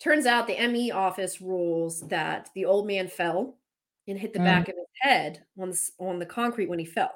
Turns 0.03 0.25
out 0.25 0.47
the 0.47 0.67
ME 0.69 0.91
office 0.91 1.41
rules 1.41 2.01
that 2.09 2.49
the 2.55 2.65
old 2.65 2.87
man 2.87 3.07
fell 3.07 3.57
and 4.09 4.19
hit 4.19 4.33
the 4.33 4.39
mm. 4.39 4.45
back 4.45 4.69
of 4.69 4.75
his 4.75 4.87
head 5.01 5.45
on 5.61 5.71
the, 5.71 5.91
on 5.99 6.19
the 6.19 6.27
concrete 6.27 6.69
when 6.69 6.79
he 6.79 6.87
fell. 6.87 7.13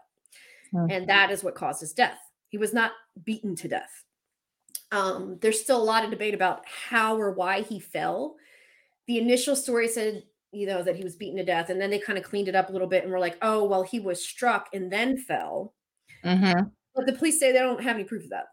Mm. 0.74 0.92
And 0.92 1.08
that 1.08 1.30
is 1.30 1.42
what 1.42 1.54
caused 1.54 1.80
his 1.80 1.94
death. 1.94 2.18
He 2.48 2.58
was 2.58 2.74
not 2.74 2.92
beaten 3.24 3.56
to 3.56 3.68
death. 3.68 4.04
Um, 4.92 5.38
there's 5.40 5.60
still 5.60 5.80
a 5.80 5.82
lot 5.82 6.04
of 6.04 6.10
debate 6.10 6.34
about 6.34 6.62
how 6.66 7.16
or 7.16 7.32
why 7.32 7.62
he 7.62 7.80
fell. 7.80 8.36
The 9.06 9.18
initial 9.18 9.56
story 9.56 9.88
said, 9.88 10.22
you 10.52 10.66
know, 10.66 10.82
that 10.82 10.94
he 10.94 11.02
was 11.02 11.16
beaten 11.16 11.38
to 11.38 11.44
death, 11.44 11.68
and 11.70 11.80
then 11.80 11.90
they 11.90 11.98
kind 11.98 12.16
of 12.16 12.24
cleaned 12.24 12.48
it 12.48 12.54
up 12.54 12.68
a 12.68 12.72
little 12.72 12.86
bit 12.86 13.02
and 13.02 13.12
were 13.12 13.18
like, 13.18 13.36
oh, 13.42 13.64
well, 13.64 13.82
he 13.82 13.98
was 13.98 14.24
struck 14.24 14.68
and 14.72 14.92
then 14.92 15.16
fell. 15.16 15.74
Mm-hmm. 16.24 16.68
But 16.94 17.06
the 17.06 17.12
police 17.12 17.40
say 17.40 17.50
they 17.50 17.58
don't 17.58 17.82
have 17.82 17.96
any 17.96 18.04
proof 18.04 18.22
of 18.22 18.30
that 18.30 18.46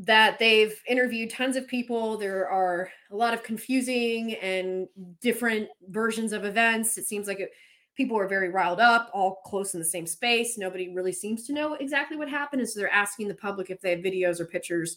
that 0.00 0.38
they've 0.38 0.80
interviewed 0.88 1.28
tons 1.28 1.56
of 1.56 1.68
people. 1.68 2.16
There 2.16 2.48
are 2.48 2.90
a 3.10 3.16
lot 3.16 3.34
of 3.34 3.42
confusing 3.42 4.34
and 4.36 4.88
different 5.20 5.68
versions 5.88 6.32
of 6.32 6.46
events. 6.46 6.96
It 6.96 7.06
seems 7.06 7.28
like 7.28 7.38
it, 7.38 7.50
people 7.94 8.18
are 8.18 8.26
very 8.26 8.48
riled 8.48 8.80
up, 8.80 9.10
all 9.12 9.42
close 9.44 9.74
in 9.74 9.80
the 9.80 9.86
same 9.86 10.06
space. 10.06 10.56
Nobody 10.56 10.94
really 10.94 11.12
seems 11.12 11.44
to 11.46 11.52
know 11.52 11.74
exactly 11.74 12.16
what 12.16 12.30
happened. 12.30 12.62
And 12.62 12.68
so 12.68 12.80
they're 12.80 12.88
asking 12.88 13.28
the 13.28 13.34
public 13.34 13.68
if 13.68 13.82
they 13.82 13.90
have 13.90 14.00
videos 14.00 14.40
or 14.40 14.46
pictures, 14.46 14.96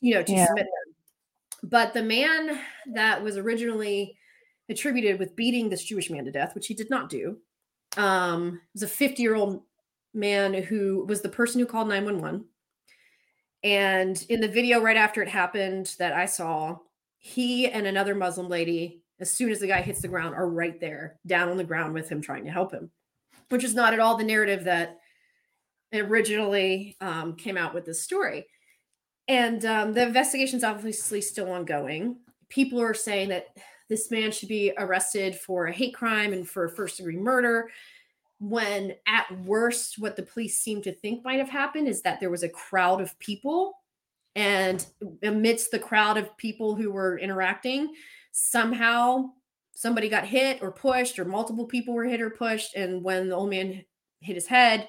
you 0.00 0.14
know, 0.14 0.22
to 0.24 0.32
yeah. 0.32 0.46
submit 0.46 0.64
them. 0.66 1.70
But 1.70 1.94
the 1.94 2.02
man 2.02 2.58
that 2.92 3.22
was 3.22 3.36
originally 3.36 4.16
attributed 4.68 5.20
with 5.20 5.36
beating 5.36 5.68
this 5.68 5.84
Jewish 5.84 6.10
man 6.10 6.24
to 6.24 6.32
death, 6.32 6.56
which 6.56 6.66
he 6.66 6.74
did 6.74 6.90
not 6.90 7.08
do, 7.08 7.38
um, 7.96 8.60
was 8.72 8.82
a 8.82 8.88
50 8.88 9.22
year 9.22 9.36
old 9.36 9.62
man 10.12 10.54
who 10.54 11.04
was 11.08 11.20
the 11.20 11.28
person 11.28 11.60
who 11.60 11.66
called 11.66 11.88
911 11.88 12.44
and 13.64 14.22
in 14.28 14.40
the 14.40 14.48
video 14.48 14.78
right 14.78 14.96
after 14.96 15.22
it 15.22 15.28
happened 15.28 15.96
that 15.98 16.12
I 16.12 16.26
saw, 16.26 16.76
he 17.16 17.66
and 17.66 17.86
another 17.86 18.14
Muslim 18.14 18.48
lady, 18.48 19.02
as 19.18 19.30
soon 19.30 19.50
as 19.50 19.58
the 19.58 19.66
guy 19.66 19.80
hits 19.80 20.02
the 20.02 20.08
ground, 20.08 20.34
are 20.34 20.48
right 20.48 20.78
there 20.78 21.18
down 21.26 21.48
on 21.48 21.56
the 21.56 21.64
ground 21.64 21.94
with 21.94 22.10
him 22.10 22.20
trying 22.20 22.44
to 22.44 22.50
help 22.50 22.72
him, 22.72 22.90
which 23.48 23.64
is 23.64 23.74
not 23.74 23.94
at 23.94 24.00
all 24.00 24.18
the 24.18 24.24
narrative 24.24 24.64
that 24.64 24.98
originally 25.94 26.94
um, 27.00 27.36
came 27.36 27.56
out 27.56 27.72
with 27.72 27.86
this 27.86 28.02
story. 28.02 28.46
And 29.28 29.64
um, 29.64 29.94
the 29.94 30.02
investigation's 30.02 30.62
obviously 30.62 31.22
still 31.22 31.50
ongoing. 31.50 32.18
People 32.50 32.82
are 32.82 32.92
saying 32.92 33.30
that 33.30 33.46
this 33.88 34.10
man 34.10 34.30
should 34.30 34.50
be 34.50 34.72
arrested 34.76 35.34
for 35.34 35.66
a 35.66 35.72
hate 35.72 35.94
crime 35.94 36.34
and 36.34 36.46
for 36.46 36.68
first 36.68 36.98
degree 36.98 37.16
murder 37.16 37.70
when 38.48 38.94
at 39.06 39.26
worst 39.44 39.98
what 39.98 40.16
the 40.16 40.22
police 40.22 40.58
seem 40.58 40.82
to 40.82 40.92
think 40.92 41.24
might 41.24 41.38
have 41.38 41.48
happened 41.48 41.88
is 41.88 42.02
that 42.02 42.20
there 42.20 42.30
was 42.30 42.42
a 42.42 42.48
crowd 42.48 43.00
of 43.00 43.18
people. 43.18 43.78
And 44.36 44.84
amidst 45.22 45.70
the 45.70 45.78
crowd 45.78 46.16
of 46.16 46.36
people 46.36 46.74
who 46.74 46.90
were 46.90 47.18
interacting 47.18 47.94
somehow 48.32 49.30
somebody 49.76 50.08
got 50.08 50.26
hit 50.26 50.60
or 50.60 50.72
pushed 50.72 51.20
or 51.20 51.24
multiple 51.24 51.66
people 51.66 51.94
were 51.94 52.04
hit 52.04 52.20
or 52.20 52.30
pushed. 52.30 52.74
And 52.74 53.04
when 53.04 53.28
the 53.28 53.36
old 53.36 53.50
man 53.50 53.84
hit 54.20 54.34
his 54.34 54.46
head 54.46 54.88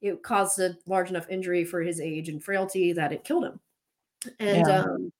it 0.00 0.22
caused 0.22 0.58
a 0.58 0.76
large 0.86 1.10
enough 1.10 1.28
injury 1.28 1.64
for 1.64 1.82
his 1.82 2.00
age 2.00 2.28
and 2.28 2.42
frailty 2.42 2.92
that 2.92 3.12
it 3.12 3.24
killed 3.24 3.44
him. 3.44 3.60
And 4.38 4.66
yeah. 4.66 4.80
um, 4.80 5.12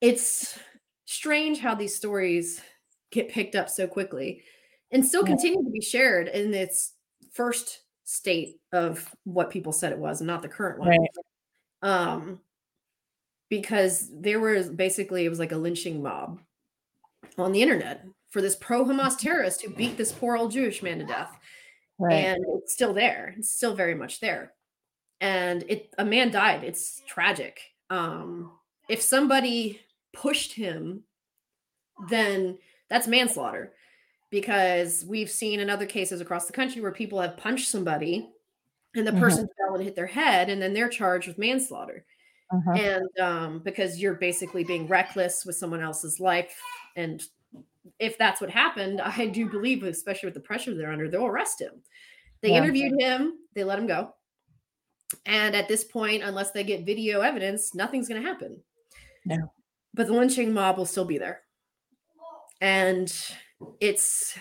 it's 0.00 0.58
strange 1.04 1.58
how 1.58 1.74
these 1.74 1.94
stories 1.94 2.60
get 3.10 3.28
picked 3.28 3.54
up 3.54 3.68
so 3.68 3.86
quickly 3.86 4.42
and 4.90 5.04
still 5.04 5.24
continue 5.24 5.62
to 5.62 5.70
be 5.70 5.80
shared. 5.80 6.28
And 6.28 6.54
its 6.54 6.93
first 7.34 7.80
state 8.04 8.60
of 8.72 9.14
what 9.24 9.50
people 9.50 9.72
said 9.72 9.92
it 9.92 9.98
was 9.98 10.20
and 10.20 10.28
not 10.28 10.42
the 10.42 10.48
current 10.48 10.78
one. 10.78 10.88
Right. 10.88 11.10
Um, 11.82 12.40
because 13.50 14.10
there 14.12 14.40
was 14.40 14.70
basically 14.70 15.24
it 15.24 15.28
was 15.28 15.38
like 15.38 15.52
a 15.52 15.56
lynching 15.56 16.02
mob 16.02 16.40
on 17.36 17.52
the 17.52 17.62
internet 17.62 18.04
for 18.30 18.40
this 18.40 18.56
pro 18.56 18.84
Hamas 18.84 19.18
terrorist 19.18 19.62
who 19.62 19.70
beat 19.70 19.96
this 19.96 20.12
poor 20.12 20.36
old 20.36 20.52
Jewish 20.52 20.82
man 20.82 20.98
to 20.98 21.04
death. 21.04 21.38
right. 21.98 22.14
and 22.14 22.44
it's 22.62 22.72
still 22.72 22.94
there. 22.94 23.34
It's 23.38 23.52
still 23.52 23.74
very 23.74 23.94
much 23.94 24.20
there. 24.20 24.52
And 25.20 25.64
it 25.68 25.94
a 25.98 26.04
man 26.04 26.30
died. 26.30 26.64
It's 26.64 27.02
tragic. 27.06 27.60
Um, 27.90 28.52
if 28.88 29.00
somebody 29.02 29.80
pushed 30.12 30.52
him, 30.54 31.04
then 32.08 32.58
that's 32.88 33.06
manslaughter 33.06 33.72
because 34.34 35.04
we've 35.06 35.30
seen 35.30 35.60
in 35.60 35.70
other 35.70 35.86
cases 35.86 36.20
across 36.20 36.46
the 36.46 36.52
country 36.52 36.82
where 36.82 36.90
people 36.90 37.20
have 37.20 37.36
punched 37.36 37.68
somebody 37.68 38.28
and 38.96 39.06
the 39.06 39.12
mm-hmm. 39.12 39.20
person 39.20 39.48
fell 39.56 39.76
and 39.76 39.84
hit 39.84 39.94
their 39.94 40.08
head 40.08 40.50
and 40.50 40.60
then 40.60 40.74
they're 40.74 40.88
charged 40.88 41.28
with 41.28 41.38
manslaughter 41.38 42.04
uh-huh. 42.52 42.72
and 42.72 43.20
um, 43.20 43.60
because 43.60 44.00
you're 44.00 44.14
basically 44.14 44.64
being 44.64 44.88
reckless 44.88 45.46
with 45.46 45.54
someone 45.54 45.80
else's 45.80 46.18
life 46.18 46.60
and 46.96 47.22
if 48.00 48.18
that's 48.18 48.40
what 48.40 48.50
happened 48.50 49.00
i 49.04 49.24
do 49.24 49.48
believe 49.48 49.84
especially 49.84 50.26
with 50.26 50.34
the 50.34 50.40
pressure 50.40 50.74
they're 50.74 50.90
under 50.90 51.08
they'll 51.08 51.26
arrest 51.26 51.60
him 51.60 51.80
they 52.42 52.50
yeah. 52.50 52.56
interviewed 52.56 53.00
him 53.00 53.38
they 53.54 53.62
let 53.62 53.78
him 53.78 53.86
go 53.86 54.12
and 55.26 55.54
at 55.54 55.68
this 55.68 55.84
point 55.84 56.24
unless 56.24 56.50
they 56.50 56.64
get 56.64 56.84
video 56.84 57.20
evidence 57.20 57.72
nothing's 57.72 58.08
going 58.08 58.20
to 58.20 58.28
happen 58.28 58.60
no 59.26 59.52
but 59.94 60.08
the 60.08 60.12
lynching 60.12 60.52
mob 60.52 60.76
will 60.76 60.86
still 60.86 61.04
be 61.04 61.18
there 61.18 61.42
and 62.60 63.14
it's 63.80 64.36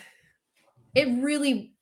it 0.95 1.07
really 1.21 1.73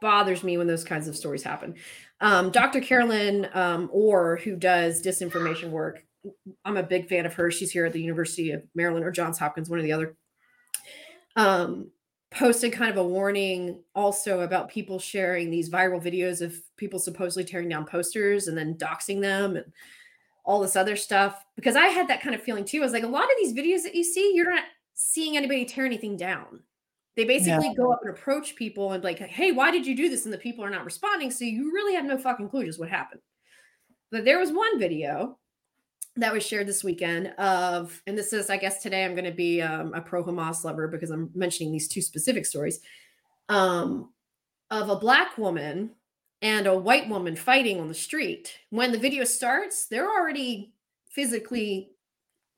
bothers 0.00 0.44
me 0.44 0.58
when 0.58 0.66
those 0.66 0.84
kinds 0.84 1.08
of 1.08 1.16
stories 1.16 1.42
happen. 1.42 1.74
Um, 2.20 2.50
Dr. 2.50 2.80
Caroline 2.80 3.48
um, 3.54 3.88
Orr, 3.92 4.36
who 4.36 4.56
does 4.56 5.02
disinformation 5.02 5.70
work, 5.70 6.02
I'm 6.64 6.76
a 6.76 6.82
big 6.82 7.08
fan 7.08 7.26
of 7.26 7.34
her. 7.34 7.50
She's 7.50 7.70
here 7.70 7.86
at 7.86 7.92
the 7.92 8.00
University 8.00 8.50
of 8.52 8.62
Maryland 8.74 9.04
or 9.04 9.10
Johns 9.10 9.38
Hopkins, 9.38 9.68
one 9.68 9.78
or 9.78 9.82
the 9.82 9.92
other. 9.92 10.16
Um, 11.36 11.90
posted 12.30 12.72
kind 12.72 12.90
of 12.90 12.96
a 12.96 13.06
warning 13.06 13.82
also 13.94 14.40
about 14.40 14.68
people 14.68 14.98
sharing 14.98 15.50
these 15.50 15.70
viral 15.70 16.02
videos 16.02 16.40
of 16.40 16.56
people 16.76 16.98
supposedly 16.98 17.44
tearing 17.44 17.68
down 17.68 17.86
posters 17.86 18.48
and 18.48 18.58
then 18.58 18.74
doxing 18.74 19.20
them 19.20 19.56
and 19.56 19.66
all 20.44 20.60
this 20.60 20.76
other 20.76 20.96
stuff. 20.96 21.44
Because 21.54 21.76
I 21.76 21.86
had 21.86 22.08
that 22.08 22.22
kind 22.22 22.34
of 22.34 22.42
feeling 22.42 22.64
too. 22.64 22.78
I 22.78 22.84
was 22.84 22.92
like, 22.92 23.04
a 23.04 23.08
lot 23.08 23.24
of 23.24 23.36
these 23.38 23.54
videos 23.54 23.82
that 23.84 23.94
you 23.94 24.04
see, 24.04 24.32
you're 24.34 24.50
not 24.50 24.64
seeing 24.96 25.36
anybody 25.36 25.64
tear 25.64 25.86
anything 25.86 26.16
down. 26.16 26.60
They 27.16 27.24
basically 27.24 27.68
yeah. 27.68 27.74
go 27.74 27.92
up 27.92 28.00
and 28.02 28.10
approach 28.10 28.56
people 28.56 28.92
and 28.92 29.04
like, 29.04 29.18
hey, 29.18 29.52
why 29.52 29.70
did 29.70 29.86
you 29.86 29.96
do 29.96 30.08
this? 30.08 30.24
And 30.24 30.34
the 30.34 30.38
people 30.38 30.64
are 30.64 30.70
not 30.70 30.84
responding. 30.84 31.30
So 31.30 31.44
you 31.44 31.72
really 31.72 31.94
have 31.94 32.04
no 32.04 32.18
fucking 32.18 32.48
clue 32.48 32.64
just 32.66 32.80
what 32.80 32.88
happened. 32.88 33.20
But 34.10 34.24
there 34.24 34.38
was 34.38 34.52
one 34.52 34.78
video 34.78 35.38
that 36.16 36.32
was 36.32 36.44
shared 36.44 36.66
this 36.66 36.84
weekend 36.84 37.28
of, 37.38 38.02
and 38.06 38.16
this 38.16 38.32
is, 38.32 38.50
I 38.50 38.56
guess 38.56 38.82
today 38.82 39.04
I'm 39.04 39.14
going 39.14 39.24
to 39.24 39.30
be 39.30 39.62
um, 39.62 39.94
a 39.94 40.00
pro 40.00 40.24
Hamas 40.24 40.64
lover 40.64 40.88
because 40.88 41.10
I'm 41.10 41.30
mentioning 41.34 41.72
these 41.72 41.88
two 41.88 42.02
specific 42.02 42.46
stories 42.46 42.80
um, 43.48 44.12
of 44.70 44.88
a 44.88 44.96
black 44.96 45.36
woman 45.38 45.90
and 46.42 46.66
a 46.66 46.78
white 46.78 47.08
woman 47.08 47.36
fighting 47.36 47.80
on 47.80 47.88
the 47.88 47.94
street. 47.94 48.58
When 48.70 48.92
the 48.92 48.98
video 48.98 49.24
starts, 49.24 49.86
they're 49.86 50.10
already 50.10 50.74
physically 51.10 51.90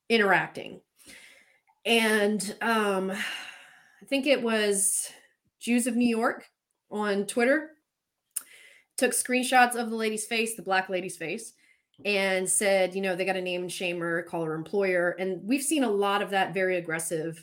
interacting. 0.09 0.81
And 1.89 2.55
um, 2.61 3.11
I 3.11 4.05
think 4.07 4.27
it 4.27 4.43
was 4.43 5.11
Jews 5.59 5.87
of 5.87 5.97
New 5.97 6.09
York 6.09 6.45
on 6.91 7.27
Twitter 7.27 7.71
took 8.99 9.13
screenshots 9.13 9.75
of 9.75 9.89
the 9.89 9.97
lady's 9.97 10.27
face, 10.27 10.55
the 10.55 10.63
black 10.63 10.91
lady's 10.91 11.17
face, 11.17 11.55
and 12.05 12.49
said, 12.49 12.95
you 12.95 13.01
know, 13.01 13.17
they 13.17 13.25
got 13.25 13.35
to 13.35 13.41
name 13.41 13.63
and 13.63 13.73
shame 13.73 14.01
her, 14.01 14.23
call 14.25 14.45
her 14.45 14.55
employer. 14.55 15.17
And 15.19 15.41
we've 15.45 15.63
seen 15.63 15.85
a 15.85 15.91
lot 15.91 16.21
of 16.21 16.31
that 16.31 16.53
very 16.53 16.77
aggressive. 16.77 17.43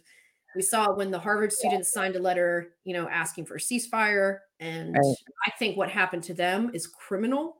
We 0.55 0.61
saw 0.61 0.93
when 0.93 1.11
the 1.11 1.19
Harvard 1.19 1.51
students 1.51 1.91
signed 1.91 2.15
a 2.15 2.21
letter, 2.21 2.73
you 2.83 2.93
know, 2.93 3.09
asking 3.09 3.45
for 3.45 3.55
a 3.55 3.59
ceasefire. 3.59 4.39
And 4.59 4.95
right. 4.95 5.15
I 5.47 5.51
think 5.57 5.75
what 5.75 5.89
happened 5.89 6.23
to 6.23 6.33
them 6.33 6.71
is 6.73 6.87
criminal. 6.87 7.57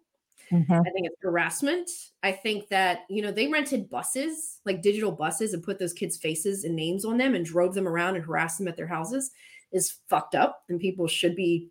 Mm-hmm. 0.52 0.72
I 0.74 0.90
think 0.92 1.08
it's 1.08 1.22
harassment. 1.22 1.90
I 2.24 2.32
think 2.32 2.70
that, 2.70 3.00
you 3.10 3.22
know, 3.22 3.32
they 3.32 3.48
rented 3.48 3.90
buses, 3.90 4.60
like 4.66 4.82
digital 4.82 5.12
buses, 5.12 5.54
and 5.54 5.64
put 5.64 5.80
those 5.80 5.94
kids' 5.94 6.18
faces 6.18 6.64
and 6.64 6.76
names 6.76 7.06
on 7.06 7.18
them 7.18 7.36
and 7.36 7.46
drove 7.46 7.74
them 7.74 7.88
around 7.88 8.16
and 8.16 8.26
harassed 8.26 8.60
them 8.60 8.68
at 8.68 8.78
their 8.78 8.88
houses 8.88 9.32
is 9.72 9.98
fucked 10.10 10.36
up. 10.36 10.64
And 10.70 10.80
people 10.80 11.08
should 11.08 11.36
be 11.36 11.70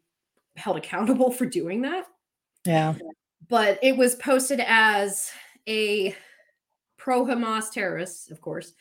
held 0.57 0.77
accountable 0.77 1.31
for 1.33 1.47
doing 1.47 1.83
that. 1.83 2.07
Yeah. 2.67 2.95
But 3.49 3.79
it 3.83 3.97
was 3.97 4.15
posted 4.17 4.61
as 4.61 5.31
a 5.69 6.15
pro 6.97 7.25
Hamas 7.25 7.71
terrorist, 7.71 8.31
of 8.31 8.41
course, 8.41 8.73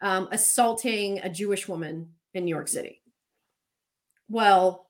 um, 0.00 0.28
assaulting 0.32 1.18
a 1.20 1.28
Jewish 1.28 1.68
woman 1.68 2.08
in 2.34 2.44
New 2.44 2.54
York 2.54 2.68
City. 2.68 3.02
Well, 4.28 4.88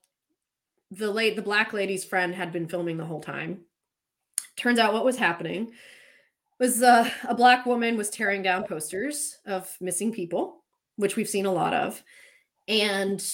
the 0.91 1.11
late 1.11 1.35
the 1.35 1.41
black 1.41 1.71
lady's 1.73 2.03
friend 2.03 2.33
had 2.33 2.51
been 2.51 2.67
filming 2.67 2.97
the 2.97 3.05
whole 3.05 3.21
time 3.21 3.61
turns 4.59 4.79
out 4.79 4.93
what 4.93 5.05
was 5.05 5.17
happening 5.17 5.71
was 6.59 6.83
uh, 6.83 7.09
a 7.27 7.33
black 7.33 7.65
woman 7.65 7.97
was 7.97 8.09
tearing 8.09 8.41
down 8.41 8.65
posters 8.65 9.37
of 9.45 9.75
missing 9.79 10.11
people, 10.11 10.63
which 10.97 11.15
we've 11.15 11.29
seen 11.29 11.45
a 11.45 11.51
lot 11.51 11.73
of, 11.73 12.03
and 12.67 13.25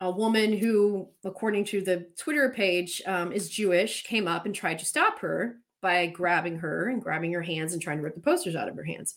a 0.00 0.10
woman 0.10 0.56
who, 0.56 1.08
according 1.24 1.64
to 1.64 1.80
the 1.80 2.06
Twitter 2.18 2.50
page, 2.50 3.00
um, 3.06 3.32
is 3.32 3.48
Jewish, 3.48 4.04
came 4.04 4.28
up 4.28 4.44
and 4.44 4.54
tried 4.54 4.78
to 4.78 4.84
stop 4.84 5.18
her 5.20 5.56
by 5.80 6.06
grabbing 6.06 6.58
her 6.58 6.88
and 6.88 7.02
grabbing 7.02 7.32
her 7.32 7.42
hands 7.42 7.72
and 7.72 7.80
trying 7.80 7.98
to 7.98 8.02
rip 8.02 8.14
the 8.14 8.20
posters 8.20 8.54
out 8.54 8.68
of 8.68 8.76
her 8.76 8.84
hands. 8.84 9.14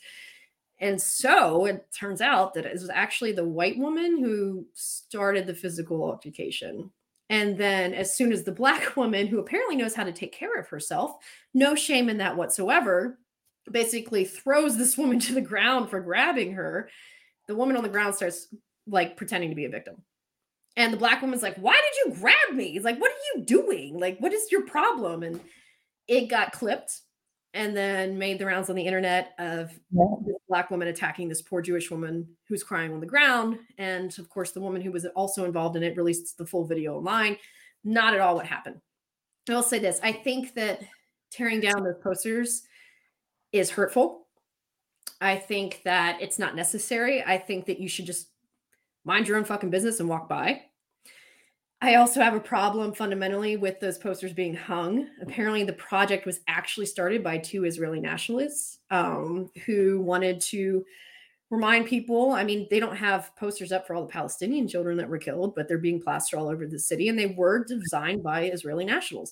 And 0.79 1.01
so 1.01 1.65
it 1.65 1.85
turns 1.93 2.21
out 2.21 2.53
that 2.53 2.65
it 2.65 2.71
was 2.71 2.89
actually 2.89 3.33
the 3.33 3.47
white 3.47 3.77
woman 3.77 4.23
who 4.23 4.65
started 4.73 5.45
the 5.45 5.53
physical 5.53 6.01
altercation. 6.03 6.91
And 7.29 7.57
then, 7.57 7.93
as 7.93 8.15
soon 8.15 8.31
as 8.31 8.43
the 8.43 8.51
black 8.51 8.95
woman, 8.97 9.27
who 9.27 9.39
apparently 9.39 9.75
knows 9.75 9.95
how 9.95 10.03
to 10.03 10.11
take 10.11 10.31
care 10.31 10.59
of 10.59 10.67
herself, 10.67 11.17
no 11.53 11.75
shame 11.75 12.09
in 12.09 12.17
that 12.17 12.35
whatsoever, 12.35 13.19
basically 13.71 14.25
throws 14.25 14.77
this 14.77 14.97
woman 14.97 15.19
to 15.19 15.33
the 15.33 15.41
ground 15.41 15.89
for 15.89 15.99
grabbing 15.99 16.53
her, 16.53 16.89
the 17.47 17.55
woman 17.55 17.75
on 17.75 17.83
the 17.83 17.89
ground 17.89 18.15
starts 18.15 18.47
like 18.87 19.17
pretending 19.17 19.49
to 19.49 19.55
be 19.55 19.65
a 19.65 19.69
victim. 19.69 20.01
And 20.75 20.93
the 20.93 20.97
black 20.97 21.21
woman's 21.21 21.43
like, 21.43 21.57
Why 21.57 21.73
did 21.73 22.05
you 22.05 22.19
grab 22.19 22.55
me? 22.55 22.71
He's 22.71 22.83
like, 22.83 22.99
What 22.99 23.11
are 23.11 23.35
you 23.35 23.43
doing? 23.43 23.99
Like, 23.99 24.19
what 24.19 24.33
is 24.33 24.51
your 24.51 24.65
problem? 24.65 25.23
And 25.23 25.39
it 26.07 26.27
got 26.27 26.53
clipped 26.53 27.01
and 27.53 27.75
then 27.75 28.17
made 28.17 28.39
the 28.39 28.45
rounds 28.45 28.69
on 28.69 28.75
the 28.75 28.85
internet 28.85 29.33
of 29.39 29.71
yeah. 29.91 30.05
this 30.25 30.35
black 30.47 30.69
woman 30.69 30.87
attacking 30.87 31.27
this 31.27 31.41
poor 31.41 31.61
Jewish 31.61 31.89
woman 31.89 32.27
who's 32.47 32.63
crying 32.63 32.93
on 32.93 32.99
the 32.99 33.05
ground. 33.05 33.57
And 33.77 34.17
of 34.19 34.29
course, 34.29 34.51
the 34.51 34.61
woman 34.61 34.81
who 34.81 34.91
was 34.91 35.05
also 35.15 35.45
involved 35.45 35.75
in 35.75 35.83
it 35.83 35.97
released 35.97 36.37
the 36.37 36.45
full 36.45 36.65
video 36.65 36.95
online. 36.95 37.37
Not 37.83 38.13
at 38.13 38.19
all 38.19 38.35
what 38.35 38.45
happened. 38.45 38.81
I'll 39.49 39.63
say 39.63 39.79
this 39.79 39.99
I 40.03 40.11
think 40.11 40.53
that 40.55 40.81
tearing 41.31 41.59
down 41.59 41.83
those 41.83 41.97
posters 42.03 42.63
is 43.51 43.71
hurtful. 43.71 44.27
I 45.21 45.35
think 45.37 45.81
that 45.85 46.21
it's 46.21 46.39
not 46.39 46.55
necessary. 46.55 47.23
I 47.23 47.37
think 47.37 47.65
that 47.65 47.79
you 47.79 47.89
should 47.89 48.05
just 48.05 48.29
mind 49.05 49.27
your 49.27 49.37
own 49.37 49.43
fucking 49.43 49.69
business 49.69 49.99
and 49.99 50.07
walk 50.07 50.29
by. 50.29 50.61
I 51.81 51.95
also 51.95 52.21
have 52.21 52.33
a 52.33 52.41
problem 52.41 52.93
fundamentally 52.93 53.55
with 53.55 53.79
those 53.79 53.97
posters 53.97 54.33
being 54.33 54.53
hung. 54.53 55.07
Apparently, 55.21 55.63
the 55.63 55.73
project 55.73 56.25
was 56.25 56.41
actually 56.47 56.85
started 56.87 57.23
by 57.23 57.37
two 57.37 57.63
Israeli 57.63 58.01
nationalists 58.01 58.79
um, 58.91 59.49
who 59.65 60.01
wanted 60.01 60.41
to 60.41 60.85
remind 61.49 61.87
people. 61.87 62.31
I 62.31 62.43
mean, 62.43 62.67
they 62.69 62.81
don't 62.81 62.97
have 62.97 63.33
posters 63.37 63.71
up 63.71 63.87
for 63.87 63.95
all 63.95 64.01
the 64.01 64.11
Palestinian 64.11 64.67
children 64.67 64.97
that 64.97 65.07
were 65.07 65.17
killed, 65.17 65.55
but 65.55 65.69
they're 65.69 65.77
being 65.77 66.01
plastered 66.01 66.39
all 66.39 66.49
over 66.49 66.67
the 66.67 66.77
city, 66.77 67.07
and 67.07 67.17
they 67.17 67.27
were 67.27 67.63
designed 67.63 68.23
by 68.23 68.43
Israeli 68.43 68.83
nationals. 68.83 69.31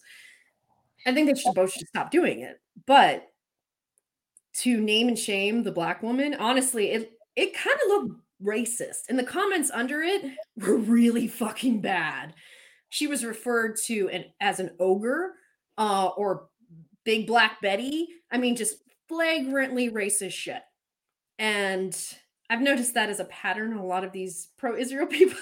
I 1.06 1.14
think 1.14 1.28
they 1.28 1.40
should 1.40 1.54
both 1.54 1.74
should 1.74 1.88
stop 1.88 2.12
doing 2.12 2.40
it. 2.42 2.62
But 2.86 3.28
to 4.60 4.80
name 4.80 5.10
and 5.10 5.20
shame 5.20 5.64
the 5.64 5.72
black 5.72 6.02
woman, 6.02 6.34
honestly, 6.34 6.92
it 6.92 7.12
it 7.36 7.54
kind 7.54 7.78
of 7.84 7.88
looked 7.90 8.22
racist. 8.44 9.10
And 9.10 9.18
the 9.18 9.24
comments 9.24 9.72
under 9.74 10.02
it 10.02 10.24
were 10.58 10.78
really 10.78 11.28
fucking 11.28 11.82
bad. 11.82 12.34
She 12.90 13.08
was 13.08 13.26
referred 13.26 13.78
to 13.86 14.10
an, 14.10 14.26
as 14.40 14.60
an 14.60 14.72
ogre 14.80 15.34
uh, 15.78 16.10
or 16.18 16.48
Big 17.04 17.28
Black 17.28 17.62
Betty. 17.62 18.08
I 18.32 18.38
mean, 18.38 18.56
just 18.56 18.76
flagrantly 19.08 19.90
racist 19.90 20.34
shit. 20.34 20.62
And 21.40 21.98
I've 22.50 22.62
noticed 22.62 22.94
that 22.94 23.10
as 23.10 23.20
a 23.20 23.26
pattern 23.26 23.74
in 23.74 23.78
a 23.78 23.86
lot 23.86 24.06
of 24.06 24.14
these 24.14 24.50
pro-Israel 24.58 25.06
people. 25.08 25.38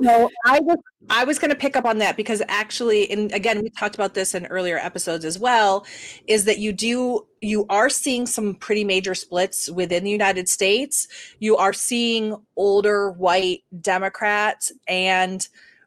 no, 0.00 0.28
I 0.44 0.60
was 0.60 0.78
I 1.08 1.24
was 1.24 1.38
going 1.38 1.50
to 1.50 1.56
pick 1.56 1.76
up 1.76 1.84
on 1.84 1.98
that 1.98 2.16
because 2.16 2.42
actually, 2.48 3.10
and 3.10 3.32
again, 3.32 3.62
we 3.62 3.70
talked 3.70 3.94
about 3.94 4.14
this 4.14 4.34
in 4.34 4.46
earlier 4.46 4.76
episodes 4.76 5.24
as 5.24 5.38
well, 5.38 5.86
is 6.26 6.44
that 6.44 6.58
you 6.58 6.72
do 6.72 7.26
you 7.40 7.64
are 7.70 7.88
seeing 7.88 8.26
some 8.26 8.54
pretty 8.54 8.84
major 8.84 9.14
splits 9.14 9.70
within 9.70 10.04
the 10.04 10.10
United 10.10 10.48
States. 10.48 11.08
You 11.38 11.56
are 11.56 11.72
seeing 11.72 12.36
older 12.56 13.10
white 13.12 13.60
Democrats 13.80 14.72
and 14.86 15.46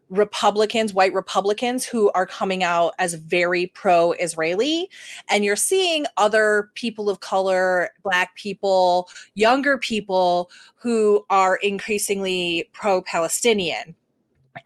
Republicans, 0.09 0.93
white 0.93 1.13
Republicans 1.13 1.85
who 1.85 2.11
are 2.11 2.25
coming 2.25 2.63
out 2.63 2.93
as 2.99 3.13
very 3.13 3.67
pro 3.67 4.13
Israeli. 4.13 4.89
And 5.29 5.45
you're 5.45 5.55
seeing 5.55 6.05
other 6.17 6.71
people 6.75 7.09
of 7.09 7.19
color, 7.19 7.91
Black 8.03 8.35
people, 8.35 9.09
younger 9.35 9.77
people 9.77 10.49
who 10.75 11.25
are 11.29 11.57
increasingly 11.57 12.69
pro 12.73 13.01
Palestinian. 13.01 13.95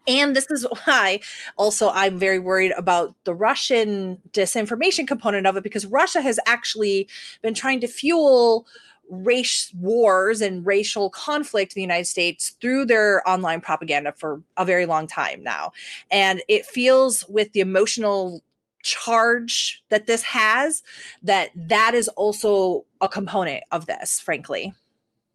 And 0.06 0.34
this 0.34 0.50
is 0.50 0.66
why 0.84 1.20
also 1.56 1.90
I'm 1.90 2.18
very 2.18 2.38
worried 2.38 2.72
about 2.76 3.14
the 3.24 3.34
Russian 3.34 4.18
disinformation 4.32 5.06
component 5.06 5.46
of 5.46 5.56
it 5.56 5.62
because 5.62 5.86
Russia 5.86 6.20
has 6.20 6.38
actually 6.46 7.08
been 7.42 7.54
trying 7.54 7.80
to 7.80 7.88
fuel 7.88 8.66
race 9.10 9.72
wars 9.78 10.40
and 10.40 10.64
racial 10.66 11.10
conflict 11.10 11.72
in 11.72 11.80
the 11.80 11.82
United 11.82 12.06
States 12.06 12.56
through 12.60 12.86
their 12.86 13.26
online 13.28 13.60
propaganda 13.60 14.12
for 14.12 14.42
a 14.56 14.64
very 14.64 14.86
long 14.86 15.06
time 15.06 15.42
now. 15.42 15.72
And 16.10 16.42
it 16.48 16.66
feels 16.66 17.26
with 17.28 17.52
the 17.52 17.60
emotional 17.60 18.42
charge 18.82 19.82
that 19.88 20.06
this 20.06 20.22
has 20.22 20.82
that 21.22 21.50
that 21.56 21.94
is 21.94 22.08
also 22.08 22.84
a 23.00 23.08
component 23.08 23.64
of 23.72 23.86
this 23.86 24.20
frankly. 24.20 24.74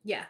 Yeah. 0.03 0.25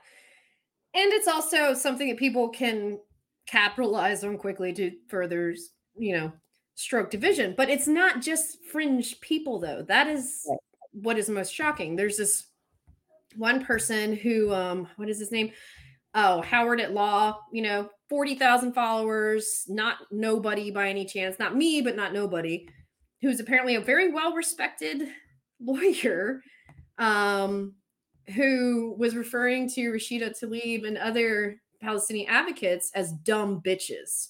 And 0.93 1.13
it's 1.13 1.27
also 1.27 1.73
something 1.73 2.07
that 2.09 2.17
people 2.17 2.49
can 2.49 2.97
capitalize 3.45 4.23
on 4.23 4.37
quickly 4.37 4.71
to 4.73 4.91
further 5.07 5.53
you 5.97 6.15
know 6.17 6.31
stroke 6.75 7.09
division. 7.09 7.53
But 7.57 7.69
it's 7.69 7.87
not 7.87 8.21
just 8.21 8.63
fringe 8.63 9.19
people 9.19 9.59
though. 9.59 9.81
That 9.81 10.07
is 10.07 10.47
what 10.91 11.17
is 11.17 11.29
most 11.29 11.53
shocking. 11.53 11.95
There's 11.95 12.17
this 12.17 12.45
one 13.35 13.63
person 13.63 14.15
who 14.15 14.53
um 14.53 14.87
what 14.95 15.09
is 15.09 15.19
his 15.19 15.31
name 15.31 15.51
oh 16.15 16.41
howard 16.41 16.81
at 16.81 16.93
law 16.93 17.39
you 17.51 17.61
know 17.61 17.89
40,000 18.09 18.73
followers 18.73 19.65
not 19.67 19.97
nobody 20.11 20.71
by 20.71 20.89
any 20.89 21.05
chance 21.05 21.37
not 21.37 21.55
me 21.55 21.81
but 21.81 21.95
not 21.95 22.13
nobody 22.13 22.67
who's 23.21 23.39
apparently 23.39 23.75
a 23.75 23.81
very 23.81 24.11
well 24.11 24.33
respected 24.33 25.09
lawyer 25.59 26.41
um 26.97 27.75
who 28.35 28.95
was 28.97 29.15
referring 29.15 29.69
to 29.69 29.91
Rashida 29.91 30.39
Tlaib 30.39 30.85
and 30.85 30.97
other 30.97 31.59
Palestinian 31.81 32.29
advocates 32.29 32.91
as 32.93 33.13
dumb 33.13 33.61
bitches. 33.65 34.29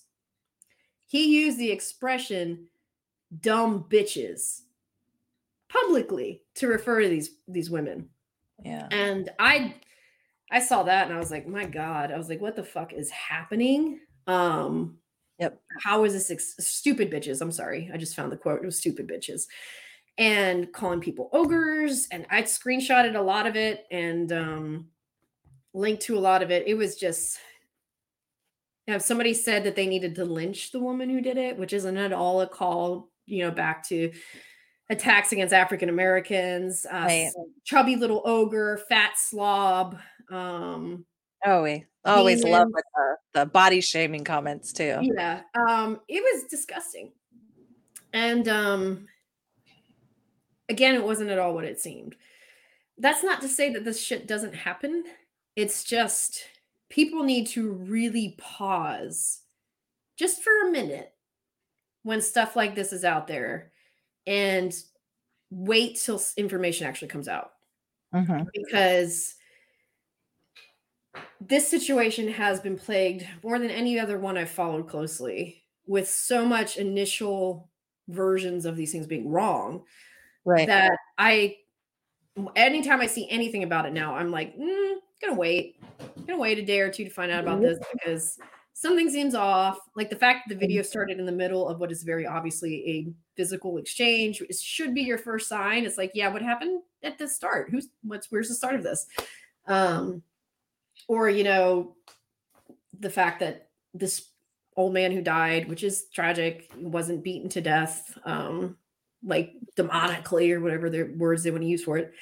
He 1.07 1.41
used 1.41 1.57
the 1.57 1.71
expression 1.71 2.67
dumb 3.41 3.85
bitches 3.89 4.61
publicly 5.69 6.43
to 6.55 6.67
refer 6.67 7.01
to 7.01 7.09
these 7.09 7.31
these 7.47 7.69
women. 7.69 8.09
Yeah. 8.63 8.87
And 8.91 9.29
I 9.39 9.75
I 10.51 10.59
saw 10.59 10.83
that 10.83 11.07
and 11.07 11.15
I 11.15 11.19
was 11.19 11.31
like, 11.31 11.47
my 11.47 11.65
God. 11.65 12.11
I 12.11 12.17
was 12.17 12.29
like, 12.29 12.41
what 12.41 12.55
the 12.55 12.63
fuck 12.63 12.93
is 12.93 13.09
happening? 13.11 13.99
Um 14.27 14.97
Yep. 15.39 15.61
How 15.81 16.03
is 16.03 16.11
this 16.11 16.31
ex- 16.31 16.55
stupid 16.59 17.09
bitches? 17.09 17.39
I'm 17.39 17.51
sorry. 17.51 17.89
I 17.93 17.97
just 17.97 18.13
found 18.13 18.29
the 18.29 18.37
quote. 18.37 18.61
It 18.61 18.65
was 18.65 18.77
stupid 18.77 19.07
bitches. 19.07 19.43
And 20.17 20.71
calling 20.73 20.99
people 20.99 21.29
ogres. 21.31 22.09
And 22.11 22.25
I'd 22.29 22.45
screenshotted 22.45 23.15
a 23.15 23.21
lot 23.21 23.47
of 23.47 23.55
it 23.55 23.85
and 23.89 24.31
um 24.31 24.87
linked 25.73 26.03
to 26.03 26.17
a 26.17 26.19
lot 26.19 26.43
of 26.43 26.51
it. 26.51 26.67
It 26.67 26.73
was 26.75 26.95
just 26.95 27.39
you 28.89 28.93
know, 28.93 28.99
somebody 28.99 29.35
said 29.35 29.63
that 29.65 29.75
they 29.75 29.85
needed 29.85 30.15
to 30.15 30.25
lynch 30.25 30.71
the 30.71 30.79
woman 30.79 31.11
who 31.11 31.21
did 31.21 31.37
it, 31.37 31.59
which 31.59 31.73
isn't 31.73 31.95
at 31.95 32.11
all 32.11 32.41
a 32.41 32.47
call, 32.47 33.11
you 33.27 33.43
know, 33.45 33.51
back 33.51 33.87
to 33.87 34.11
attacks 34.89 35.31
against 35.31 35.53
African 35.53 35.89
Americans, 35.89 36.85
uh, 36.85 37.03
Right. 37.05 37.31
chubby 37.63 37.95
little 37.95 38.21
ogre, 38.25 38.77
fat 38.89 39.17
slob. 39.17 39.97
Um, 40.29 41.05
Oh, 41.45 41.63
we 41.63 41.85
always 42.03 42.43
love 42.43 42.67
Demons. 42.67 42.83
the, 43.33 43.39
the 43.41 43.45
body 43.45 43.79
shaming 43.81 44.23
comments 44.25 44.73
too. 44.73 44.97
yeah, 45.01 45.41
um, 45.55 46.01
it 46.09 46.21
was 46.21 46.43
disgusting. 46.49 47.13
And 48.11 48.47
um, 48.49 49.07
again, 50.67 50.95
it 50.95 51.03
wasn't 51.03 51.29
at 51.29 51.39
all 51.39 51.53
what 51.53 51.63
it 51.65 51.79
seemed. 51.79 52.15
That's 52.97 53.23
not 53.23 53.41
to 53.41 53.47
say 53.47 53.71
that 53.71 53.85
this 53.85 54.01
shit 54.03 54.27
doesn't 54.27 54.53
happen. 54.55 55.05
It's 55.55 55.83
just 55.85 56.43
people 56.89 57.23
need 57.23 57.47
to 57.47 57.71
really 57.71 58.35
pause 58.37 59.41
just 60.17 60.43
for 60.43 60.67
a 60.67 60.71
minute 60.71 61.13
when 62.03 62.21
stuff 62.21 62.55
like 62.57 62.75
this 62.75 62.91
is 62.91 63.05
out 63.05 63.27
there 63.27 63.71
and 64.29 64.83
wait 65.49 65.97
till 65.97 66.21
information 66.37 66.85
actually 66.85 67.07
comes 67.07 67.27
out 67.27 67.53
Mhm. 68.13 68.47
because 68.53 69.35
this 71.41 71.67
situation 71.67 72.27
has 72.27 72.59
been 72.59 72.77
plagued 72.77 73.27
more 73.43 73.57
than 73.57 73.71
any 73.71 73.99
other 73.99 74.19
one 74.19 74.37
I've 74.37 74.49
followed 74.51 74.87
closely 74.87 75.63
with 75.87 76.07
so 76.07 76.45
much 76.45 76.77
initial 76.77 77.71
versions 78.07 78.65
of 78.65 78.75
these 78.75 78.91
things 78.91 79.07
being 79.07 79.29
wrong 79.29 79.85
Right. 80.45 80.67
that 80.67 80.97
I 81.17 81.57
anytime 82.55 83.01
I 83.01 83.07
see 83.07 83.27
anything 83.29 83.63
about 83.63 83.85
it 83.85 83.93
now, 83.93 84.15
I'm 84.15 84.31
like, 84.31 84.55
mm, 84.55 84.95
gonna 85.21 85.33
wait, 85.35 85.81
gonna 86.27 86.37
wait 86.37 86.59
a 86.59 86.63
day 86.63 86.79
or 86.79 86.91
two 86.91 87.03
to 87.03 87.09
find 87.09 87.31
out 87.31 87.43
about 87.43 87.61
this 87.61 87.79
because 87.91 88.39
something 88.73 89.09
seems 89.09 89.35
off. 89.35 89.79
Like 89.95 90.09
the 90.09 90.15
fact 90.15 90.47
that 90.47 90.53
the 90.53 90.59
video 90.59 90.81
started 90.81 91.19
in 91.19 91.25
the 91.25 91.31
middle 91.31 91.67
of 91.67 91.79
what 91.79 91.91
is 91.91 92.03
very 92.03 92.25
obviously 92.25 92.87
a 92.89 93.13
physical 93.35 93.77
exchange 93.77 94.41
it 94.41 94.55
should 94.55 94.93
be 94.93 95.01
your 95.01 95.17
first 95.17 95.47
sign. 95.47 95.85
It's 95.85 95.97
like, 95.97 96.11
yeah, 96.13 96.29
what 96.29 96.41
happened 96.41 96.81
at 97.03 97.17
the 97.17 97.27
start? 97.27 97.69
Who's 97.69 97.89
what's 98.03 98.31
where's 98.31 98.49
the 98.49 98.55
start 98.55 98.75
of 98.75 98.83
this? 98.83 99.07
Um, 99.67 100.23
or 101.07 101.29
you 101.29 101.43
know, 101.43 101.95
the 102.99 103.09
fact 103.09 103.39
that 103.41 103.69
this 103.93 104.29
old 104.75 104.93
man 104.93 105.11
who 105.11 105.21
died, 105.21 105.67
which 105.67 105.83
is 105.83 106.05
tragic, 106.13 106.71
wasn't 106.77 107.23
beaten 107.23 107.49
to 107.49 107.61
death. 107.61 108.17
Um, 108.25 108.77
like 109.23 109.53
demonically 109.75 110.51
or 110.53 110.61
whatever 110.61 110.89
the 110.89 111.03
words 111.17 111.43
they 111.43 111.51
want 111.51 111.61
to 111.63 111.67
use 111.67 111.83
for 111.83 111.97
it 111.97 112.13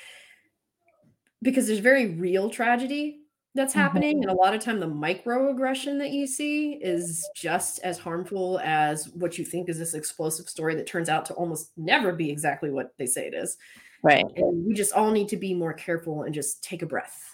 because 1.41 1.67
there's 1.67 1.79
very 1.79 2.07
real 2.15 2.49
tragedy 2.49 3.19
that's 3.57 3.73
Mhm. 3.73 3.79
happening 3.79 4.21
and 4.23 4.31
a 4.31 4.33
lot 4.33 4.53
of 4.53 4.61
time 4.61 4.79
the 4.79 4.87
microaggression 4.87 5.97
that 5.99 6.11
you 6.11 6.25
see 6.27 6.73
is 6.75 7.27
just 7.35 7.79
as 7.83 7.97
harmful 7.97 8.59
as 8.63 9.09
what 9.09 9.37
you 9.37 9.43
think 9.43 9.67
is 9.67 9.77
this 9.77 9.93
explosive 9.93 10.47
story 10.47 10.75
that 10.75 10.87
turns 10.87 11.09
out 11.09 11.25
to 11.25 11.33
almost 11.33 11.71
never 11.77 12.13
be 12.13 12.29
exactly 12.29 12.69
what 12.71 12.93
they 12.97 13.05
say 13.05 13.27
it 13.27 13.33
is 13.33 13.57
Right. 14.03 14.25
and 14.37 14.65
we 14.65 14.73
just 14.73 14.93
all 14.93 15.11
need 15.11 15.27
to 15.29 15.37
be 15.37 15.53
more 15.53 15.73
careful 15.73 16.23
and 16.23 16.33
just 16.33 16.63
take 16.63 16.81
a 16.83 16.85
breath 16.85 17.33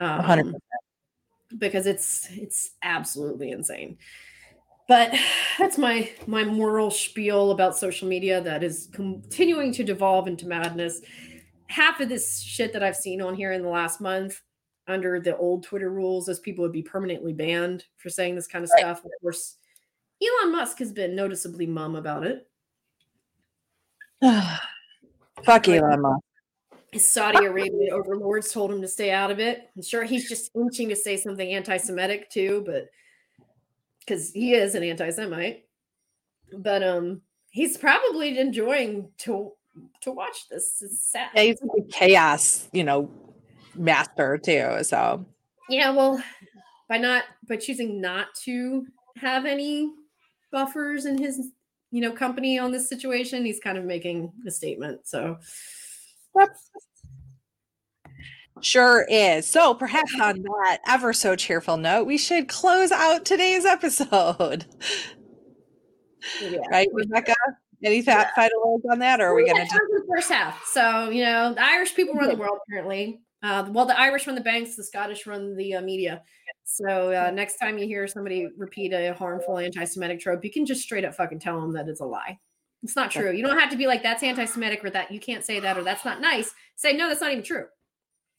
um, 0.00 0.54
because 1.58 1.86
it's 1.86 2.28
it's 2.32 2.70
absolutely 2.82 3.50
insane 3.50 3.98
but 4.88 5.12
that's 5.58 5.78
my 5.78 6.10
my 6.26 6.44
moral 6.44 6.90
spiel 6.90 7.50
about 7.50 7.76
social 7.76 8.08
media 8.08 8.40
that 8.40 8.62
is 8.62 8.88
continuing 8.92 9.72
to 9.72 9.84
devolve 9.84 10.28
into 10.28 10.46
madness 10.46 11.00
half 11.68 12.00
of 12.00 12.08
this 12.08 12.40
shit 12.40 12.72
that 12.72 12.82
i've 12.82 12.96
seen 12.96 13.20
on 13.20 13.34
here 13.34 13.52
in 13.52 13.62
the 13.62 13.68
last 13.68 14.00
month 14.00 14.42
under 14.88 15.18
the 15.20 15.36
old 15.36 15.62
twitter 15.64 15.90
rules 15.90 16.26
those 16.26 16.38
people 16.40 16.62
would 16.62 16.72
be 16.72 16.82
permanently 16.82 17.32
banned 17.32 17.84
for 17.96 18.08
saying 18.10 18.34
this 18.34 18.46
kind 18.46 18.64
of 18.64 18.70
Right. 18.74 18.80
stuff 18.80 19.04
of 19.04 19.10
course 19.20 19.56
elon 20.22 20.52
musk 20.52 20.78
has 20.78 20.92
been 20.92 21.14
noticeably 21.16 21.66
mum 21.66 21.96
about 21.96 22.24
it 22.24 22.48
Fuck 25.44 25.68
Elon 25.68 26.00
Musk. 26.00 26.24
his 26.92 27.06
Saudi 27.06 27.44
Arabian 27.44 27.90
overlords 27.92 28.50
told 28.52 28.72
him 28.72 28.80
to 28.80 28.88
stay 28.88 29.10
out 29.10 29.30
of 29.30 29.38
it. 29.38 29.68
I'm 29.76 29.82
sure 29.82 30.04
he's 30.04 30.26
just 30.28 30.50
inching 30.56 30.88
to 30.88 30.96
say 30.96 31.18
something 31.18 31.52
anti-Semitic 31.52 32.30
too, 32.30 32.62
but 32.66 32.88
because 34.00 34.32
he 34.32 34.54
is 34.54 34.74
an 34.74 34.82
anti-Semite. 34.82 35.66
But 36.56 36.82
um, 36.82 37.20
he's 37.50 37.76
probably 37.76 38.38
enjoying 38.38 39.10
to 39.18 39.52
to 40.00 40.12
watch 40.12 40.48
this. 40.48 40.80
It's 40.80 41.02
sad. 41.02 41.28
Yeah, 41.34 41.42
he's 41.42 41.60
a 41.60 41.82
chaos, 41.92 42.68
you 42.72 42.84
know, 42.84 43.10
master 43.76 44.38
too. 44.38 44.78
So 44.82 45.24
Yeah, 45.68 45.90
well, 45.90 46.22
by 46.88 46.98
not 46.98 47.24
by 47.48 47.56
choosing 47.56 48.00
not 48.00 48.28
to 48.44 48.86
have 49.16 49.46
any 49.46 49.90
buffers 50.52 51.06
in 51.06 51.18
his 51.18 51.50
you 51.90 52.00
know 52.00 52.12
company 52.12 52.58
on 52.58 52.72
this 52.72 52.88
situation, 52.88 53.44
he's 53.44 53.60
kind 53.60 53.78
of 53.78 53.84
making 53.84 54.32
a 54.46 54.50
statement. 54.50 55.06
So 55.06 55.38
sure 58.60 59.06
is. 59.08 59.46
So 59.46 59.74
perhaps 59.74 60.12
on 60.20 60.42
that 60.42 60.78
ever 60.88 61.12
so 61.12 61.36
cheerful 61.36 61.76
note, 61.76 62.04
we 62.04 62.18
should 62.18 62.48
close 62.48 62.92
out 62.92 63.24
today's 63.24 63.64
episode. 63.64 64.66
yeah. 66.40 66.60
Right, 66.70 66.88
Rebekah? 66.92 67.34
Any 67.84 68.00
fa- 68.00 68.30
final 68.34 68.58
words 68.64 68.84
on 68.90 68.98
that, 69.00 69.20
or 69.20 69.26
are 69.26 69.34
we 69.34 69.44
Well, 69.44 69.54
that 69.54 69.64
just 69.64 69.74
the 69.74 70.06
first 70.08 70.30
half? 70.30 70.64
So 70.64 71.10
you 71.10 71.22
know, 71.24 71.52
the 71.54 71.62
Irish 71.62 71.94
people 71.94 72.14
run 72.14 72.28
the 72.28 72.36
world 72.36 72.58
apparently. 72.66 73.20
Uh, 73.46 73.64
well, 73.70 73.86
the 73.86 73.98
Irish 73.98 74.26
run 74.26 74.34
the 74.34 74.42
banks, 74.42 74.74
the 74.74 74.82
Scottish 74.82 75.24
run 75.26 75.54
the 75.56 75.74
uh, 75.76 75.80
media. 75.80 76.22
So 76.64 77.12
uh, 77.12 77.30
next 77.30 77.58
time 77.58 77.78
you 77.78 77.86
hear 77.86 78.08
somebody 78.08 78.48
repeat 78.56 78.92
a 78.92 79.14
harmful 79.14 79.58
anti-Semitic 79.58 80.18
trope, 80.18 80.44
you 80.44 80.50
can 80.50 80.66
just 80.66 80.82
straight 80.82 81.04
up 81.04 81.14
fucking 81.14 81.38
tell 81.38 81.60
them 81.60 81.72
that 81.74 81.86
it's 81.86 82.00
a 82.00 82.04
lie. 82.04 82.38
It's 82.82 82.96
not 82.96 83.12
true. 83.12 83.30
You 83.30 83.44
don't 83.46 83.58
have 83.58 83.70
to 83.70 83.76
be 83.76 83.86
like 83.86 84.02
that's 84.02 84.24
anti-Semitic 84.24 84.84
or 84.84 84.90
that 84.90 85.12
you 85.12 85.20
can't 85.20 85.44
say 85.44 85.60
that 85.60 85.78
or 85.78 85.84
that's 85.84 86.04
not 86.04 86.20
nice. 86.20 86.52
Say 86.74 86.92
no, 86.94 87.08
that's 87.08 87.20
not 87.20 87.30
even 87.30 87.44
true. 87.44 87.66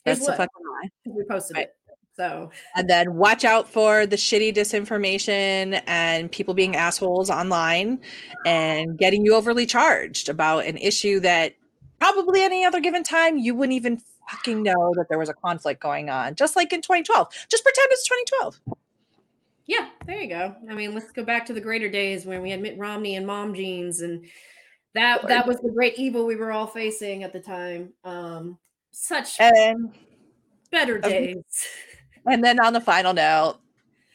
Here's 0.04 0.20
that's 0.20 0.28
what 0.28 0.38
fucking 0.38 0.66
lie? 0.66 0.90
we 1.16 1.24
posted 1.24 1.56
Right. 1.56 1.68
it. 1.68 1.74
So 2.18 2.50
And 2.76 2.90
then 2.90 3.14
watch 3.14 3.46
out 3.46 3.70
for 3.70 4.06
the 4.06 4.16
shitty 4.16 4.54
disinformation 4.56 5.82
and 5.88 6.32
people 6.32 6.54
being 6.54 6.76
assholes 6.76 7.30
online 7.30 8.00
and 8.46 8.98
getting 8.98 9.24
you 9.24 9.36
overly 9.36 9.66
charged 9.66 10.28
about 10.28 10.66
an 10.66 10.78
issue 10.78 11.20
that 11.22 11.54
probably 12.00 12.42
any 12.42 12.66
other 12.66 12.80
given 12.80 13.04
time 13.04 13.38
you 13.38 13.56
wouldn't 13.56 13.76
even 13.76 14.02
fucking 14.30 14.64
know 14.64 14.94
that 14.96 15.08
there 15.10 15.20
was 15.20 15.30
a 15.30 15.34
conflict 15.34 15.82
going 15.82 16.10
on. 16.10 16.36
Just 16.36 16.56
like 16.56 16.74
in 16.74 16.82
2012. 16.82 17.28
Just 17.50 17.64
pretend 17.64 17.88
it's 17.92 18.08
2012. 18.08 18.78
Yeah, 19.66 19.90
there 20.06 20.22
you 20.22 20.30
go. 20.30 20.56
I 20.70 20.74
mean, 20.74 20.94
let's 20.94 21.12
go 21.12 21.24
back 21.24 21.46
to 21.48 21.54
the 21.54 21.62
greater 21.62 21.90
days 21.90 22.26
when 22.26 22.42
we 22.42 22.52
had 22.52 22.62
Mitt 22.62 22.78
Romney 22.78 23.16
and 23.16 23.28
mom 23.28 23.54
jeans 23.54 24.02
and 24.02 24.26
that 24.94 25.28
that 25.28 25.46
was 25.46 25.58
the 25.60 25.70
great 25.70 25.94
evil 25.98 26.26
we 26.26 26.36
were 26.36 26.52
all 26.52 26.66
facing 26.66 27.24
at 27.24 27.34
the 27.34 27.40
time. 27.40 27.94
Um 28.04 28.58
such 28.92 29.40
and 29.40 29.94
better 30.72 30.98
days. 30.98 31.44
And 32.26 32.44
then 32.44 32.60
on 32.60 32.74
the 32.74 32.82
final 32.82 33.14
note, 33.14 33.58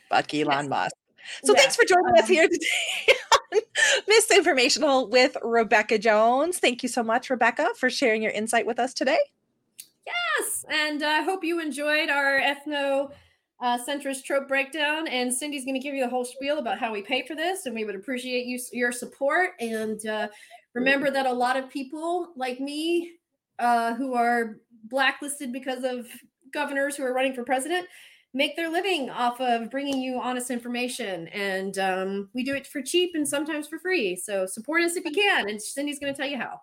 fuck 0.09 0.33
Elon 0.35 0.65
yes. 0.65 0.69
Musk. 0.69 0.97
So 1.45 1.55
thanks 1.55 1.77
for 1.77 1.85
joining 1.85 2.19
us 2.19 2.29
um, 2.29 2.35
here 2.35 2.49
today 2.49 3.17
on 3.53 3.61
Misinformational 4.11 5.09
with 5.09 5.37
Rebekah 5.43 5.99
Jones. 5.99 6.59
Thank 6.59 6.83
you 6.83 6.89
so 6.89 7.03
much, 7.03 7.31
Rebekah, 7.31 7.71
for 7.77 7.89
sharing 7.91 8.23
your 8.23 8.33
insight 8.33 8.67
with 8.67 8.79
us 8.79 8.93
today. 8.93 9.19
And 10.69 11.03
I 11.03 11.21
uh, 11.21 11.25
hope 11.25 11.45
you 11.45 11.61
enjoyed 11.61 12.11
our 12.11 12.41
ethno 12.41 13.13
uh, 13.61 13.79
centrist 13.87 14.25
trope 14.25 14.49
breakdown. 14.49 15.09
And 15.09 15.33
Cindy's 15.33 15.65
going 15.65 15.75
to 15.75 15.81
give 15.81 15.95
you 15.95 16.03
the 16.03 16.11
whole 16.11 16.25
spiel 16.25 16.59
about 16.59 16.79
how 16.79 16.93
we 16.93 17.03
pay 17.03 17.27
for 17.27 17.35
this, 17.35 17.67
and 17.67 17.75
we 17.75 17.85
would 17.85 17.95
appreciate 17.95 18.47
you 18.47 18.59
your 18.73 18.93
support. 18.93 19.51
And 19.61 20.05
uh, 20.07 20.29
remember 20.75 21.11
that 21.11 21.27
a 21.27 21.33
lot 21.33 21.57
of 21.57 21.71
people 21.71 22.33
like 22.37 22.61
me, 22.61 23.13
uh, 23.59 23.95
who 23.95 24.15
are 24.15 24.59
blacklisted 24.85 25.53
because 25.53 25.85
of 25.85 26.07
governors 26.53 26.97
who 26.97 27.05
are 27.05 27.15
running 27.15 27.35
for 27.35 27.45
president, 27.45 27.87
make 28.35 28.57
their 28.57 28.71
living 28.71 29.11
off 29.11 29.41
of 29.41 29.71
bringing 29.71 30.01
you 30.01 30.19
honest 30.21 30.51
information. 30.51 31.29
And 31.29 31.79
um, 31.79 32.29
we 32.35 32.45
do 32.45 32.55
it 32.55 32.67
for 32.67 32.83
cheap 32.83 33.13
and 33.15 33.29
sometimes 33.29 33.69
for 33.69 33.79
free. 33.79 34.17
So 34.17 34.47
support 34.47 34.83
us 34.83 34.97
if 34.97 35.05
you 35.05 35.13
can. 35.13 35.49
And 35.49 35.61
Cindy's 35.61 35.99
going 35.99 36.13
to 36.13 36.17
tell 36.17 36.29
you 36.29 36.39
how. 36.39 36.61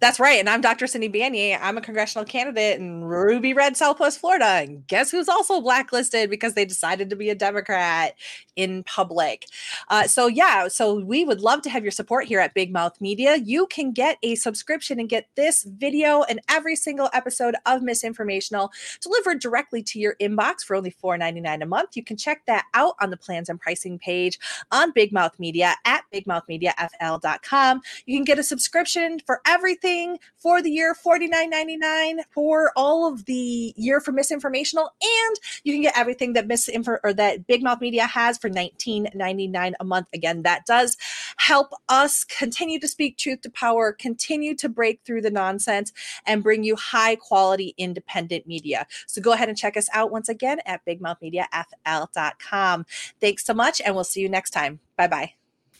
That's 0.00 0.20
right. 0.20 0.38
And 0.38 0.50
I'm 0.50 0.60
Dr. 0.60 0.86
Cindy 0.86 1.08
Banyai. 1.08 1.58
I'm 1.60 1.78
a 1.78 1.80
congressional 1.80 2.24
candidate 2.24 2.78
in 2.78 3.04
Ruby 3.04 3.54
Red, 3.54 3.76
Southwest 3.76 4.20
Florida. 4.20 4.44
And 4.44 4.86
guess 4.86 5.10
who's 5.10 5.28
also 5.28 5.60
blacklisted 5.60 6.28
because 6.28 6.54
they 6.54 6.64
decided 6.64 7.08
to 7.10 7.16
be 7.16 7.30
a 7.30 7.34
Democrat 7.34 8.14
in 8.56 8.82
public? 8.84 9.46
Uh, 9.88 10.06
so, 10.06 10.26
yeah, 10.26 10.68
so 10.68 10.94
we 10.94 11.24
would 11.24 11.40
love 11.40 11.62
to 11.62 11.70
have 11.70 11.82
your 11.82 11.90
support 11.90 12.26
here 12.26 12.40
at 12.40 12.54
Big 12.54 12.72
Mouth 12.72 13.00
Media. 13.00 13.36
You 13.36 13.66
can 13.66 13.92
get 13.92 14.18
a 14.22 14.34
subscription 14.34 14.98
and 15.00 15.08
get 15.08 15.28
this 15.36 15.64
video 15.64 16.22
and 16.24 16.40
every 16.48 16.76
single 16.76 17.08
episode 17.12 17.54
of 17.64 17.80
Misinformational 17.80 18.70
delivered 19.00 19.40
directly 19.40 19.82
to 19.84 19.98
your 19.98 20.16
inbox 20.20 20.62
for 20.64 20.76
only 20.76 20.90
$4.99 21.02 21.62
a 21.62 21.66
month. 21.66 21.96
You 21.96 22.04
can 22.04 22.16
check 22.16 22.42
that 22.46 22.64
out 22.74 22.94
on 23.00 23.10
the 23.10 23.16
plans 23.16 23.48
and 23.48 23.60
pricing 23.60 23.98
page 23.98 24.38
on 24.70 24.90
Big 24.90 25.12
Mouth 25.12 25.38
Media 25.38 25.76
at 25.84 26.04
bigmouthmediafl.com. 26.12 27.80
You 28.06 28.16
can 28.16 28.24
get 28.24 28.38
a 28.38 28.42
subscription 28.42 29.20
for 29.24 29.40
every 29.46 29.73
everything 29.74 30.18
for 30.36 30.62
the 30.62 30.70
year 30.70 30.94
$49.99 30.94 32.20
for 32.30 32.72
all 32.76 33.12
of 33.12 33.24
the 33.24 33.72
year 33.76 34.00
for 34.00 34.12
misinformational 34.12 34.88
and 35.02 35.36
you 35.64 35.72
can 35.72 35.82
get 35.82 35.96
everything 35.96 36.34
that 36.34 36.46
misinfo 36.46 36.98
or 37.02 37.12
that 37.12 37.46
big 37.46 37.62
mouth 37.62 37.80
media 37.80 38.06
has 38.06 38.38
for 38.38 38.50
$19.99 38.50 39.72
a 39.78 39.84
month. 39.84 40.08
Again 40.12 40.42
that 40.42 40.66
does 40.66 40.96
help 41.38 41.72
us 41.88 42.24
continue 42.24 42.78
to 42.78 42.88
speak 42.88 43.16
truth 43.16 43.40
to 43.42 43.50
power 43.50 43.92
continue 43.92 44.54
to 44.54 44.68
break 44.68 45.00
through 45.04 45.22
the 45.22 45.30
nonsense 45.30 45.92
and 46.26 46.42
bring 46.42 46.62
you 46.62 46.76
high 46.76 47.16
quality 47.16 47.74
independent 47.76 48.46
media. 48.46 48.86
So 49.06 49.20
go 49.20 49.32
ahead 49.32 49.48
and 49.48 49.58
check 49.58 49.76
us 49.76 49.88
out 49.92 50.12
once 50.12 50.28
again 50.28 50.60
at 50.66 50.84
bigmouthmediafl.com 50.86 52.86
thanks 53.20 53.44
so 53.44 53.54
much 53.54 53.80
and 53.84 53.94
we'll 53.94 54.04
see 54.04 54.20
you 54.20 54.28
next 54.28 54.50
time. 54.50 54.80
Bye 54.96 55.08
bye 55.08 55.32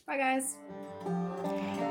bye 0.07 0.19
guys 0.19 0.57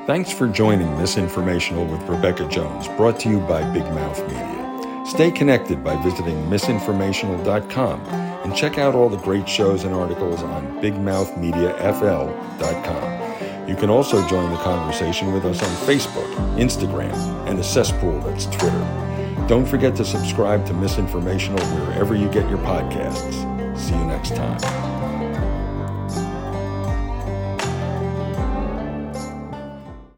Thanks 0.06 0.30
for 0.30 0.46
joining 0.46 0.86
Misinformational 0.88 1.90
with 1.90 2.06
Rebekah 2.06 2.46
Jones, 2.48 2.88
brought 2.88 3.18
to 3.20 3.30
you 3.30 3.40
by 3.40 3.62
Big 3.72 3.84
Mouth 3.84 4.20
Media. 4.28 5.02
Stay 5.06 5.30
connected 5.30 5.82
by 5.82 5.96
visiting 6.02 6.36
misinformational.com 6.50 8.00
and 8.02 8.54
check 8.54 8.76
out 8.76 8.94
all 8.94 9.08
the 9.08 9.16
great 9.16 9.48
shows 9.48 9.84
and 9.84 9.94
articles 9.94 10.42
on 10.42 10.78
bigmouthmediafl.com. 10.82 13.66
You 13.66 13.76
can 13.76 13.88
also 13.88 14.20
join 14.28 14.50
the 14.50 14.58
conversation 14.58 15.32
with 15.32 15.46
us 15.46 15.62
on 15.62 15.70
Facebook, 15.86 16.30
Instagram, 16.58 17.14
and 17.48 17.58
the 17.58 17.64
cesspool 17.64 18.20
that's 18.20 18.44
Twitter. 18.44 19.46
Don't 19.48 19.64
forget 19.64 19.96
to 19.96 20.04
subscribe 20.04 20.66
to 20.66 20.74
Misinformational 20.74 21.62
wherever 21.86 22.14
you 22.14 22.28
get 22.28 22.46
your 22.50 22.58
podcasts. 22.58 23.78
See 23.78 23.94
you 23.94 24.04
next 24.04 24.36
time. 24.36 24.60